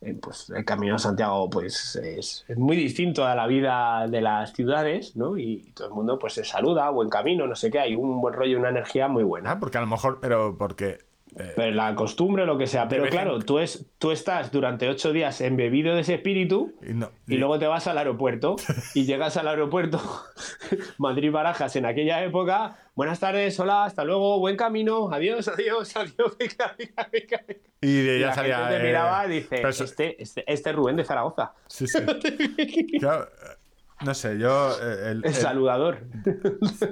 [0.00, 4.20] Eh, pues el Camino de Santiago pues es, es muy distinto a la vida de
[4.20, 5.36] las ciudades, ¿no?
[5.36, 8.34] Y todo el mundo pues se saluda, buen camino, no sé qué, hay un buen
[8.34, 9.52] rollo, una energía muy buena.
[9.52, 11.07] Ah, porque a lo mejor, pero porque.
[11.36, 12.88] Eh, Pero la costumbre, lo que sea.
[12.88, 17.10] Pero claro, tú, es, tú estás durante ocho días embebido de ese espíritu y no-
[17.26, 18.56] y luego te vas al aeropuerto
[18.94, 20.00] y llegas al aeropuerto
[20.98, 22.76] Madrid-Barajas en aquella época.
[22.94, 26.36] Buenas tardes, hola, hasta luego, buen camino, adiós, adiós, adiós.
[26.38, 27.60] venga, venga, venga, venga".
[27.80, 28.56] y de ya salía.
[28.58, 31.52] gente te eh, miraba y dice, pero eso- este, este, este es Rubén de Zaragoza,
[31.68, 31.98] Sí, sí.
[32.98, 33.56] Claro, eh,
[34.04, 34.70] no sé, yo.
[34.80, 35.98] eh, el- el el- saludador.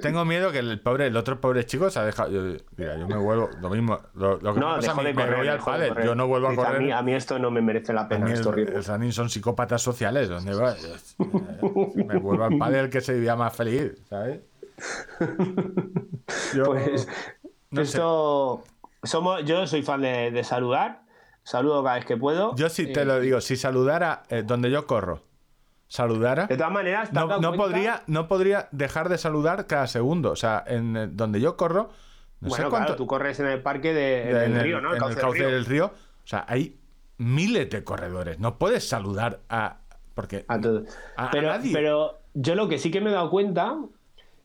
[0.01, 2.29] tengo miedo que el pobre, el otro pobre chico se ha dejado.
[2.31, 3.49] Yo, mira, yo me vuelvo.
[3.61, 3.99] Lo mismo.
[4.15, 5.37] Lo, lo que me No, pasa a de me correr.
[5.37, 6.03] voy al correr.
[6.05, 6.81] Yo no vuelvo a correr.
[6.81, 9.11] mí, a mí esto no me merece la A pena, esto es el, el running
[9.13, 10.29] son psicópatas sociales.
[10.29, 10.73] ¿Dónde va?
[10.73, 14.41] Eh, Me vuelvo al pádel que se vivía más feliz, ¿sabes?
[16.53, 17.07] Yo- Pues
[17.71, 17.97] no sé.
[17.97, 18.63] esto
[19.03, 21.01] somos, yo soy fan de, de saludar,
[21.43, 22.55] saludo cada vez que puedo.
[22.55, 25.21] Yo sí te Eh, lo digo, si saludara eh, donde yo corro,
[25.87, 30.31] saludara, De todas maneras, ¿te has no, podría, no podría dejar de saludar cada segundo.
[30.31, 31.89] O sea, en eh, donde yo corro,
[32.41, 32.87] no bueno, sé cuánto.
[32.87, 34.95] claro, tú corres en el parque de, en el, río, ¿no?
[34.95, 35.87] en el cauce del río.
[35.87, 36.77] O sea, hay
[37.17, 38.39] miles de corredores.
[38.39, 39.77] No puedes saludar a.
[40.13, 40.45] Porque.
[40.47, 41.71] A nadie.
[41.73, 43.77] pero yo lo que sí que me he dado cuenta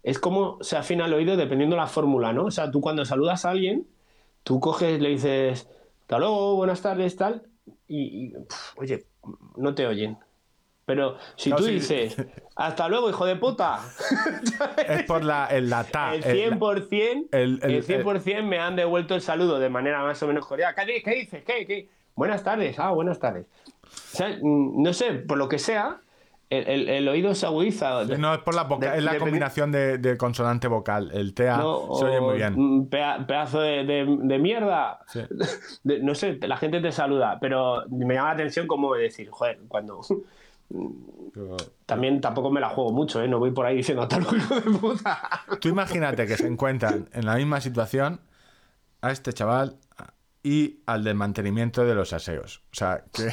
[0.03, 2.47] es cómo se afina el oído dependiendo de la fórmula, ¿no?
[2.47, 3.87] O sea, tú cuando saludas a alguien,
[4.43, 5.69] tú coges, le dices,
[6.03, 7.43] hasta luego, buenas tardes, tal,
[7.87, 9.07] y, y, pf, oye,
[9.57, 10.19] no te oyen.
[10.93, 11.75] Pero si Claro, tú sí.
[11.77, 12.17] dices,
[12.55, 13.81] hasta luego, hijo de puta,
[14.89, 18.77] Es por la, el, la ta, el el- 100%, el- el, el- 100% me han
[18.77, 20.75] devuelto el saludo de manera más o menos cordial.
[20.75, 21.43] ¿Qué, di- qué dices?
[21.45, 21.89] ¿Qué, qué?
[22.15, 23.47] Buenas tardes, ah, buenas tardes.
[23.85, 26.01] O sea, no sé, por lo que sea,
[26.51, 28.05] el, el- el oído se agudiza.
[28.05, 31.11] No, es por la boca, De- es la dependi- combinación de, de consonante vocal.
[31.15, 31.95] El TA ¿no?
[31.95, 32.87] se oye muy bien.
[32.91, 34.99] pea- pedazo de, de- de mierda.
[35.07, 35.21] Sí.
[35.85, 39.61] De- no sé, la gente te saluda, pero me llama la atención como decir, joder,
[39.69, 40.03] cuando
[41.87, 43.29] También tampoco me la juego mucho, ¿eh?
[43.29, 45.21] No voy por ahí diciendo tal hijo de puta.
[45.61, 48.21] Tú imagínate que se encuentran en la misma situación
[49.01, 49.77] a este chaval
[50.43, 52.63] y al del mantenimiento de los aseos.
[52.73, 53.31] O sea, que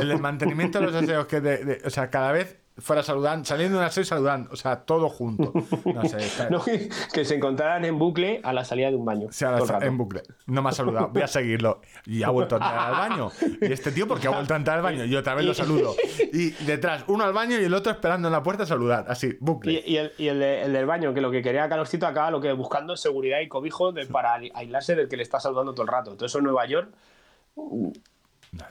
[0.00, 3.44] el del mantenimiento de los aseos, que de- de- o sea, cada vez fuera saludando,
[3.44, 5.52] saliendo de un aseo y saludando, o sea, todo junto.
[5.84, 9.28] No sé, está- No, que, se encontraran en bucle a la salida de un baño.
[9.28, 10.22] o sea, en bucle.
[10.46, 11.08] No me ha saludado.
[11.08, 11.80] Voy a seguirlo.
[12.04, 13.30] Y ha vuelto a entrar al baño.
[13.62, 15.04] Y este tío, porque ha vuelto a entrar al baño?
[15.04, 15.94] Y otra vez lo saludo.
[16.32, 19.06] Y detrás, uno al baño y el otro esperando en la puerta a saludar.
[19.08, 19.72] Así, bucle.
[19.86, 22.30] Y, y el, y el de- el del baño, que lo que quería calorcito acaba
[22.30, 25.72] lo que buscando es seguridad y cobijo de- para aislarse del que le está saludando
[25.72, 26.16] todo el rato.
[26.24, 26.90] Eso en Nueva York,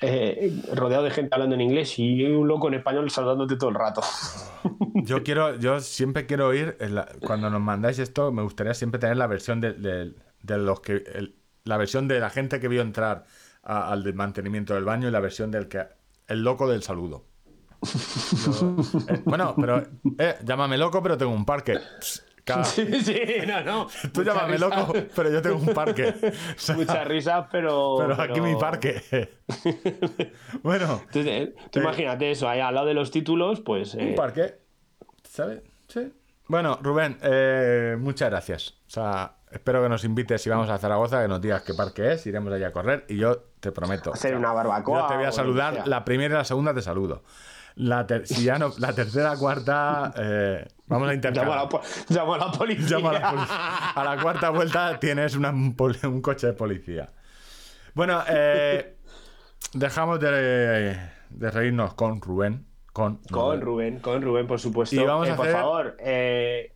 [0.01, 3.75] eh, rodeado de gente hablando en inglés y un loco en español saludándote todo el
[3.75, 4.01] rato.
[4.97, 9.17] Yo quiero, yo siempre quiero oír, la- cuando nos mandáis esto, me gustaría siempre tener
[9.17, 12.81] la versión de, de- de los que, el- la versión de la gente que vio
[12.81, 13.25] entrar
[13.63, 15.85] a- al mantenimiento del baño y la versión del que,
[16.27, 17.25] el loco del saludo.
[18.45, 18.75] Yo-
[19.09, 19.83] eh, bueno, pero,
[20.17, 21.77] eh, llámame loco, pero tengo un parque.
[22.63, 23.87] Sí, sí, no, no.
[24.13, 26.13] Tú Mucha llámame risa- loco, pero yo tengo un parque.
[26.55, 27.95] O sea, Muchas risas, pero.
[27.99, 29.01] pero aquí mi parque.
[30.63, 33.95] bueno, Entonces, eh, tú Eh, imagínate eso, ahí al lado de los títulos, pues.
[33.95, 34.55] eh, Un parque.
[35.23, 35.61] ¿Sabes?
[35.87, 36.13] Sí.
[36.47, 38.75] Bueno, Rubén, eh, muchas gracias.
[38.87, 42.13] O sea, espero que nos invites si vamos a Zaragoza, que nos digas qué parque
[42.13, 44.13] es, iremos allá a correr y yo te prometo.
[44.13, 46.73] Hacer o sea, una barbacoa Yo te voy a saludar, la primera y la segunda
[46.73, 47.23] te saludo.
[47.75, 51.13] La ter- si ya no, la tercera, cuarta, eh, vamos a
[51.55, 52.97] llamo, po- llamo a la policía.
[52.97, 53.89] Llamo a la policía.
[53.95, 55.73] A la cuarta vuelta tienes una- un,
[56.21, 57.09] coche de policía.
[57.93, 58.95] Bueno, eh,
[59.73, 60.97] dejamos de,
[61.29, 62.65] de reírnos con Rubén.
[62.93, 64.95] Con, Con Rubén, con Rubén, por supuesto.
[64.95, 66.71] Y vamos Eh, a Por hacer- favor, eh,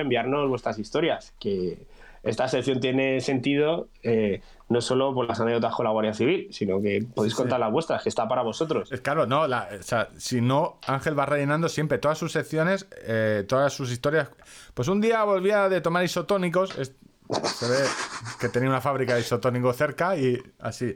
[0.00, 1.34] enviarnos vuestras historias.
[1.38, 1.86] Que
[2.24, 6.80] esta sección tiene sentido eh, no solo por las anécdotas con la Guardia Civil, sino
[6.80, 8.90] que podéis contar las vuestras, que está para vosotros.
[8.90, 12.86] Es claro, no, la- o sea, si no, Ángel va rellenando siempre todas sus secciones,
[13.06, 14.30] eh, todas sus historias.
[14.72, 16.92] Pues un día volvía de tomar isotónicos, es-
[17.44, 17.78] se ve
[18.40, 20.94] que tenía una fábrica de isotónicos cerca y así.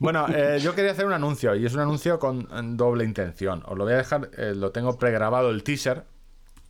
[0.00, 3.62] Bueno, eh, yo quería hacer un anuncio y es un anuncio con doble intención.
[3.66, 6.04] Os lo voy a dejar, eh, lo tengo pregrabado el teaser.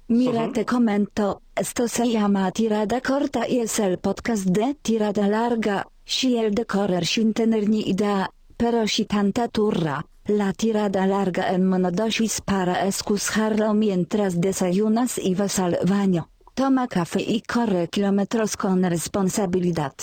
[0.08, 5.88] Mira, te comento, esto se llama Tirada Corta y es el podcast de Tirada Larga.
[6.04, 10.06] Si el de correr sin tener ni idea, pero si tanta turra.
[10.26, 16.28] La tirada larga en monodosis para escucharlo mientras desayunas y vas al baño.
[16.54, 19.94] Toma café y corre kilómetros con responsabilidad.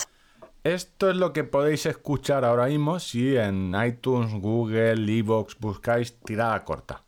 [0.64, 6.62] Esto es lo que podéis escuchar ahora mismo si en iTunes, Google, Evox buscáis tirada
[6.62, 7.03] corta.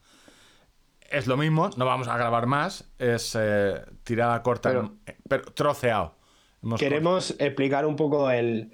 [1.10, 4.92] Es lo mismo, no vamos a grabar más, es eh, tirada corta, Pero-
[5.28, 6.14] pero, troceado.
[6.62, 8.72] Hemos Queremos explicar un poco el,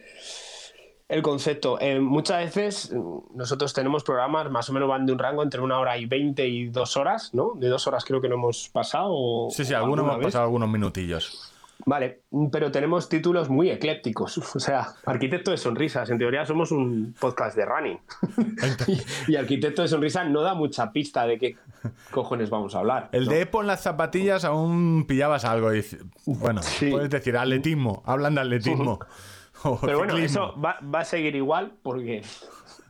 [1.09, 1.78] el concepto.
[1.80, 5.60] Eh, muchas veces mm, nosotros tenemos programas, más o menos van de un rango entre
[5.60, 7.52] una hora y veinte y dos horas, ¿no?
[7.56, 9.09] De dos horas creo que no hemos pasado.
[9.10, 10.26] o- Sí, sí, algunos hemos vez.
[10.28, 11.52] pasado algunos minutillos.
[11.84, 12.22] Vale,
[12.52, 14.38] pero tenemos títulos muy eclépticos.
[14.54, 16.09] O sea, Arquitecto de Sonrisas.
[16.10, 17.98] En teoría somos un podcast de running.
[19.26, 21.56] y, y Arquitecto de Sonrisas no da mucha pista de qué
[22.10, 23.09] cojones vamos a hablar.
[23.12, 23.32] El ¿no?
[23.32, 25.74] de pon las zapatillas aún pillabas algo.
[25.74, 25.84] y
[26.26, 26.90] bueno, Sí.
[26.90, 28.98] puedes decir atletismo, hablan de atletismo.
[29.80, 32.22] Pero bueno, eso va, va a seguir igual, porque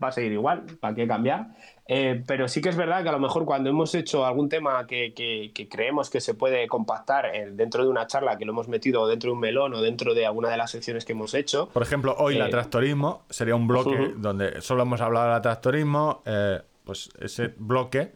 [0.03, 1.49] va a seguir igual, ¿para qué cambiar?
[1.87, 4.87] Eh, pero sí que es verdad que a lo mejor cuando hemos hecho algún tema
[4.87, 8.53] que, que- que creemos que se puede compactar eh, dentro de una charla, que lo
[8.53, 11.35] hemos metido dentro de un melón o dentro de alguna de las secciones que hemos
[11.35, 15.33] hecho, Por ejemplo, hoy la Eh, tractorismo sería un bloque donde solo hemos hablado de
[15.33, 16.23] la tractorismo.
[16.27, 18.12] eh, pues ese bloque,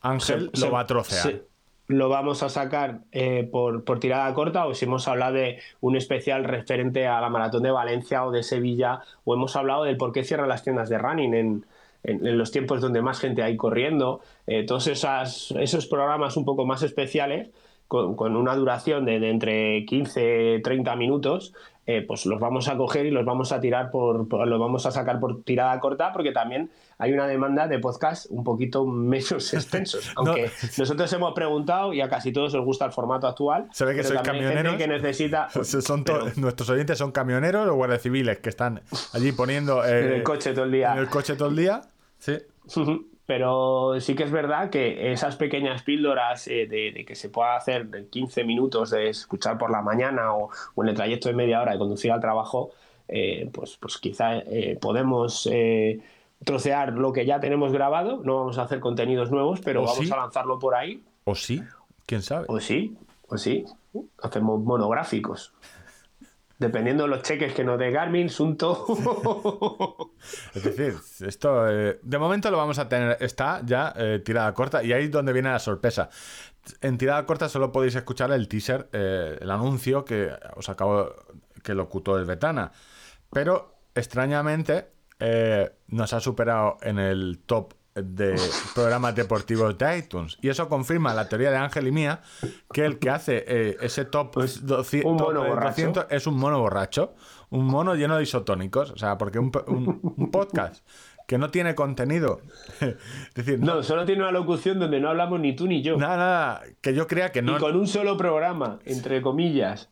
[0.00, 1.22] Ángel se- lo va a trocear.
[1.22, 1.49] se-
[1.90, 5.96] lo vamos a sacar eh, por, por tirada corta o si hemos hablado de un
[5.96, 10.12] especial referente a la maratón de Valencia o de Sevilla o hemos hablado del por
[10.12, 11.66] qué cierran las tiendas de running en,
[12.04, 16.44] en- en los tiempos donde más gente hay corriendo, eh, todos esas, esos programas un
[16.44, 17.50] poco más especiales
[17.88, 21.52] con, con una duración de, de entre 15 30 minutos,
[21.86, 24.86] eh, pues los vamos a coger y los vamos a tirar por, por- los vamos
[24.86, 29.52] a sacar por tirada corta porque también hay una demanda de podcast un poquito menos
[29.54, 30.12] extensos.
[30.16, 33.68] Aunque nosotros hemos preguntado y a casi todos os gusta el formato actual.
[33.72, 34.76] Se ve que sois camioneros.
[34.76, 35.48] que necesita.
[35.62, 38.82] Son to- pero- Nuestros oyentes son camioneros o guardias civiles que están
[39.12, 40.92] allí poniendo eh, En el coche todo el día.
[40.92, 41.80] En el coche todo el día.
[42.18, 42.36] Sí.
[43.30, 47.54] Pero sí que es verdad que esas pequeñas píldoras eh, de, de que se pueda
[47.54, 51.36] hacer de 15 minutos de escuchar por la mañana o, o en el trayecto de
[51.36, 52.72] media hora de conducir al trabajo,
[53.06, 56.00] eh, pues, pues quizá eh, podemos eh,
[56.44, 58.20] trocear lo que ya tenemos grabado.
[58.24, 60.12] No vamos a hacer contenidos nuevos, pero ¿O vamos sí?
[60.12, 61.00] a lanzarlo por ahí.
[61.22, 61.62] O sí,
[62.06, 62.46] quién sabe.
[62.48, 62.96] O sí,
[63.28, 63.64] o sí.
[64.24, 65.52] Hacemos monográficos.
[66.60, 68.84] Dependiendo de los cheques que nos dé Garmin, Sunto.
[70.54, 70.94] es decir,
[71.26, 75.04] esto eh, de momento lo vamos a tener, está ya eh, tirada corta y ahí
[75.04, 76.10] es donde viene la sorpresa.
[76.82, 81.14] En tirada corta solo podéis escuchar el teaser, eh, el anuncio que os acabo
[81.64, 82.70] que lo cutó el Betana.
[83.32, 84.92] Pero extrañamente
[85.88, 88.36] nos ha superado en el top de
[88.74, 90.38] programas deportivos de iTunes.
[90.40, 92.20] Y eso confirma la teoría de Ángel y mía,
[92.72, 97.14] que el que hace eh, ese top, 200, es un mono borracho,
[97.50, 98.90] un mono lleno de isotónicos.
[98.90, 99.50] O sea, porque un,
[100.30, 100.84] podcast
[101.26, 102.40] que no tiene contenido.
[103.34, 105.96] decir, no, solo tiene una locución donde no hablamos ni tú ni yo.
[105.96, 107.56] Nada, nada, que yo crea que no.
[107.56, 109.90] Y con un solo programa, entre comillas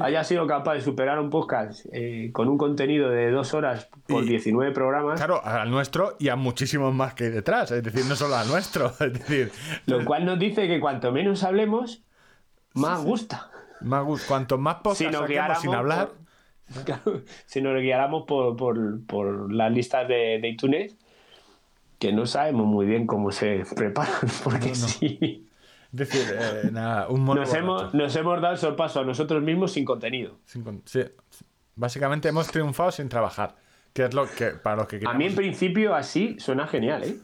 [0.00, 4.24] haya sido capaz de superar un podcast eh, con un contenido de dos horas por
[4.24, 5.18] 19 programas.
[5.18, 8.48] Claro, al nuestro y a muchísimos más que hay detrás, es decir, no solo al
[8.48, 8.92] nuestro.
[9.00, 9.52] Es decir,
[9.86, 12.02] Lo cual nos dice que cuanto menos hablemos,
[12.74, 13.50] más gusta.
[13.80, 16.10] Más Cuanto más podcast si sin hablar.
[17.46, 18.56] si nos guiáramos por,
[19.06, 20.96] por, las listas de, de, iTunes,
[21.98, 25.49] que no sabemos muy bien cómo se preparan, porque sí.
[25.92, 29.72] Decir, eh, nada, un mono nos, hemos, nos hemos dado el sorpaso a nosotros mismos
[29.72, 30.38] sin contenido.
[30.84, 31.04] sí.
[31.76, 33.56] Básicamente hemos triunfado sin trabajar.
[33.92, 37.16] Que es lo que para los que A mí en principio así suena genial, ¿eh?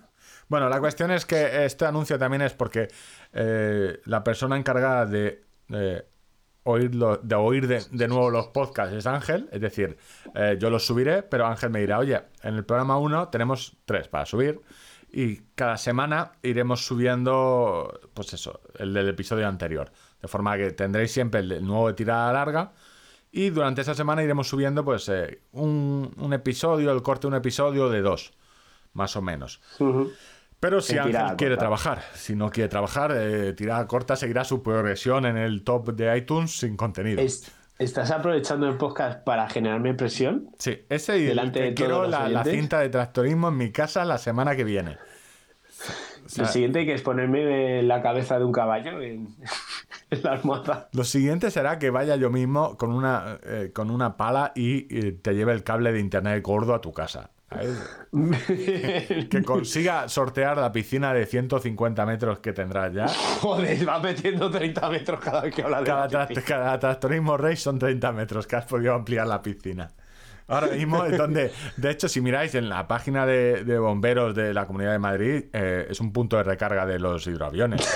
[0.48, 2.88] Bueno, la cuestión es que este anuncio también es porque
[3.32, 5.44] eh, la persona encargada de
[6.66, 9.48] oírlo, de oír de, nuevo los podcasts es Ángel.
[9.52, 9.96] Es decir,
[10.34, 14.08] eh, yo los subiré, pero Ángel me dirá, oye, en el programa 1 tenemos tres
[14.08, 14.60] para subir
[15.10, 19.90] y cada semana iremos subiendo, pues eso, el del episodio anterior.
[20.20, 22.72] De forma que tendréis siempre el, nuevo de tirada larga.
[23.30, 27.88] Y durante esa semana iremos subiendo, pues, eh, un, episodio, el corte de un episodio
[27.88, 28.32] de dos,
[28.92, 29.60] más o menos.
[30.58, 35.26] Pero si Ángel quiere trabajar, si no quiere trabajar, eh, tirada corta seguirá su progresión
[35.26, 37.22] en el top de iTunes sin contenido.
[37.78, 40.48] ¿Estás aprovechando el podcast para generarme presión?
[40.58, 44.56] Sí, ese y delante de quiero la, cinta de tractorismo en mi casa la semana
[44.56, 44.96] que viene.
[46.38, 49.28] lo siguiente que es ponerme la cabeza de un caballo en,
[50.22, 50.88] la almohada.
[50.92, 55.34] Lo siguiente será que vaya yo mismo con una, eh, con una pala y, te
[55.34, 57.30] lleve el cable de internet gordo a tu casa.
[59.30, 63.06] que consiga sortear la piscina de 150 metros que tendrás ya.
[63.40, 67.78] Joder, va metiendo 30 metros cada vez que habla de cada, cada tractorismo race son
[67.78, 69.90] 30 metros que has podido ampliar la piscina.
[70.48, 74.66] Ahora mismo es donde, de hecho, si miráis en la página de, bomberos de la
[74.66, 77.88] Comunidad de Madrid, eh, es un punto de recarga de los hidroaviones.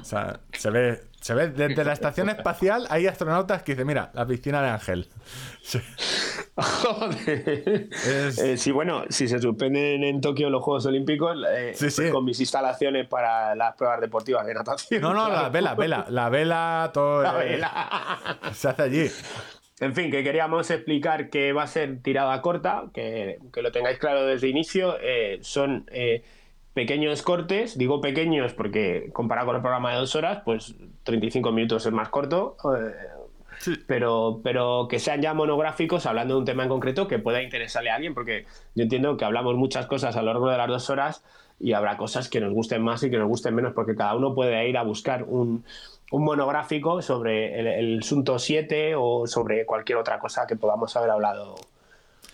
[0.00, 4.10] O sea, se ve, se ve desde la estación espacial hay astronautas que dicen, mira,
[4.14, 5.08] la piscina de Ángel.
[6.56, 7.88] Joder.
[8.06, 11.74] Eh, sí, bueno, si se suspenden en Tokio los Juegos Olímpicos, eh,
[12.10, 15.00] con mis instalaciones para las pruebas deportivas de natación.
[15.00, 17.22] No, no, la vela, vela, la vela, todo.
[17.22, 18.38] La eh, vela.
[18.52, 19.10] se hace allí.
[19.80, 23.98] En fin, que queríamos explicar que va a ser tirada corta, que, que lo tengáis
[23.98, 24.96] claro desde el inicio.
[25.40, 25.86] son
[26.74, 30.74] pequeños cortes, digo pequeños porque comparado con el programa de dos horas, pues
[31.04, 32.56] 35 minutos es más corto.
[33.86, 37.90] Pero, pero que sean ya monográficos hablando de un tema en concreto que pueda interesarle
[37.90, 40.88] a alguien, porque yo entiendo que hablamos muchas cosas a lo largo de las dos
[40.88, 41.22] horas
[41.58, 44.34] y habrá cosas que nos gusten más y que nos gusten menos, porque cada uno
[44.34, 45.62] puede ir a buscar un,
[46.10, 51.54] monográfico sobre el, el Sunto 7 o sobre cualquier otra cosa que podamos haber hablado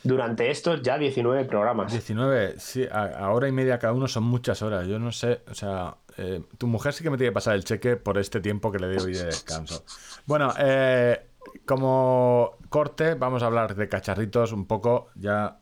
[0.07, 1.93] durante estos ya 19 programas.
[1.93, 4.87] 19, sí, a, hora y media cada uno son muchas horas.
[4.87, 7.65] Yo no sé, o sea, eh, tu mujer sí que me tiene que pasar el
[7.65, 9.85] cheque por este tiempo que le doy de descanso.
[10.27, 11.27] Bueno, eh,
[11.65, 15.59] como corte, vamos a hablar de cacharritos un poco ya.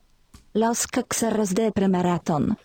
[0.52, 2.56] Los cacharros de premaratón.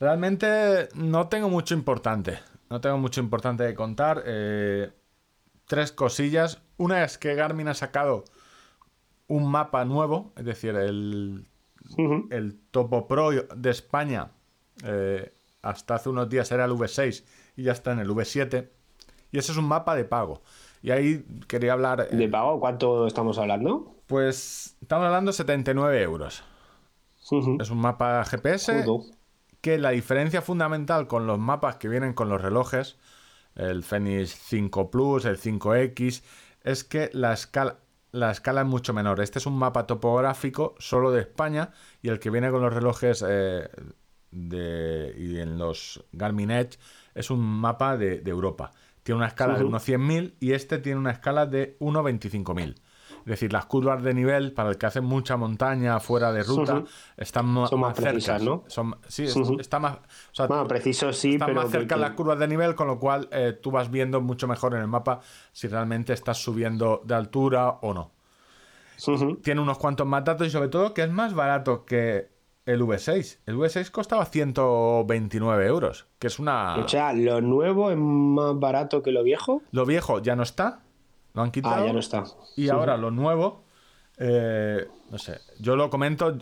[0.00, 2.38] Realmente no tengo mucho importante.
[2.70, 4.22] No tengo mucho importante de contar.
[4.26, 4.90] Eh,
[5.66, 6.60] tres cosillas.
[6.76, 8.24] Una es que Garmin ha sacado
[9.28, 11.46] un mapa nuevo, es decir, el,
[12.30, 14.32] el Topo Pro de España
[14.84, 15.32] eh,
[15.62, 17.24] hasta hace unos días era el V6
[17.56, 18.68] y ya está en el V7.
[19.30, 20.42] Y ese es un mapa de pago.
[20.82, 22.08] Y ahí quería hablar...
[22.10, 22.58] Eh, ¿De pago?
[22.60, 23.94] ¿Cuánto estamos hablando?
[24.06, 26.44] Pues estamos hablando de 79 euros.
[27.60, 28.86] Es un mapa GPS
[29.60, 32.96] que la diferencia fundamental con los mapas que vienen con los relojes,
[33.54, 36.22] el Fenix 5 Plus, el 5X,
[36.62, 37.78] es que la escala,
[38.12, 39.20] la escala es mucho menor.
[39.20, 41.70] Este es un mapa topográfico solo de España
[42.02, 43.68] y el que viene con los relojes eh,
[44.30, 46.78] de, y en los Garmin Edge
[47.14, 48.72] es un mapa de, Europa.
[49.02, 52.74] Tiene una escala de unos 100.000 y este tiene una escala de 1.25.000.
[53.28, 56.82] Es decir, las curvas de nivel, para el que hace mucha montaña fuera de ruta,
[57.14, 58.38] están más, cerca.
[58.38, 58.64] ¿no?
[58.68, 59.26] Son, sí,
[59.58, 59.98] está más.
[60.66, 63.90] preciso sí, están más cerca las curvas de nivel, con lo cual eh, tú vas
[63.90, 65.20] viendo mucho mejor en el mapa
[65.52, 68.12] si realmente estás subiendo de altura o no.
[69.42, 72.30] tiene unos cuantos más datos y sobre todo que es más barato que
[72.64, 73.40] el V6.
[73.44, 76.76] El V6 costaba 129 euros, que es una...
[76.76, 79.60] O sea, ¿lo nuevo es más barato que lo viejo?
[79.70, 80.80] Lo viejo ya no está,
[81.38, 81.82] lo han quitado.
[81.82, 82.24] Ah, ya no está.
[82.56, 83.62] Y ahora lo nuevo,
[84.18, 86.36] eh, no sé, yo lo comento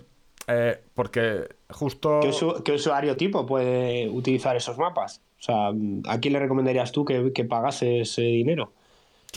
[0.48, 2.20] eh, porque justo...
[2.64, 5.22] ¿Qué, usuario tipo puede utilizar esos mapas?
[5.38, 5.68] O sea,
[6.08, 8.72] ¿a quién le recomendarías tú que, que pagase ese dinero?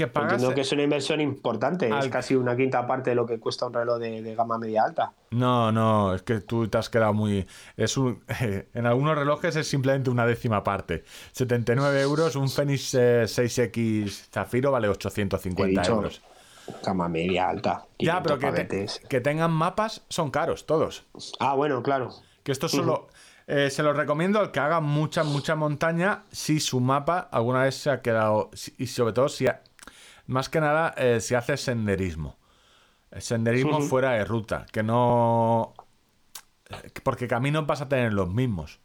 [0.06, 3.40] Que Entiendo que es una inversión importante, es casi una quinta parte de lo que
[3.40, 5.14] cuesta un reloj de, gama media alta.
[5.32, 7.46] No, no, es que tú te has quedado muy.
[7.76, 8.24] Es un...
[8.74, 11.04] en algunos relojes es simplemente una décima parte.
[11.34, 16.22] 79 euros, un Fenix 6X eh, Zafiro vale 850 euros.
[16.84, 17.86] Gama media alta.
[17.98, 21.06] Ya, pero que, que, tengan mapas son caros todos.
[21.40, 22.12] Ah, bueno, claro.
[22.44, 23.08] Que esto solo.
[23.52, 27.74] Eh, se lo recomiendo al que haga mucha, mucha montaña si su mapa alguna vez
[27.74, 28.52] se ha quedado.
[28.78, 29.48] Y sobre todo si
[30.30, 32.38] más que nada eh, si haces senderismo.
[33.18, 35.74] senderismo fuera de ruta, que no...
[36.70, 38.80] Eh, porque caminos vas a tener los mismos.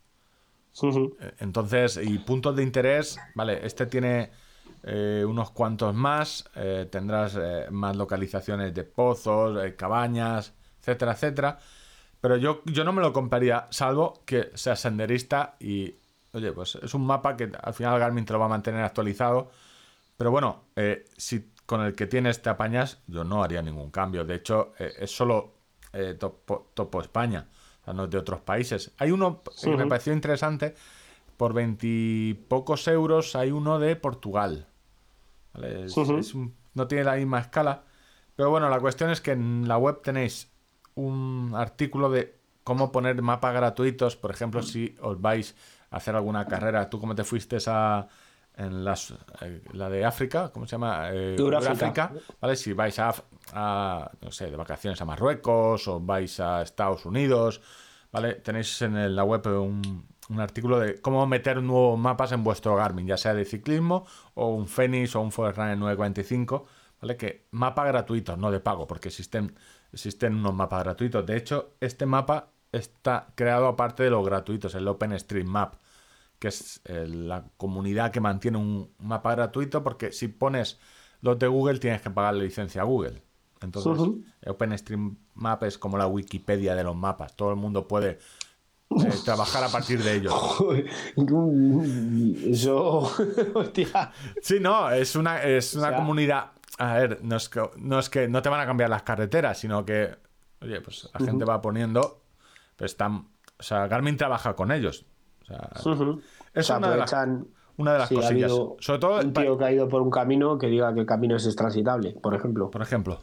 [1.21, 4.33] Eh, entonces, y puntos de interés, vale, este tiene
[4.87, 6.45] unos cuantos más,
[6.91, 7.39] tendrás
[7.71, 11.59] más localizaciones de pozos, cabañas, etcétera, etcétera.
[12.21, 15.95] Pero yo, yo no me lo compraría, salvo que sea senderista y,
[16.35, 19.51] oye, pues es un mapa que al final Garmin te lo va a mantener actualizado
[20.17, 24.25] pero bueno, eh, si con el que tienes te apañas, yo no haría ningún cambio.
[24.25, 25.55] De hecho, eh, es solo
[25.93, 27.49] eh, topo, España,
[27.81, 28.93] o sea, no es de otros países.
[28.99, 30.75] Hay uno que me pareció interesante,
[31.37, 34.67] por veintipocos euros hay uno de Portugal.
[36.75, 37.85] no tiene la misma escala.
[38.37, 40.51] Pero bueno, la cuestión es que en la web tenéis
[40.95, 44.17] un artículo de cómo poner mapas gratuitos.
[44.17, 45.55] Por ejemplo, si os vais
[45.91, 48.09] a hacer alguna carrera, tú como te fuiste a
[48.57, 51.09] en las, eh, la de África, ¿cómo se llama?
[51.13, 52.57] Eh, África, ¿vale?
[52.57, 53.15] Si vais a,
[53.53, 57.61] a, no sé, de vacaciones a Marruecos o vais a Estados Unidos,
[58.13, 58.35] ¿vale?
[58.35, 63.07] Tenéis en la web un, un artículo de cómo meter nuevos mapas en vuestro Garmin,
[63.07, 66.67] ya sea de ciclismo o un Fenix o un Forerunner 945,
[67.01, 67.17] ¿vale?
[67.17, 69.57] Que mapa gratuito, no de pago, porque existen,
[69.93, 71.27] existen unos mapas gratuitos.
[71.27, 75.75] De hecho, este mapa está creado aparte de los gratuitos, el OpenStreetMap
[76.45, 80.79] que es eh, la comunidad que mantiene un mapa gratuito, porque si pones
[81.23, 83.23] los de Google tienes que pagar la licencia a Google.
[83.63, 84.11] Entonces,
[84.47, 87.35] OpenStreetMap es como la Wikipedia de los mapas.
[87.35, 88.19] Todo el mundo puede eh,
[89.25, 90.35] trabajar a partir de ellos.
[92.45, 92.99] Eso,
[93.55, 94.13] hostia.
[94.43, 96.51] Sí, no, es una, es una comunidad.
[96.77, 99.59] A ver, no es, que, no es que no te van a cambiar las carreteras,
[99.59, 100.15] sino que,
[100.61, 102.21] oye, pues la gente va poniendo.
[102.77, 105.07] Pues están, o sea, Garmin trabaja con ellos.
[106.55, 107.13] Es una, de las,
[107.77, 108.53] una de las cosillas.
[108.79, 109.21] Sobre todo.
[109.21, 112.13] Un tío que ha ido por un camino que diga que el camino es transitable,
[112.13, 112.71] por ejemplo.
[112.71, 113.19] Por ejemplo.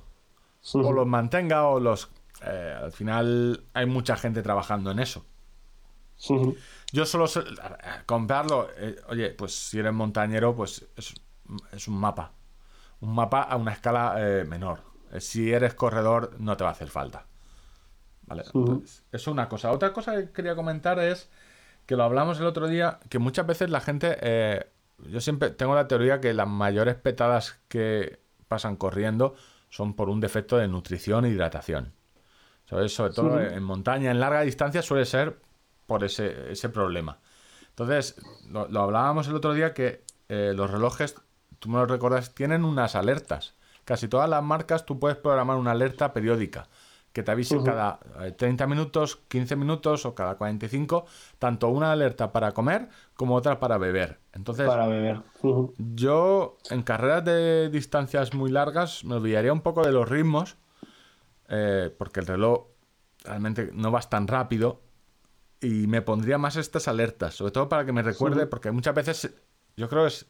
[0.73, 2.09] O los mantenga o los.
[2.43, 5.25] Eh, al final hay mucha gente trabajando en eso.
[6.91, 7.25] Yo solo
[8.05, 8.67] comprarlo.
[8.77, 12.31] Eh, oye, pues si eres montañero, pues es, un mapa.
[12.99, 14.79] Un mapa a una escala eh, menor.
[15.19, 17.25] Si eres corredor, no te va a hacer falta.
[18.27, 18.43] Vale.
[18.43, 18.81] eso
[19.11, 19.71] es una cosa.
[19.71, 21.29] Otra cosa que quería comentar es
[21.85, 24.67] que lo hablamos el otro día, que muchas veces la gente, eh,
[25.07, 29.35] yo siempre tengo la teoría que las mayores petadas que pasan corriendo
[29.69, 31.93] son por un defecto de nutrición e hidratación.
[32.65, 35.37] Sobre todo en montaña, en larga distancia suele ser
[35.87, 37.19] por ese, ese problema.
[37.69, 38.15] Entonces,
[38.49, 41.15] lo, hablábamos el otro día que eh, los relojes,
[41.59, 43.55] tú me lo recuerdas, tienen unas alertas.
[43.83, 46.69] Casi todas las marcas tú puedes programar una alerta periódica
[47.13, 47.99] que te avisen cada
[48.37, 51.05] 30 eh, minutos, 15 minutos o cada 45,
[51.39, 54.19] tanto una alerta para comer como otra para beber.
[54.33, 55.21] Entonces, para beber.
[55.77, 60.57] yo en carreras de distancias muy largas me olvidaría un poco de los ritmos,
[61.49, 62.67] eh, porque el reloj
[63.23, 64.81] realmente no vas tan rápido
[65.59, 69.33] y me pondría más estas alertas, sobre todo para que me recuerde, porque muchas veces
[69.75, 70.25] yo creo que es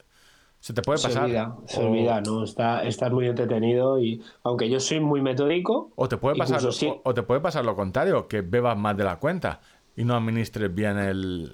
[0.62, 1.28] se te puede pasar.
[1.66, 2.44] Se olvida, ¿no?
[2.44, 5.90] Está, estás muy entretenido y aunque yo soy muy metódico.
[5.96, 6.62] O te puede pasar,
[7.04, 9.60] o, te puede pasar lo contrario, que bebas más de la cuenta
[9.96, 11.52] y no administres bien el,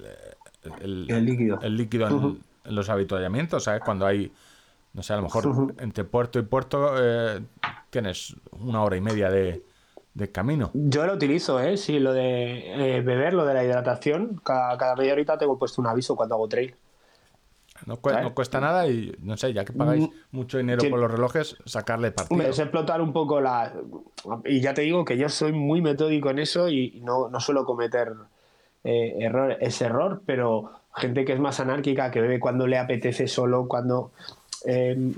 [0.82, 3.80] el, líquido, el líquido en, los habituallamientos, ¿sabes?
[3.82, 4.30] Cuando hay,
[4.92, 7.40] no sé, a lo mejor entre puerto y puerto eh,
[7.88, 9.64] tienes una hora y media de,
[10.32, 10.72] camino.
[10.74, 11.76] Yo lo utilizo, ¿eh?
[11.76, 14.40] Sí, lo de eh, beber, lo de la hidratación.
[14.44, 16.74] Cada, cada media horita tengo puesto un aviso cuando hago trail.
[17.86, 21.56] No, cuesta nada y no sé, ya que pagáis mm, mucho dinero por los relojes,
[21.64, 22.42] sacarle partido.
[22.42, 23.72] Es explotar un poco la.
[24.44, 27.64] Y ya te digo que yo soy muy metódico en eso y no, no suelo
[27.64, 28.12] cometer
[28.84, 33.28] eh, error, ese error, pero gente que es más anárquica, que bebe cuando le apetece
[33.28, 34.12] solo, cuando.
[34.64, 35.14] Em,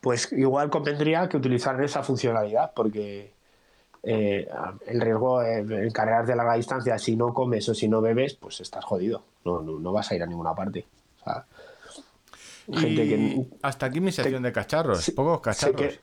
[0.00, 3.32] pues igual convendría que utilizar esa funcionalidad, porque
[4.02, 4.48] eh,
[4.86, 8.60] el riesgo en carreras de larga distancia, si no comes o si no bebes, pues
[8.60, 9.22] estás jodido.
[9.44, 10.86] No, no, vas a ir a ninguna parte.
[13.62, 15.10] Hasta aquí mi sección de cacharros.
[15.10, 16.00] pocos cacharros.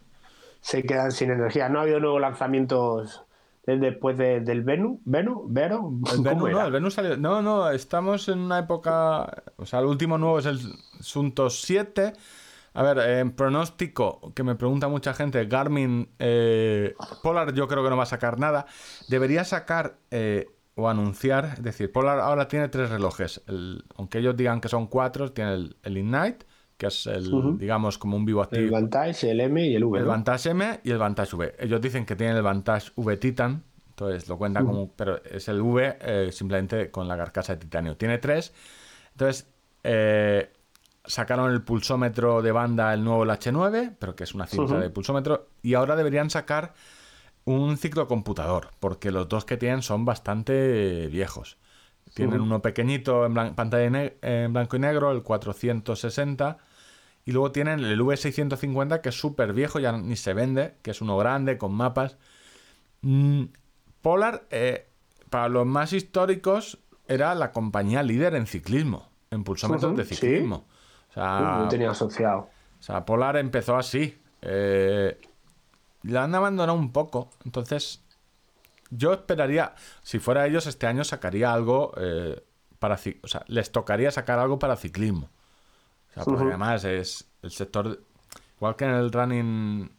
[0.61, 1.69] Se, quedan sin energía.
[1.69, 3.23] No ha habido nuevos lanzamientos
[3.65, 4.99] después del Venu.
[5.05, 5.45] ¿Venu?
[5.47, 5.91] ¿Vero?
[6.11, 7.17] El Venu no, el Venu salió.
[7.17, 9.43] No, no, estamos en una época.
[9.57, 10.59] O sea, el último nuevo es el
[10.99, 12.13] Sunto 7
[12.75, 16.93] a ver, en pronóstico, que me pregunta mucha gente, Garmin eh,
[17.23, 18.65] Polar yo creo que no va a sacar nada.
[19.07, 23.41] Debería sacar eh, o anunciar, es decir, Polar ahora tiene tres relojes.
[23.95, 26.45] aunque ellos digan que son cuatro, tiene el, Ignite,
[26.77, 28.63] que es el, digamos, como un vivo activo.
[28.63, 29.99] El Vantage, el M y el V.
[29.99, 31.55] El Vantage M y el Vantage V.
[31.59, 35.61] Ellos dicen que tienen el Vantage V Titan, entonces lo cuenta como, pero es el
[35.61, 37.95] V eh, simplemente con la carcasa de titanio.
[37.95, 38.53] Tiene tres.
[39.11, 39.47] Entonces,
[39.83, 40.51] eh,
[41.05, 45.47] sacaron el pulsómetro de banda, el nuevo H9, pero que es una cinta de pulsómetro,
[45.61, 46.73] y ahora deberían sacar
[47.45, 51.57] un ciclocomputador, porque los dos que tienen son bastante viejos.
[52.13, 56.57] Tienen uno pequeñito en pantalla en blanco y negro, el 460,
[57.25, 61.01] y luego tienen el V650, que es súper viejo, ya ni se vende, que es
[61.01, 62.17] uno grande, con mapas.
[63.01, 63.45] Mm,
[64.01, 64.87] Polar, eh,
[65.29, 66.77] para los más históricos,
[67.07, 70.65] era la compañía líder en ciclismo, en pulsómetros de ciclismo
[71.15, 72.49] no tenía asociado.
[72.79, 74.19] O sea, Polar empezó así.
[74.41, 75.19] Eh,
[76.03, 77.29] la han abandonado un poco.
[77.45, 78.03] Entonces,
[78.89, 79.73] yo esperaría,
[80.03, 82.43] si fuera ellos, este año sacaría algo eh,
[82.79, 82.99] para...
[83.23, 85.29] O sea, les tocaría sacar algo para ciclismo.
[86.15, 88.01] O sea, porque además es el sector...
[88.57, 89.91] Igual que en el running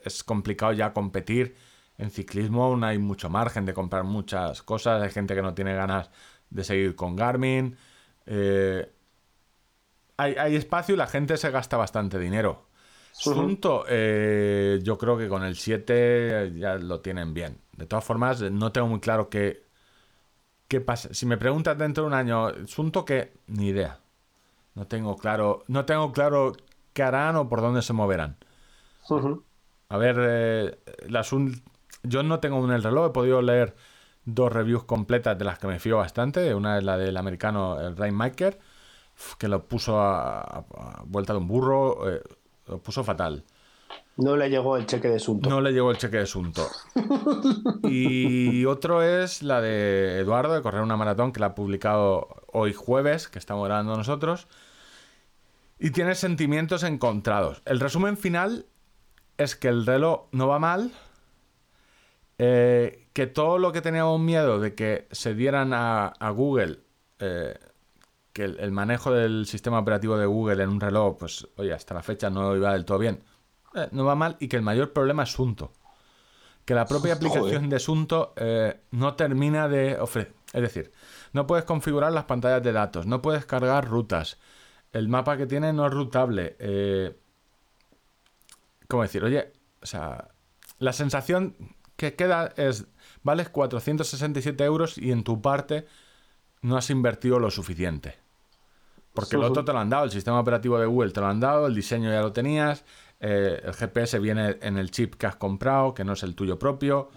[0.00, 1.56] es complicado ya competir,
[1.96, 5.02] en ciclismo no hay mucho margen de comprar muchas cosas.
[5.02, 6.10] Hay gente que no tiene ganas
[6.50, 7.76] de seguir con Garmin.
[8.26, 8.90] Eh,
[10.16, 12.66] hay, espacio y la gente se gasta bastante dinero.
[13.88, 17.58] Eh, yo creo que con el 7 ya lo tienen bien.
[17.72, 19.64] De todas formas, no tengo muy claro qué,
[20.68, 21.12] qué pasa.
[21.12, 24.00] Si me preguntas dentro de un año, Sunto, que ni idea.
[24.74, 26.52] No tengo claro, no tengo claro
[26.92, 28.36] qué harán o por dónde se moverán.
[29.88, 30.78] A ver, eh,
[32.02, 33.76] yo no tengo en el reloj, he podido leer
[34.24, 36.54] dos reviews completas de las que me fío bastante.
[36.54, 38.58] Una es la del americano, el Rainmaker
[39.38, 40.64] que lo puso a,
[41.06, 42.22] vuelta de un burro, eh,
[42.66, 43.44] lo puso fatal.
[44.16, 45.48] No le llegó el cheque de Sunto.
[45.48, 46.66] No le llegó el cheque de Sunto.
[47.82, 52.72] y otro es la de Eduardo, de correr una maratón, que la ha publicado hoy
[52.72, 54.46] jueves, que estamos grabando nosotros.
[55.78, 57.62] Y tiene sentimientos encontrados.
[57.64, 58.66] El resumen final
[59.36, 60.92] es que el reloj no va mal,
[62.38, 66.80] eh, que todo lo que teníamos miedo de que se dieran a, Google
[67.18, 67.58] eh,
[68.34, 72.02] que el, manejo del sistema operativo de Google en un reloj, pues, oye, hasta la
[72.02, 73.22] fecha no iba del todo bien.
[73.74, 75.72] Eh, no va mal y que el mayor problema es Sunto.
[76.64, 80.34] Que la propia aplicación de Sunto eh, no termina de ofrecer.
[80.52, 80.92] Es decir,
[81.32, 84.38] no puedes configurar las pantallas de datos, no puedes cargar rutas.
[84.94, 86.54] El mapa que tiene no es rutable.
[86.60, 87.18] Eh,
[88.86, 89.24] ¿Cómo decir?
[89.24, 89.52] Oye,
[89.82, 90.28] o sea,
[90.78, 91.56] la sensación
[91.96, 92.86] que queda es,
[93.24, 95.86] vales 467 euros y en tu parte
[96.62, 98.14] no has invertido lo suficiente.
[99.12, 101.40] Porque el otro te lo han dado, el sistema operativo de Google te lo han
[101.40, 102.84] dado, el diseño ya lo tenías,
[103.18, 106.56] eh, el GPS viene en el chip que has comprado, que no es el tuyo
[106.56, 107.10] propio.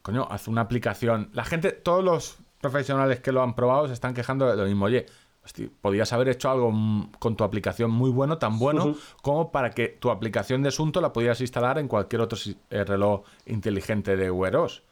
[0.00, 1.28] Coño, haz una aplicación.
[1.34, 4.86] La gente, todos los profesionales que lo han probado se están quejando de lo mismo.
[4.86, 5.04] Oye,
[5.80, 6.72] podías haber hecho algo
[7.18, 11.12] con tu aplicación muy bueno, tan bueno, como para que tu aplicación de asunto la
[11.12, 12.38] pudieras instalar en cualquier otro
[12.70, 14.82] eh, reloj inteligente de Wear OS.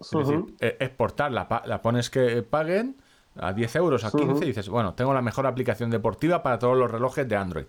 [0.00, 2.96] Es decir, eh, exportarla, la pones que paguen
[3.40, 6.76] a 10 euros, a 15, y dices, bueno, tengo la mejor aplicación deportiva para todos
[6.76, 7.66] los relojes de Android.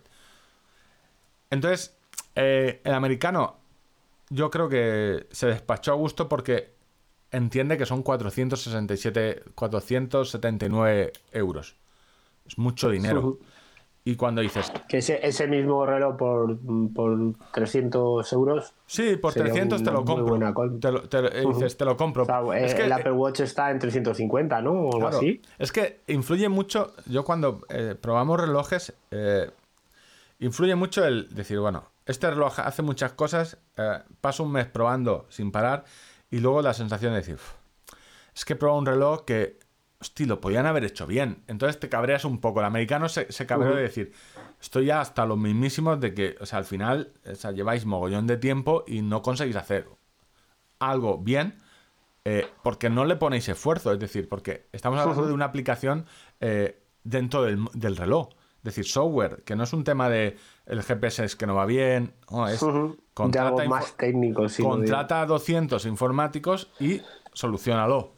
[1.49, 1.97] Entonces,
[2.35, 3.57] eh, el americano,
[4.29, 6.73] yo creo que se despachó a gusto porque
[7.31, 11.75] entiende que son 467, 479 euros.
[12.49, 13.37] Es mucho dinero.
[14.03, 14.71] Y cuando dices...
[14.87, 16.57] Que ese, ese mismo reloj por,
[16.93, 18.73] por 300 euros...
[18.87, 20.39] Sí, por 300 te lo compro.
[20.79, 22.53] Te lo, te, dices, te lo compro.
[22.53, 24.71] es que, el Apple Watch está en 350, ¿no?
[24.71, 25.41] O algo así.
[25.59, 26.93] Es que influye mucho...
[27.05, 28.93] Yo cuando eh, probamos relojes...
[29.11, 29.51] Eh,
[30.39, 35.27] influye mucho el decir, bueno, este reloj hace muchas cosas, eh, paso un mes probando
[35.29, 35.83] sin parar
[36.31, 37.37] y luego la sensación de decir,
[38.33, 39.58] es que he probado un reloj que
[39.99, 41.43] hostia, lo podían haber hecho bien.
[41.47, 42.59] Entonces te cabreas un poco.
[42.59, 44.13] El americano se, se cabreó de decir,
[44.61, 48.27] estoy ya hasta los mismísimos de que, o sea, al final, o sea, lleváis mogollón
[48.27, 49.87] de tiempo y no conseguís hacer
[50.79, 51.55] algo bien
[52.25, 53.91] eh, porque no le ponéis esfuerzo.
[53.91, 56.05] Es decir, porque estamos hablando de una aplicación
[56.39, 58.29] eh, dentro del, reloj.
[58.57, 61.65] Es decir, software, que no es un tema de el GPS es que no va
[61.65, 62.59] bien, no, es
[63.13, 67.01] contrata, más técnico, contrata a 200 informáticos y
[67.33, 68.11] solucionalo.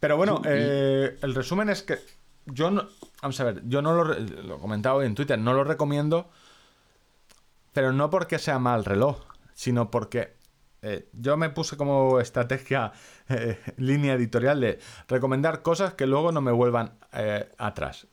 [0.00, 1.98] Pero bueno, eh, el resumen es que
[2.46, 2.88] yo no,
[3.20, 6.30] vamos a ver, yo no lo, lo he comentado hoy en Twitter, no lo recomiendo,
[7.74, 9.18] pero no porque sea mal reloj,
[9.52, 10.40] sino porque
[10.80, 12.92] eh, yo me puse como estrategia,
[13.28, 16.94] eh, línea editorial de recomendar cosas que luego no me vuelvan
[17.58, 18.06] atrás.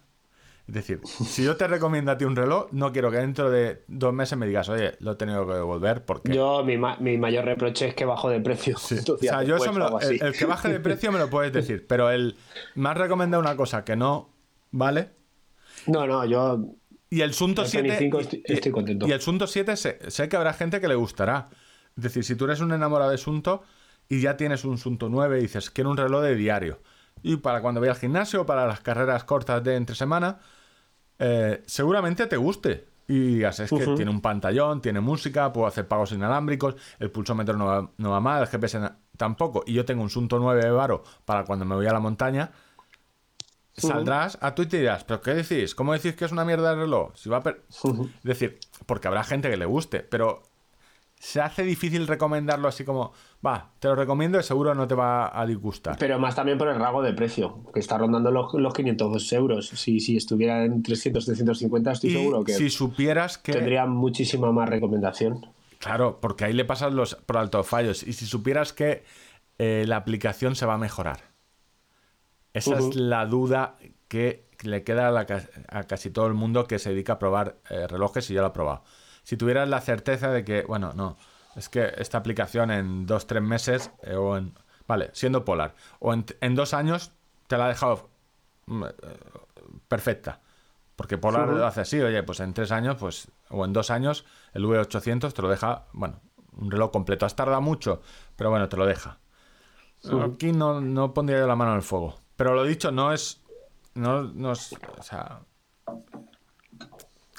[0.67, 3.83] Es decir, si yo te recomiendo a ti un reloj, no quiero que dentro de
[3.87, 6.33] dos meses me digas, oye, lo he tenido que devolver porque...
[6.33, 8.75] Yo, mi, mayor reproche es que bajo de precio.
[8.77, 11.87] o sea, yo eso me lo, el, que baje de precio me lo puedes decir,
[11.87, 12.35] pero el
[12.75, 14.33] me has recomendado una cosa que no
[14.71, 15.11] vale.
[15.85, 16.59] No, no, yo...
[17.09, 18.11] Y el Sunto 7...
[18.43, 19.07] estoy, contento.
[19.07, 21.47] Y el Sunto 7 sé, sé, que habrá gente que le gustará.
[21.95, 23.63] Es decir, si tú eres un enamorado de Sunto
[24.09, 26.81] y ya tienes un Sunto 9 y dices, quiero un reloj de diario.
[27.23, 30.39] Y para cuando voy al gimnasio, para las carreras cortas de entre semana
[31.19, 32.87] eh, seguramente te guste.
[33.09, 37.55] Y digas, es que tiene un pantallón, tiene música, puedo hacer pagos inalámbricos, el pulsómetro
[37.55, 38.81] no va, no va mal, el GPS
[39.15, 42.01] tampoco, y yo tengo un Sunto 9 de Varo para cuando me voy a la
[42.01, 42.51] montaña,
[43.77, 45.75] saldrás a Twitter y dirás, ¿pero qué decís?
[45.75, 47.15] ¿Cómo decís que es una mierda el reloj?
[47.15, 50.43] Si va Es decir, porque habrá gente que le guste, pero
[51.19, 53.11] se hace difícil recomendarlo así como,
[53.45, 55.97] va, te lo recomiendo y seguro no te va a disgustar.
[55.97, 59.67] Pero más también por el rango de precio, que está rondando los, los 500 euros.
[59.67, 63.53] Si, si estuviera en 300, 350, estoy seguro que si supieras que...
[63.53, 65.45] tendría muchísima más recomendación.
[65.79, 68.03] Claro, porque ahí le pasas los por alto fallos.
[68.03, 69.03] Y si supieras que
[69.57, 71.21] eh, la aplicación se va a mejorar.
[72.53, 73.77] Esa es la duda
[74.07, 75.27] que le queda
[75.69, 78.47] a, casi todo el mundo que se dedica a probar eh, relojes y ya lo
[78.47, 78.83] ha probado
[79.27, 81.17] si tuvieras la certeza de que, bueno, no,
[81.57, 84.53] es que esta aplicación en dos, tres meses, eh, o en,
[84.87, 87.11] vale, siendo Polar, o en, dos años
[87.47, 88.07] te la ha dejado
[88.67, 88.87] mm, eh,
[89.89, 90.39] perfecta.
[90.95, 94.23] Porque Polar lo hace así, oye, pues en tres años, pues, o en dos años,
[94.53, 96.21] el V800 te lo deja, bueno,
[96.53, 97.25] un reloj completo.
[97.25, 98.01] Has tardado mucho,
[98.37, 99.19] pero bueno, te lo deja.
[100.23, 102.15] Aquí no, no pondría yo la mano en el fuego.
[102.37, 103.41] Pero lo dicho, no es.
[103.93, 104.73] No, no es.
[104.97, 105.41] O sea.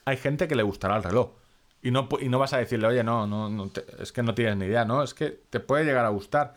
[0.05, 1.31] Hay gente que le gustará el reloj.
[1.83, 4.67] Y no, y no vas a decirle, oye, no, no, es que no tienes ni
[4.67, 5.03] idea, ¿no?
[5.03, 6.55] Es que te puede llegar a gustar.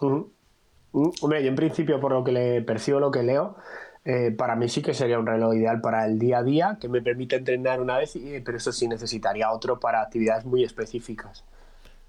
[0.00, 3.56] Mm, hombre, yo en principio, por lo que le percibo, lo que leo,
[4.04, 6.88] eh, para mí sí que sería un reloj ideal para el día a día, que
[6.88, 11.44] me permite entrenar una vez, pero eso sí necesitaría otro para actividades muy específicas.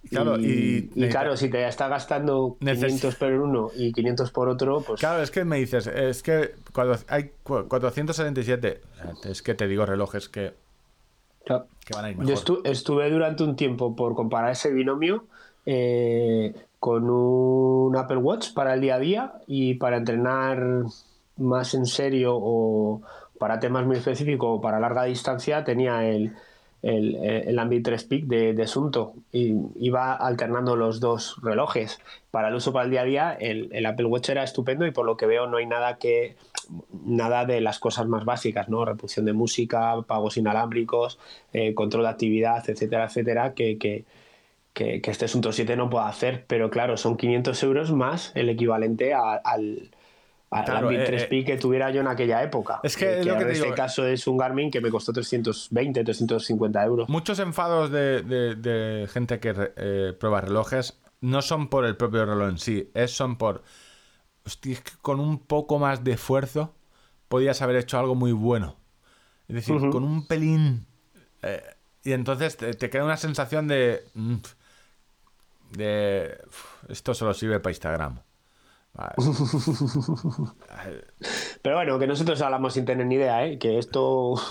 [0.10, 5.00] Claro, y, claro, si te está gastando 500 por uno y 500 por otro, pues...
[5.00, 8.82] Claro, es que me dices, es que cuando hay 477,
[9.24, 10.56] es que te digo relojes que
[11.46, 15.26] yo estuve durante un tiempo por comparar ese binomio
[15.66, 20.84] eh, con un Apple Watch para el día a día y para entrenar
[21.38, 23.02] más en serio o
[23.40, 26.34] para temas muy específicos o para larga distancia tenía el,
[26.82, 32.00] el, el Ambit 3 Peak de, de, Sunto y iba alternando los dos relojes.
[32.32, 34.92] Para el uso para el día a día, el, el, Apple Watch era estupendo y
[34.92, 36.36] por lo que veo no hay nada que
[37.06, 38.86] nada de las cosas más básicas, ¿no?
[38.86, 41.20] Reproducción de música, pagos inalámbricos,
[41.54, 44.06] eh, control de actividad, etcétera, etcétera, que, que,
[44.74, 49.14] que, este Sunto 7 no puede hacer, pero claro, son 500 euros más el equivalente
[49.14, 49.92] al
[50.62, 52.80] claro, Garmin 3P eh, que tuviera yo en aquella época.
[52.84, 57.10] Es que, en este caso es un Garmin que me costó 320, 350 euros.
[57.10, 62.58] Muchos enfados de, gente que eh, prueba relojes no son por el propio reloj en
[62.58, 63.64] sí, es son por.
[64.46, 66.74] Hostia, es que con un poco más de esfuerzo
[67.28, 68.76] podías haber hecho algo muy bueno.
[69.48, 70.86] Es decir, con un pelín.
[71.42, 71.64] Eh,
[72.04, 74.04] y entonces te, queda una sensación de.
[74.14, 74.36] Mm,
[75.72, 76.38] de.
[76.90, 78.20] Esto solo sirve para Instagram.
[81.62, 83.58] Pero bueno, que nosotros hablamos sin tener ni idea, ¿eh?
[83.58, 84.36] Que esto...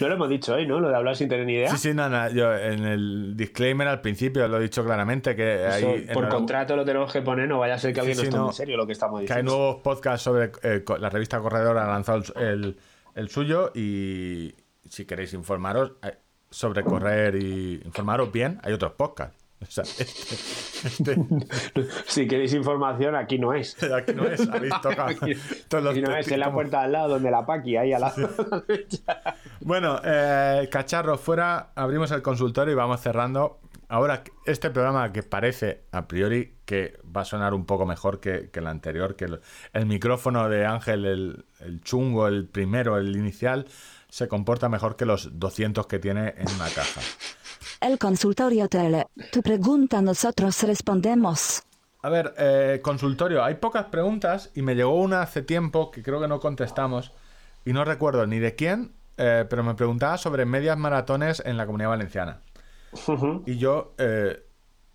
[0.00, 0.80] no lo hemos dicho hoy, ¿no?
[0.80, 1.70] Lo de hablar sin tener ni idea.
[1.70, 2.30] Sí, sí, no, no.
[2.30, 7.12] Yo en el disclaimer al principio lo he dicho claramente que por contrato lo tenemos
[7.12, 9.20] que poner, no vaya a ser que alguien no esté en serio lo que estamos
[9.20, 9.34] diciendo.
[9.34, 10.52] Que hay nuevos podcasts sobre...
[10.62, 12.76] Eh, la revista Corredor ha lanzado el,
[13.14, 14.54] el suyo y
[14.88, 16.16] si queréis informaros eh,
[16.50, 19.39] sobre correr y informaros bien, hay otros podcasts.
[19.68, 21.16] Este, este.
[22.06, 23.76] si queréis información, aquí no es.
[23.92, 25.08] Aquí no es, habéis tocado.
[25.10, 25.34] aquí,
[26.00, 28.30] no es, en la puerta al lado, donde la Paqui, ahí al lado.
[29.60, 33.60] bueno, eh, cacharro, fuera, abrimos el consultorio y vamos cerrando.
[33.88, 38.50] Ahora, este programa que parece a priori que va a sonar un poco mejor que,
[38.52, 39.26] el anterior, que
[39.72, 43.66] el, micrófono de Ángel, el, el chungo, el primero, el inicial,
[44.08, 47.00] se comporta mejor que los 200 que tiene en una caja.
[47.80, 49.06] El consultorio tele.
[49.32, 51.62] Tu pregunta nosotros respondemos.
[52.02, 53.42] A ver, eh, consultorio.
[53.44, 57.12] Hay pocas preguntas y me llegó una hace tiempo que creo que no contestamos
[57.64, 61.66] y no recuerdo ni de quién, eh, pero me preguntaba sobre medias maratones en la
[61.66, 62.40] comunidad valenciana.
[63.46, 64.42] Y yo eh,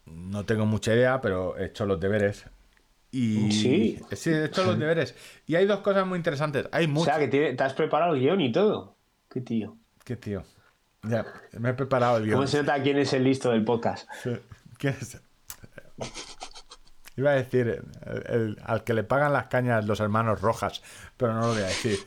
[0.05, 2.45] no tengo mucha idea, pero he hecho los deberes.
[3.11, 3.51] Y...
[3.51, 3.99] Sí.
[4.11, 5.15] Sí, he hecho los deberes.
[5.47, 6.67] Y hay dos cosas muy interesantes.
[6.71, 7.15] Hay O muchas.
[7.15, 8.95] sea, que tiene- te has preparado el guion y todo.
[9.29, 9.77] Qué tío.
[10.03, 10.43] ¿Qué tío?
[11.07, 11.25] Ya,
[11.59, 12.35] me he preparado el guion.
[12.35, 14.07] ¿Cómo se nota quién es el listo del podcast?
[14.23, 14.31] Sí.
[14.77, 15.21] ¿Quién es?
[17.17, 20.81] Iba a decir el- el- al que le pagan las cañas los hermanos Rojas,
[21.15, 21.97] pero no lo voy a decir.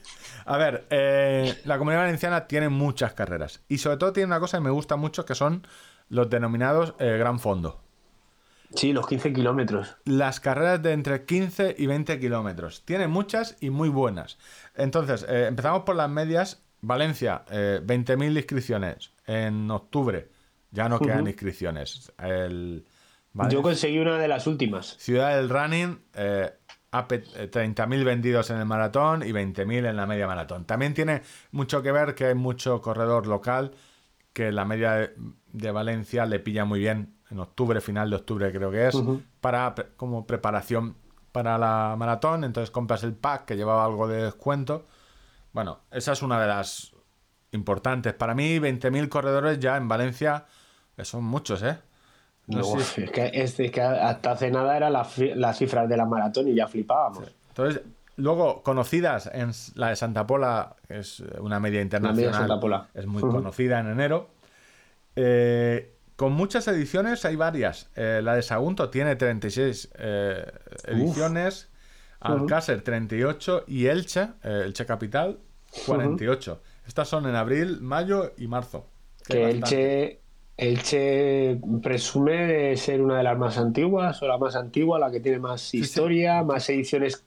[0.45, 4.59] A ver, eh, la comunidad valenciana tiene muchas carreras y sobre todo tiene una cosa
[4.59, 5.67] que me gusta mucho que son
[6.11, 7.81] los denominados eh, gran fondo.
[8.75, 9.97] Sí, los 15 kilómetros.
[10.05, 12.85] Las carreras de entre 15 y 20 kilómetros.
[12.85, 14.37] Tiene muchas y muy buenas.
[14.75, 16.63] Entonces, eh, empezamos por las medias.
[16.81, 20.29] Valencia, eh, 20.000 inscripciones en octubre.
[20.71, 22.13] Ya no quedan inscripciones.
[22.19, 22.85] El,
[23.33, 23.53] Vale.
[23.53, 24.97] Yo conseguí una de las últimas.
[24.99, 26.51] Ciudad del Running, eh,
[26.93, 30.65] ape- eh, 30.000 vendidos en el maratón y 20.000 en la media maratón.
[30.65, 31.23] También tiene
[31.53, 33.73] mucho que ver que hay mucho corredor local
[34.33, 35.15] que la media de,
[35.53, 38.97] de Valencia le pilla muy bien en octubre, final de octubre creo que es,
[39.41, 40.97] para como preparación
[41.33, 42.45] para la maratón.
[42.45, 44.87] Entonces compras el pack que llevaba algo de descuento.
[45.53, 46.93] Bueno, esa es una de las
[47.53, 48.13] importantes.
[48.15, 50.45] Para mí, 20.000 corredores ya en Valencia
[51.03, 51.79] son muchos, ¿eh?
[52.49, 55.59] No sé Uf, si- es, que, es que hasta hace nada era la fi- las
[55.59, 57.25] cifras de la maratón y ya flipábamos.
[57.49, 57.83] Entonces,
[58.17, 62.89] luego, conocidas en la de Santa Pola, que es una media internacional, Santa Pola.
[62.95, 64.31] es muy conocida en enero.
[65.17, 67.91] Eh, con muchas ediciones, hay varias.
[67.95, 70.45] Eh, la de Sagunto tiene 36 eh,
[70.85, 71.69] ediciones,
[72.21, 75.39] Alcácer 38 y Elche, eh, Elche Capital,
[75.87, 76.61] 48.
[76.87, 78.87] Estas son en abril, mayo y marzo.
[79.27, 79.51] Que.
[79.51, 80.21] Elche,
[80.57, 85.21] Elche presume de ser una de las más antiguas o la más antigua, la que
[85.21, 87.25] tiene más historia, más ediciones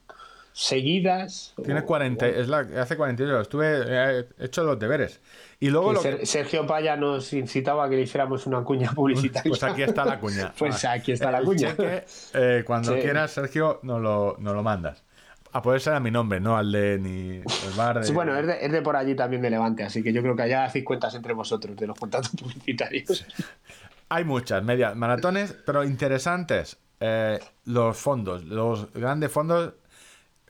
[0.53, 1.53] seguidas.
[1.63, 3.41] Tiene O- 40, es la que hace 48.
[3.41, 5.22] Estuve, eh, he hecho los deberes.
[5.61, 9.49] Y luego lo Sergio Paya nos incitaba a que le hiciéramos una cuña publicitaria.
[9.49, 10.51] Pues aquí está la cuña.
[10.57, 11.69] Pues aquí está la cuña.
[11.69, 12.99] cheque, eh, cuando Sí.
[13.01, 15.03] quieras, Sergio, nos lo, nos lo mandas.
[15.53, 18.05] A poder ser a mi nombre, no al de ni el bar de...
[18.05, 20.35] Sí, bueno, es de, es de por allí también de Levante, así que yo creo
[20.35, 23.25] que allá hacéis cuentas entre vosotros de los contratos publicitarios.
[24.09, 26.77] Hay muchas medias maratones, pero interesantes.
[27.01, 29.73] eh, los fondos, los grandes fondos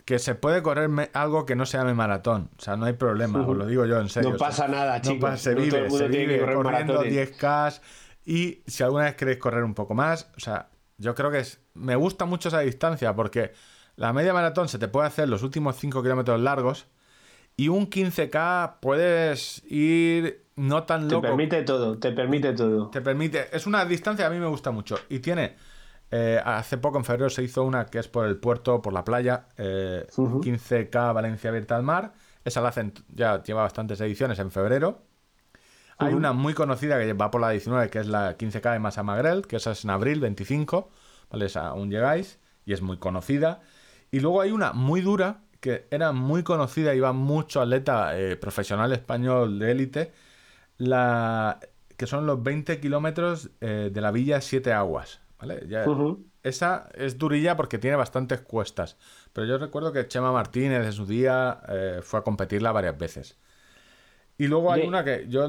[0.06, 2.50] que se puede correr algo que no se llame maratón.
[2.58, 4.30] O sea, no hay problema, os lo digo yo en serio.
[4.30, 5.30] No O sea, pasa nada, no chicos.
[5.30, 7.14] pasa- se No vive, se vive corriendo maratones.
[7.40, 7.82] 10K
[8.26, 11.60] y si alguna vez queréis correr un poco más, o sea, yo creo que es,
[11.74, 13.54] me gusta mucho esa distancia porque
[13.96, 16.88] la media maratón se te puede hacer los últimos 5 kilómetros largos
[17.58, 21.28] y un 15K puedes ir no tan Te loco.
[21.28, 22.90] permite todo, te permite todo.
[22.90, 23.48] Te permite.
[23.56, 24.98] Es una distancia que a mí me gusta mucho.
[25.10, 25.56] Y tiene.
[26.12, 29.04] Eh, hace poco, en febrero, se hizo una que es por el puerto, por la
[29.04, 29.48] playa.
[29.58, 32.14] eh, 15K Valencia Abierta al Mar.
[32.44, 32.94] Esa la hacen.
[33.14, 35.04] Ya lleva bastantes ediciones en febrero.
[35.98, 39.04] Hay una muy conocida que va por la 19, que es la 15K de Masa
[39.04, 40.90] Magrel, que esa es en abril 25.
[41.30, 41.46] ¿Vale?
[41.46, 42.40] Esa aún llegáis.
[42.66, 43.62] Y es muy conocida.
[44.10, 48.92] Y luego hay una muy dura, que era muy conocida, iba mucho atleta eh, profesional
[48.92, 50.12] español de élite,
[50.78, 51.60] la
[51.98, 55.22] que son los 20 kilómetros eh, de la villa Siete Aguas.
[55.42, 55.66] ¿Vale?
[55.68, 55.86] Ya-.
[56.44, 58.98] Esa es durilla porque tiene bastantes cuestas.
[59.34, 63.38] Pero yo recuerdo que Chema Martínez en su día eh, fue a competirla varias veces.
[64.38, 65.48] Y luego hay una que yo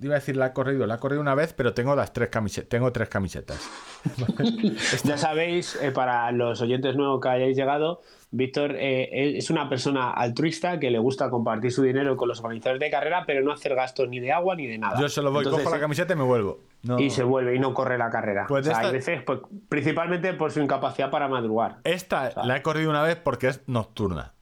[0.00, 2.28] iba a decir la he corrido, la he corrido una vez, pero tengo las tres
[2.28, 3.60] camisetas, tengo tres camisetas.
[5.04, 8.00] Ya sabéis, eh, para los oyentes nuevos que hayáis llegado,
[8.30, 12.80] Víctor eh, es una persona altruista que le gusta compartir su dinero con los organizadores
[12.80, 15.00] de carrera, pero no hacer gastos ni de agua ni de nada.
[15.00, 16.60] Yo se lo voy, Entonces, cojo la eh, camiseta y me vuelvo.
[16.82, 16.98] No.
[16.98, 18.46] Y se vuelve y no corre la carrera.
[18.48, 21.78] Pues de O sea, hay esta- veces, pues, principalmente por su incapacidad para madrugar.
[21.84, 24.33] Esta la he corrido una vez porque es nocturna.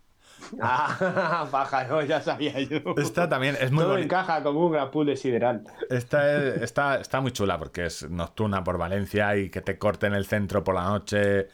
[0.60, 2.78] Ah, pájaro, ya sabía yo.
[2.96, 4.04] Esta también es muy Todo bonita.
[4.20, 5.64] encaja como un gran pool de sideral.
[5.90, 10.14] Esta es- está, está muy chula porque es nocturna por Valencia y que te corten
[10.14, 11.48] el centro por la noche.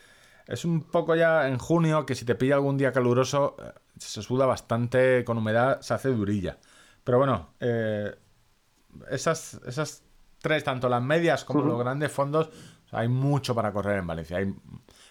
[0.46, 4.22] Es un poco ya en junio que si te pilla algún día caluroso eh, se
[4.22, 6.58] suda bastante con humedad, se hace durilla.
[7.04, 8.14] Pero bueno, eh,
[9.10, 10.02] esas, esas
[10.40, 12.50] tres, tanto las medias como los grandes fondos,
[12.90, 14.38] hay mucho para correr en Valencia.
[14.38, 14.54] Hay,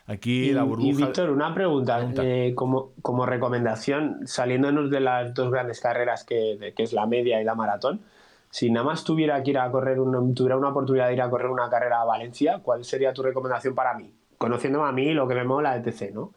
[0.08, 0.98] aquí Y, la y, burbuja...
[1.06, 1.98] Víctor, una pregunta.
[1.98, 2.24] Pregunta.
[2.26, 7.06] eh, como, como recomendación, saliéndonos de las dos grandes carreras que, de- que es la
[7.06, 8.02] media y la maratón,
[8.50, 11.30] si nada más tuviera que ir a correr una, tuviera una oportunidad de ir a
[11.30, 14.12] correr una carrera a Valencia, ¿cuál sería tu recomendación para mí?
[14.38, 16.32] Conociéndome a mí, lo que me mola, etc., ¿no?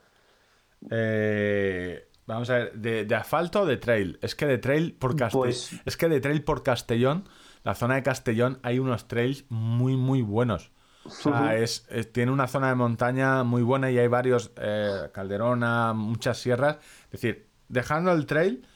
[0.91, 4.19] Eh, vamos a ver, de, de asfalto o de trail.
[4.23, 5.47] Es que de trail por Castellón.
[5.47, 7.25] Pues- Es que de trail por Castellón,
[7.65, 10.73] la zona de Castellón, hay unos trails muy, muy buenos.
[11.05, 15.09] O sea, es, es- tiene una zona de montaña muy buena y hay varios, eh,
[15.13, 16.79] Calderona, muchas sierras.
[17.07, 18.67] Es decir, dejando el trail,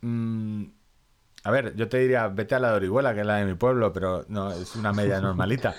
[0.00, 0.64] mm,
[1.44, 3.54] a ver, yo te diría, vete a la de Orihuela, que es la de mi
[3.54, 5.74] pueblo, pero no, es una media normalita.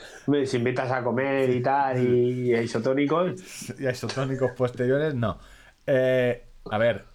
[0.45, 3.35] Si invitas a comer y tal, y, y isotónicos,
[3.79, 5.39] y a isotónicos posteriores, no.
[5.87, 7.05] Eh, a ver,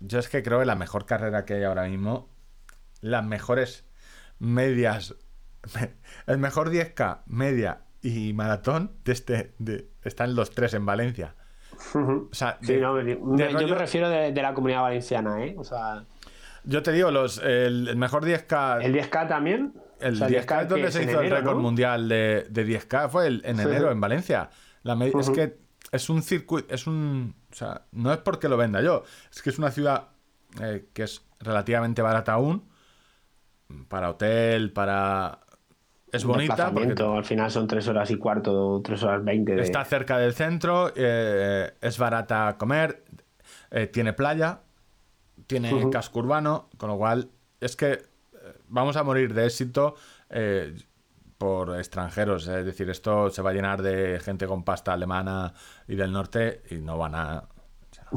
[0.00, 2.28] yo es que creo que la mejor carrera que hay ahora mismo,
[3.00, 3.84] las mejores
[4.38, 5.16] medias,
[6.26, 11.34] el mejor 10K, media y maratón de este, de, están los tres en Valencia.
[11.94, 14.82] O sea, Sí, de- no, me- de me- yo me refiero de, de la comunidad
[14.82, 15.54] valenciana, ¿eh?
[15.58, 16.04] O sea,
[16.64, 19.74] yo te digo, los, el, el mejor 10K, ¿el 10K también?
[19.98, 21.60] el O sea, 10K es donde se hizo el récord ¿no?
[21.62, 24.50] mundial de, de 10K, fue el- en enero en Valencia.
[24.82, 25.58] La Es que
[25.92, 27.34] es un circuito, es un...
[27.50, 30.08] O sea, no es porque lo venda yo, es que es una ciudad
[30.62, 32.68] eh, que es relativamente barata aún,
[33.88, 35.40] para hotel, para...
[36.12, 39.54] Es bonita porque al final son tres horas y cuarto, tres horas veinte.
[39.54, 43.04] de- está cerca del centro, eh, es barata comer,
[43.70, 44.60] eh, tiene playa,
[45.46, 47.28] tiene casco urbano, con lo cual
[47.60, 48.00] es que eh,
[48.68, 49.94] vamos a morir de éxito
[50.30, 50.74] eh,
[51.38, 52.46] por extranjeros.
[52.48, 55.54] Es decir, esto se va a llenar de gente con pasta alemana
[55.88, 57.44] y del norte y no van a...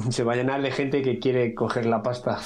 [0.10, 2.40] Se va a llenar de gente que quiere coger la pasta.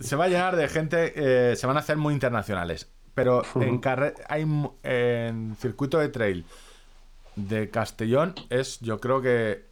[0.00, 1.12] Se va a llenar de gente,
[1.52, 2.90] eh, se van a hacer muy internacionales.
[3.14, 3.80] Pero en,
[4.28, 4.46] hay,
[4.82, 6.44] en circuito de trail
[7.34, 9.64] de Castellón es, yo creo que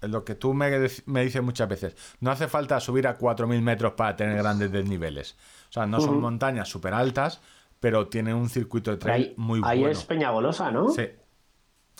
[0.00, 0.70] lo que tú me,
[1.06, 5.36] me dices muchas veces, no hace falta subir a 4.000 metros para tener grandes desniveles.
[5.70, 7.40] O sea, no son montañas súper altas,
[7.78, 9.92] pero tiene un circuito de trail ahí muy ahí bueno.
[9.92, 10.88] es Peñagolosa, ¿no?
[10.90, 11.08] Sí.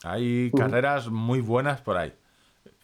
[0.05, 2.13] Hay carreras muy buenas por ahí.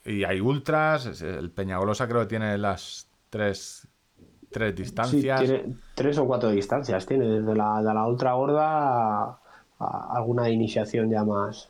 [0.08, 1.20] Y hay ultras.
[1.22, 3.86] El Peñagolosa creo que tiene las tres,
[4.50, 5.40] tres Sí, distancias.
[5.40, 7.04] tiene tres o cuatro distancias.
[7.06, 9.40] Tiene desde la, de la ultra gorda a,
[9.78, 11.68] a alguna iniciación ya más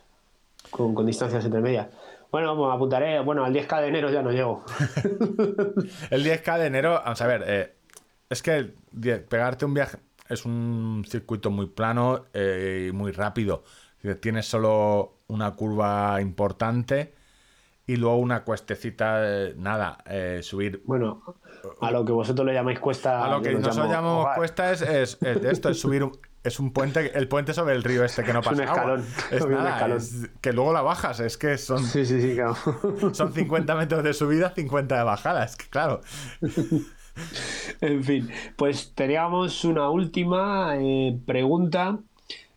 [0.70, 1.88] con, con distancias intermedias.
[2.30, 3.20] Bueno, pues apuntaré.
[3.20, 4.64] Bueno, al 10K de enero ya no llego.
[6.10, 7.74] El 10K de enero, vamos a ver, eh,
[8.28, 8.74] es que
[9.28, 9.98] pegarte un viaje
[10.28, 13.64] es un circuito muy plano eh, y muy rápido.
[14.20, 17.14] Tienes solo una curva importante
[17.88, 21.22] y luego una cuestecita, eh, nada, eh, subir Bueno,
[21.80, 23.24] a lo que vosotros le llamáis cuesta.
[23.24, 26.12] A lo que nosotros llamo llamamos cuesta es, es, es de esto, es subir un,
[26.44, 28.74] es un puente, el puente sobre el río este que no Es un pasa agua.
[29.00, 29.96] escalón, Es un escalón.
[29.96, 32.54] es que luego la bajas, es que son, Sí, sí, sí, claro.
[33.14, 36.02] son 50 metros de subida, 50 de bajada, es que claro.
[37.80, 41.98] En fin, pues teníamos una última eh, pregunta.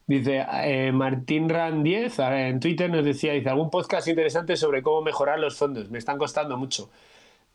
[0.08, 4.58] Dice eh, Martín Ran 10 a ver, en Twitter nos decía, dice, algún podcast interesante
[4.58, 5.90] sobre cómo mejorar los fondos.
[5.90, 6.90] Me están costando mucho.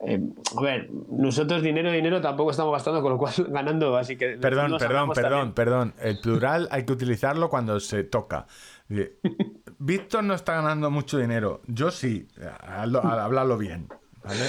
[0.01, 0.21] Eh,
[0.57, 4.37] a ver, nosotros dinero, dinero tampoco estamos gastando, con lo cual ganando, así que...
[4.39, 5.53] Perdón, perdón, perdón, también.
[5.55, 5.95] perdón.
[6.01, 8.47] El plural hay que utilizarlo cuando se toca.
[9.79, 11.61] Víctor no está ganando mucho dinero.
[11.67, 12.29] Yo sí.
[12.39, 13.89] Hazlo- Háblalo bien.
[14.23, 14.41] ¿Vale?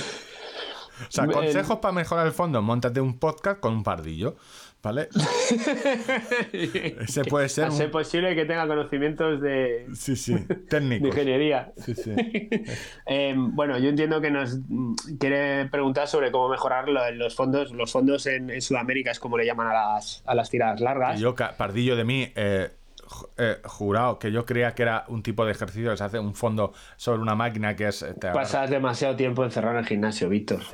[1.08, 2.62] O sea, El- consejos para mejorar el fondo.
[2.62, 4.36] Móntate un podcast con un pardillo.
[4.88, 5.10] ¿Vale?
[6.54, 7.92] Ese puede ser ser un...
[7.92, 10.34] posible que tenga conocimientos de, Sí, sí.
[10.36, 11.08] de Técnico.
[11.08, 11.72] ingeniería.
[11.78, 12.12] Sí, sí.
[13.10, 14.60] Eh, bueno, yo entiendo que nos
[15.20, 17.72] quiere preguntar sobre cómo mejorar lo- los fondos.
[17.72, 21.18] Los fondos en, en Sudamérica es como le llaman a las, a las tiradas largas.
[21.18, 22.70] Y yo, pardillo de mí, eh,
[23.38, 26.34] eh, jurado que yo creía que era un tipo de ejercicio que se hace un
[26.36, 28.02] fondo sobre una máquina que es...
[28.04, 30.62] eh, Pasas demasiado tiempo encerrado en el gimnasio, Víctor.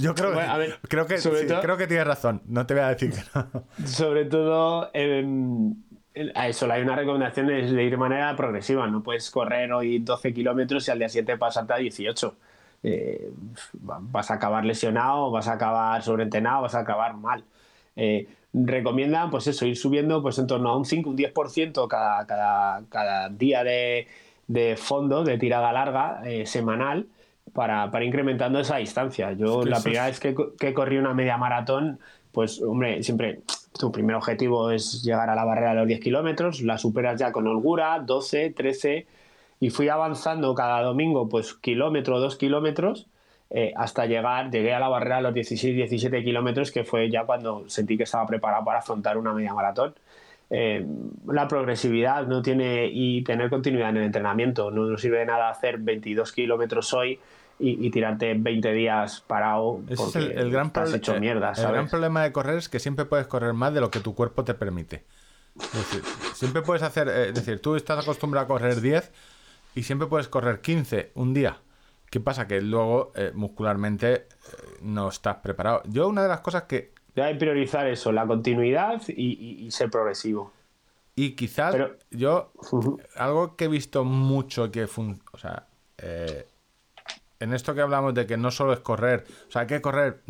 [0.00, 2.42] Yo creo, Bueno, a ver, creo que sobre sí, todo- creo que tienes razón.
[2.46, 3.86] No te voy a decir que no.
[3.86, 5.74] Sobre todo, em,
[6.34, 8.86] a eso hay una recomendación de, ir de manera progresiva.
[8.88, 12.36] No puedes correr hoy 12 kilómetros y al día siguiente pasarte a 18.
[12.82, 13.30] Eh,
[13.88, 17.44] va- vas a acabar lesionado, vas a acabar sobreentrenado, vas a acabar mal.
[17.96, 18.28] Eh,
[18.66, 22.82] recomiendan, pues eso, ir subiendo pues en torno a un 5, un 10% cada, cada,
[22.88, 24.06] cada día de,
[24.46, 27.06] de fondo, de tirada larga, eh, semanal,
[27.52, 29.32] para, para incrementando esa distancia.
[29.32, 31.98] Yo Es que la primera es- vez que, co- que corrí una media maratón,
[32.32, 33.40] pues hombre, siempre
[33.78, 37.32] tu primer objetivo es llegar a la barrera de los 10 kilómetros, la superas ya
[37.32, 39.06] con holgura, 12, 13,
[39.60, 43.06] y fui avanzando cada domingo, pues kilómetro, dos kilómetros,
[43.50, 47.24] eh, hasta llegar, llegué a la barrera de los 16, 17 kilómetros, que fue ya
[47.24, 49.94] cuando sentí que estaba preparado para afrontar una media maratón.
[50.50, 50.86] Eh,
[51.26, 54.70] la progresividad no tiene y tener continuidad en el entrenamiento.
[54.70, 57.18] No nos sirve de nada hacer 22 kilómetros hoy
[57.58, 61.88] y, y tirarte 20 días parado Ese es el, el gran hecho eh, el gran
[61.88, 64.54] problema de correr es que siempre puedes correr más de lo que tu cuerpo te
[64.54, 65.04] permite.
[65.58, 66.02] Es decir,
[66.34, 69.10] siempre puedes hacer, es decir, tú estás acostumbrado a correr 10
[69.74, 71.58] y siempre puedes correr 15 un día.
[72.10, 72.46] ¿Qué pasa?
[72.46, 74.26] Que luego eh, muscularmente eh,
[74.82, 75.82] no estás preparado.
[75.86, 79.90] Yo una de las cosas que Debe priorizar eso, la continuidad y, y- y ser
[79.90, 80.52] progresivo.
[81.16, 82.52] Y quizás Pero- yo,
[83.16, 85.66] algo que he visto mucho que fun- o sea,
[85.98, 86.46] eh,
[87.40, 90.22] en esto que hablamos de que no solo es correr, o sea, hay que correr,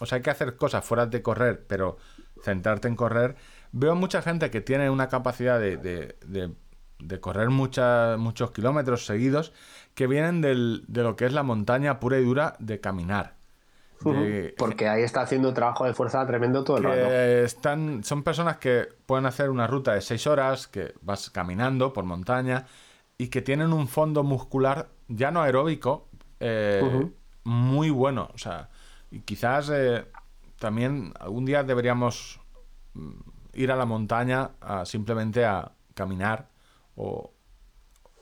[0.00, 1.98] o sea, hay que hacer cosas fuera de correr, pero
[2.42, 3.36] centrarte en correr.
[3.72, 6.54] Veo mucha gente que tiene una capacidad de, de- de-
[7.00, 9.52] de correr mucha- muchos kilómetros seguidos
[10.00, 13.34] que vienen del- de lo que es la montaña pura y dura de caminar.
[14.02, 17.06] De- Porque ahí está haciendo un trabajo de fuerza tremendo todo el rato.
[17.44, 22.04] están, son personas que pueden hacer una ruta de 6 horas, que vas caminando por
[22.04, 22.64] montaña
[23.18, 26.08] y que tienen un fondo muscular ya no aeróbico
[26.40, 26.80] eh,
[27.44, 28.30] muy bueno.
[28.32, 28.70] O sea,
[29.10, 30.06] y quizás eh,
[30.58, 32.40] también algún día deberíamos
[32.94, 33.10] mm,
[33.52, 36.48] ir a la montaña a simplemente a caminar
[36.96, 37.34] o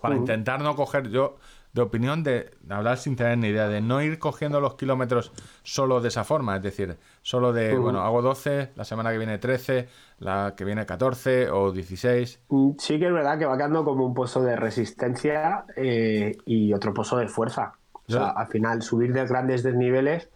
[0.01, 1.37] para intentar no coger yo
[1.73, 5.33] de opinión de, hablar sin tener ni idea de no ir cogiendo los kilómetros
[5.63, 9.39] solo de esa forma es decir solo de bueno hago 12 la semana que viene
[9.39, 9.89] 13
[10.19, 14.07] la que viene 14 o 16 Mm, Sí que es verdad que va quedando como
[14.07, 17.75] un pozo de resistencia eh, y otro pozo de fuerza.
[17.93, 20.31] O sea, al final, subir de grandes desniveles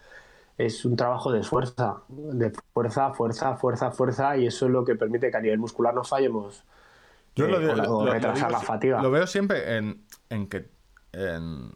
[0.59, 4.95] es un trabajo de fuerza, de fuerza, fuerza, fuerza, fuerza, y eso es lo que
[4.95, 6.65] permite que a nivel muscular no fallemos
[7.35, 9.01] Yo eh, lo, digo- o, lo- o lo retrasar digo la fatiga.
[9.03, 10.69] Lo veo siempre en, en que.
[11.13, 11.73] En,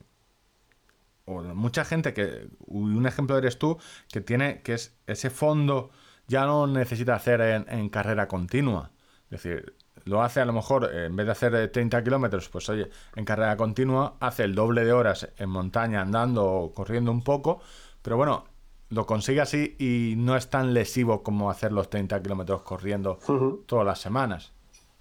[1.24, 2.48] o mucha gente que.
[2.66, 3.78] Un ejemplo eres tú,
[4.10, 4.62] que tiene.
[4.62, 5.90] que es ese fondo
[6.28, 8.90] ya no necesita hacer en, en carrera continua.
[9.30, 9.76] Es decir,
[10.06, 12.88] lo hace a lo mejor, eh, en vez de hacer eh, 30 kilómetros, pues oye,
[13.14, 17.60] en carrera continua, hace el doble de horas en montaña andando o corriendo un poco,
[18.02, 18.44] pero bueno,
[18.90, 23.18] lo consigue así y no es tan lesivo como hacer los 30 kilómetros corriendo
[23.66, 24.52] todas las semanas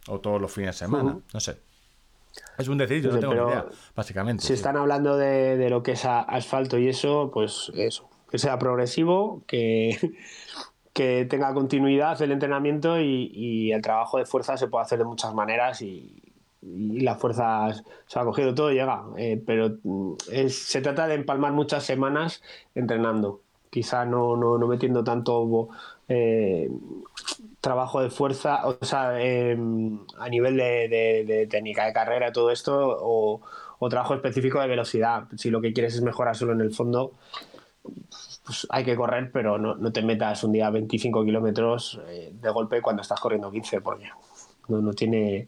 [0.07, 1.62] o todos los fines de semana, no sé.
[2.57, 4.41] Es un decir, yo no tengo ni idea, básicamente.
[4.41, 4.53] Si sí.
[4.53, 9.41] están hablando de, de lo que es asfalto y eso, pues eso, que sea progresivo,
[9.48, 9.98] que,
[10.94, 15.06] que tenga continuidad el entrenamiento y, y el trabajo de fuerza se puede hacer de
[15.06, 16.22] muchas maneras y,
[16.62, 17.68] y la fuerza
[18.07, 22.41] se ha cogido todo llega, eh, pero mm, es- se trata de empalmar muchas semanas
[22.74, 25.68] entrenando, quizá no, no, no metiendo tanto
[26.07, 26.70] eh,
[27.66, 29.58] trabajo de fuerza, o sea, eh,
[30.20, 33.42] a nivel de, técnica de carrera, todo esto, o,
[33.90, 35.24] trabajo específico de velocidad.
[35.36, 37.14] Si lo que quieres es mejorar solo en el fondo,
[38.46, 42.50] pues hay que correr, pero no, no te metas un día 25 kilómetros eh, de
[42.52, 44.10] golpe cuando estás corriendo 15, porque
[44.68, 45.48] no, no tiene.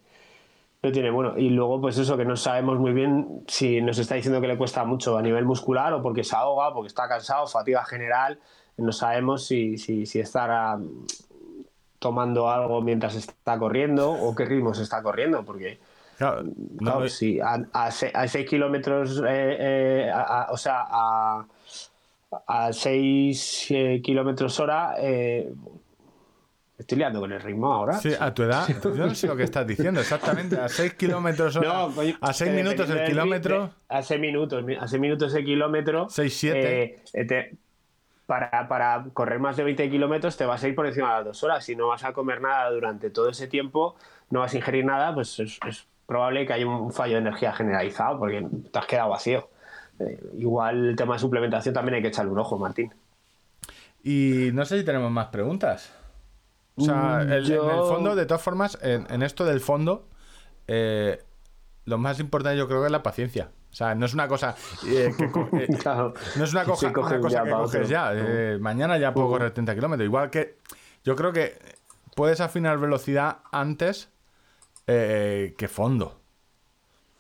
[0.82, 1.38] No tiene bueno.
[1.38, 4.58] Y luego, pues eso, que no sabemos muy bien si nos está diciendo que le
[4.58, 8.40] cuesta mucho a nivel muscular o porque se ahoga, porque está cansado, fatiga general.
[8.78, 10.78] No sabemos si, si, si estará
[12.00, 15.80] tomando algo mientras está corriendo o qué ritmo se está corriendo, porque
[16.18, 20.58] Claro, no, claro, no- si a, a, se- a 6 kilómetros, eh, eh, a- o
[20.58, 21.46] sea, a,
[22.48, 23.68] a 6
[24.04, 25.52] kilómetros hora, eh,
[26.78, 27.94] estoy liando con el ritmo ahora.
[27.94, 30.60] Sí, a tu edad, yo no sé lo que estás diciendo exactamente.
[30.60, 33.72] A 6 kilómetros hora, No, a 6 que minutos el kilómetro.
[33.90, 36.08] A 6 minutos, mi- a 6 minutos el kilómetro.
[36.10, 36.84] Seis, siete.
[36.84, 37.56] eh, eh, te-
[38.28, 41.26] para, para correr más de 20 kilómetros te vas a ir por encima de las
[41.26, 41.66] dos horas.
[41.66, 43.98] Si no vas a comer nada durante todo ese tiempo,
[44.32, 47.54] no vas a ingerir nada, pues es, es probable que haya un fallo de energía
[47.54, 49.50] generalizado porque te has quedado vacío.
[50.00, 52.94] Eh, igual el tema de suplementación también hay que echarle un ojo, Martín.
[54.04, 55.92] Y no sé si tenemos más preguntas.
[56.78, 59.60] O sea, Mm, el- yo- en el fondo, de todas formas, en, en esto del
[59.62, 60.08] fondo,
[60.68, 61.24] eh,
[61.86, 63.52] lo más importante yo creo que es la paciencia.
[63.78, 64.56] O sea, no es una cosa
[64.88, 65.26] eh, que
[65.64, 66.16] eh, Claro.
[66.36, 68.10] no es una, Que cosa, coge una que coges ya.
[68.12, 70.04] eh, mañana ya puedo correr 30 kilómetros.
[70.04, 70.58] Igual que
[71.04, 71.60] yo creo que
[72.16, 74.10] puedes afinar velocidad antes
[74.88, 76.20] eh, que fondo.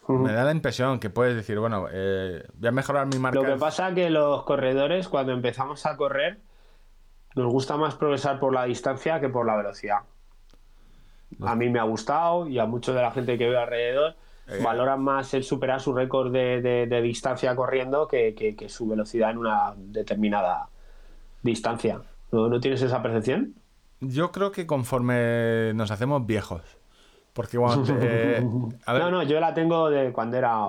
[0.07, 3.39] Me da la impresión que puedes decir, bueno, voy a mejorar mi marca.
[3.39, 6.39] Lo que pasa que los corredores, cuando empezamos a correr,
[7.35, 9.99] nos gusta más progresar por la distancia que por la velocidad.
[11.45, 14.15] A mí me ha gustado y a mucha de la gente que veo alrededor
[14.49, 14.61] Eh.
[14.63, 18.87] valoran más el superar su récord de, de- de distancia corriendo que, que- que su
[18.87, 20.69] velocidad en una determinada
[21.43, 22.01] distancia.
[22.31, 23.55] ¿No, no tienes esa percepción?
[23.99, 26.61] Yo creo que conforme nos hacemos viejos.
[27.33, 28.43] Porque te- eh,
[28.85, 30.65] a ver, no, no, yo la tengo de cuando era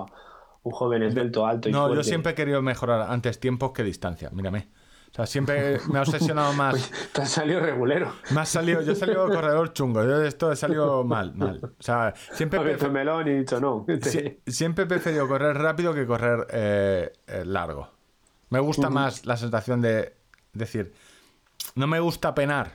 [0.63, 4.29] un joven esbelto, alto y no, yo siempre he querido mejorar antes tiempos que distancia.
[4.31, 4.67] Mírame.
[5.11, 6.91] O sea, siempre me ha obsesionado más.
[7.13, 8.13] Te has salido regulero.
[8.31, 10.03] Me salido, yo he salido corredor chungo.
[10.03, 11.59] Yo de esto he salido mal, mal.
[11.63, 13.85] O sea, siempre, He abierto el prefe- melón y dicho no.
[14.01, 17.89] si- siempre he preferido correr rápido que correr eh, eh, largo.
[18.49, 20.13] Me gusta más la sensación de
[20.53, 20.93] decir,
[21.75, 22.73] no me gusta penar.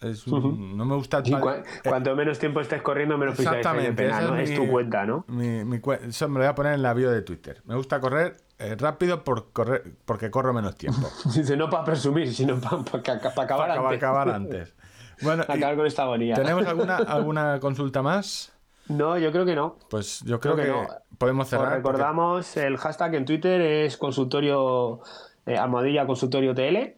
[0.00, 1.22] Es un- No me gusta.
[1.22, 3.92] Cua- cuanto menos tiempo estés corriendo, menos de Exactamente.
[4.02, 4.36] pena, esa ¿no?
[4.38, 5.24] Es mi- tu cuenta, ¿no?
[5.28, 7.60] mi- mi cue- eso me lo voy a poner en la bio de Twitter.
[7.66, 11.08] Me gusta correr eh, rápido por correr, porque corro menos tiempo.
[11.34, 13.96] Dice, no para presumir, sino para acabar Para antes.
[13.96, 14.74] acabar antes.
[15.22, 16.34] Bueno, Acabar con esta agonía.
[16.34, 18.52] ¿tenemos alguna, alguna consulta más?
[18.88, 19.76] No, yo creo que no.
[19.90, 20.98] Pues yo creo, Creo que, que no.
[21.18, 21.82] podemos Os cerrar.
[21.82, 25.00] porque- recordamos, el hashtag en Twitter es consultorio,
[25.46, 26.96] eh, almohadilla consultorio TL.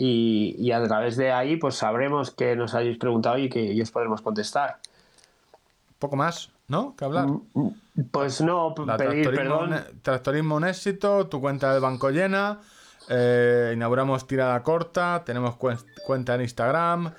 [0.00, 3.80] Y, y a través de ahí, pues sabremos que nos habéis preguntado y que y
[3.82, 4.78] os podremos contestar.
[5.98, 6.94] poco más, ¿no?
[6.96, 7.26] Que hablar.
[8.12, 9.72] Pues no, La pedir tractorismo, perdón.
[9.92, 12.60] un, tractorismo un éxito, tu cuenta del banco llena,
[13.08, 17.12] eh, inauguramos tirada corta, tenemos cuen- cuenta en Instagram.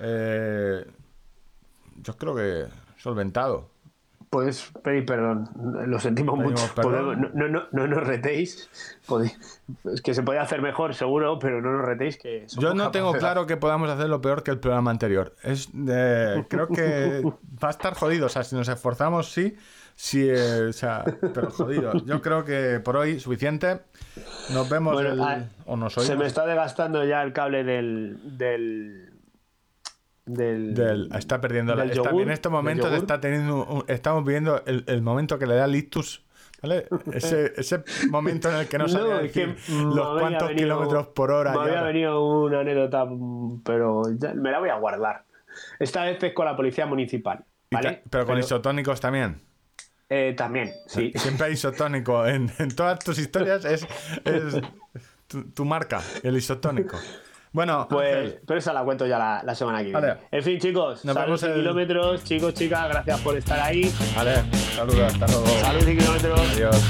[0.00, 0.86] eh,
[1.96, 2.66] yo creo que
[2.96, 3.68] solventado.
[4.32, 5.50] Pues pedir perdón.
[5.86, 6.74] Lo sentimos Pedimos mucho.
[6.80, 8.70] Podemos- no, no, no, no nos retéis.
[9.84, 12.16] Es que se puede hacer mejor, seguro, pero no nos retéis.
[12.16, 15.34] Que Yo no tengo claro que podamos hacerlo peor que el programa anterior.
[15.42, 17.20] Es, eh, creo que
[17.62, 18.24] va a estar jodido.
[18.24, 19.54] O sea, si nos esforzamos, sí.
[19.96, 21.04] sí eh, o sea,
[21.34, 21.92] pero jodido.
[22.06, 23.80] Yo creo que por hoy suficiente.
[24.54, 26.16] Nos vemos Bueno, el- ah, o nos Se oímos.
[26.20, 28.18] me está desgastando ya el cable del.
[28.38, 29.11] del.
[30.26, 30.74] Del.
[30.74, 34.62] del- está perdiendo la, del está- yogur, en estos momentos está teniendo un- estamos viviendo
[34.66, 36.24] el, el momento que le da el ictus
[36.62, 36.86] ¿vale?
[37.12, 41.30] ese, ese momento en el que no sabía que decir los cuantos venido- kilómetros por
[41.32, 41.82] hora Me había ahora.
[41.88, 43.04] venido una anécdota,
[43.64, 45.24] pero ya- me la voy a guardar.
[45.78, 47.44] Esta vez es con la policía municipal.
[47.70, 47.90] ¿vale?
[47.90, 49.40] ta- pero con isotónicos también
[50.08, 51.10] eh, también, sí.
[51.16, 53.86] siempre hay isotónico en, en todas tus historias es,
[54.26, 54.60] es
[55.26, 56.98] tu, tu marca el isotónico
[57.52, 60.00] bueno, pues, pero esa la cuento ya la, la semana que viene.
[60.00, 60.16] Vale.
[60.30, 62.24] En fin, chicos, Nos saludos y kilómetros.
[62.24, 63.92] Chicos, chicas, gracias por estar ahí.
[64.16, 64.36] Vale,
[64.74, 65.46] saludos, hasta luego.
[65.60, 66.40] Saludos y kilómetros.
[66.40, 66.82] Adiós.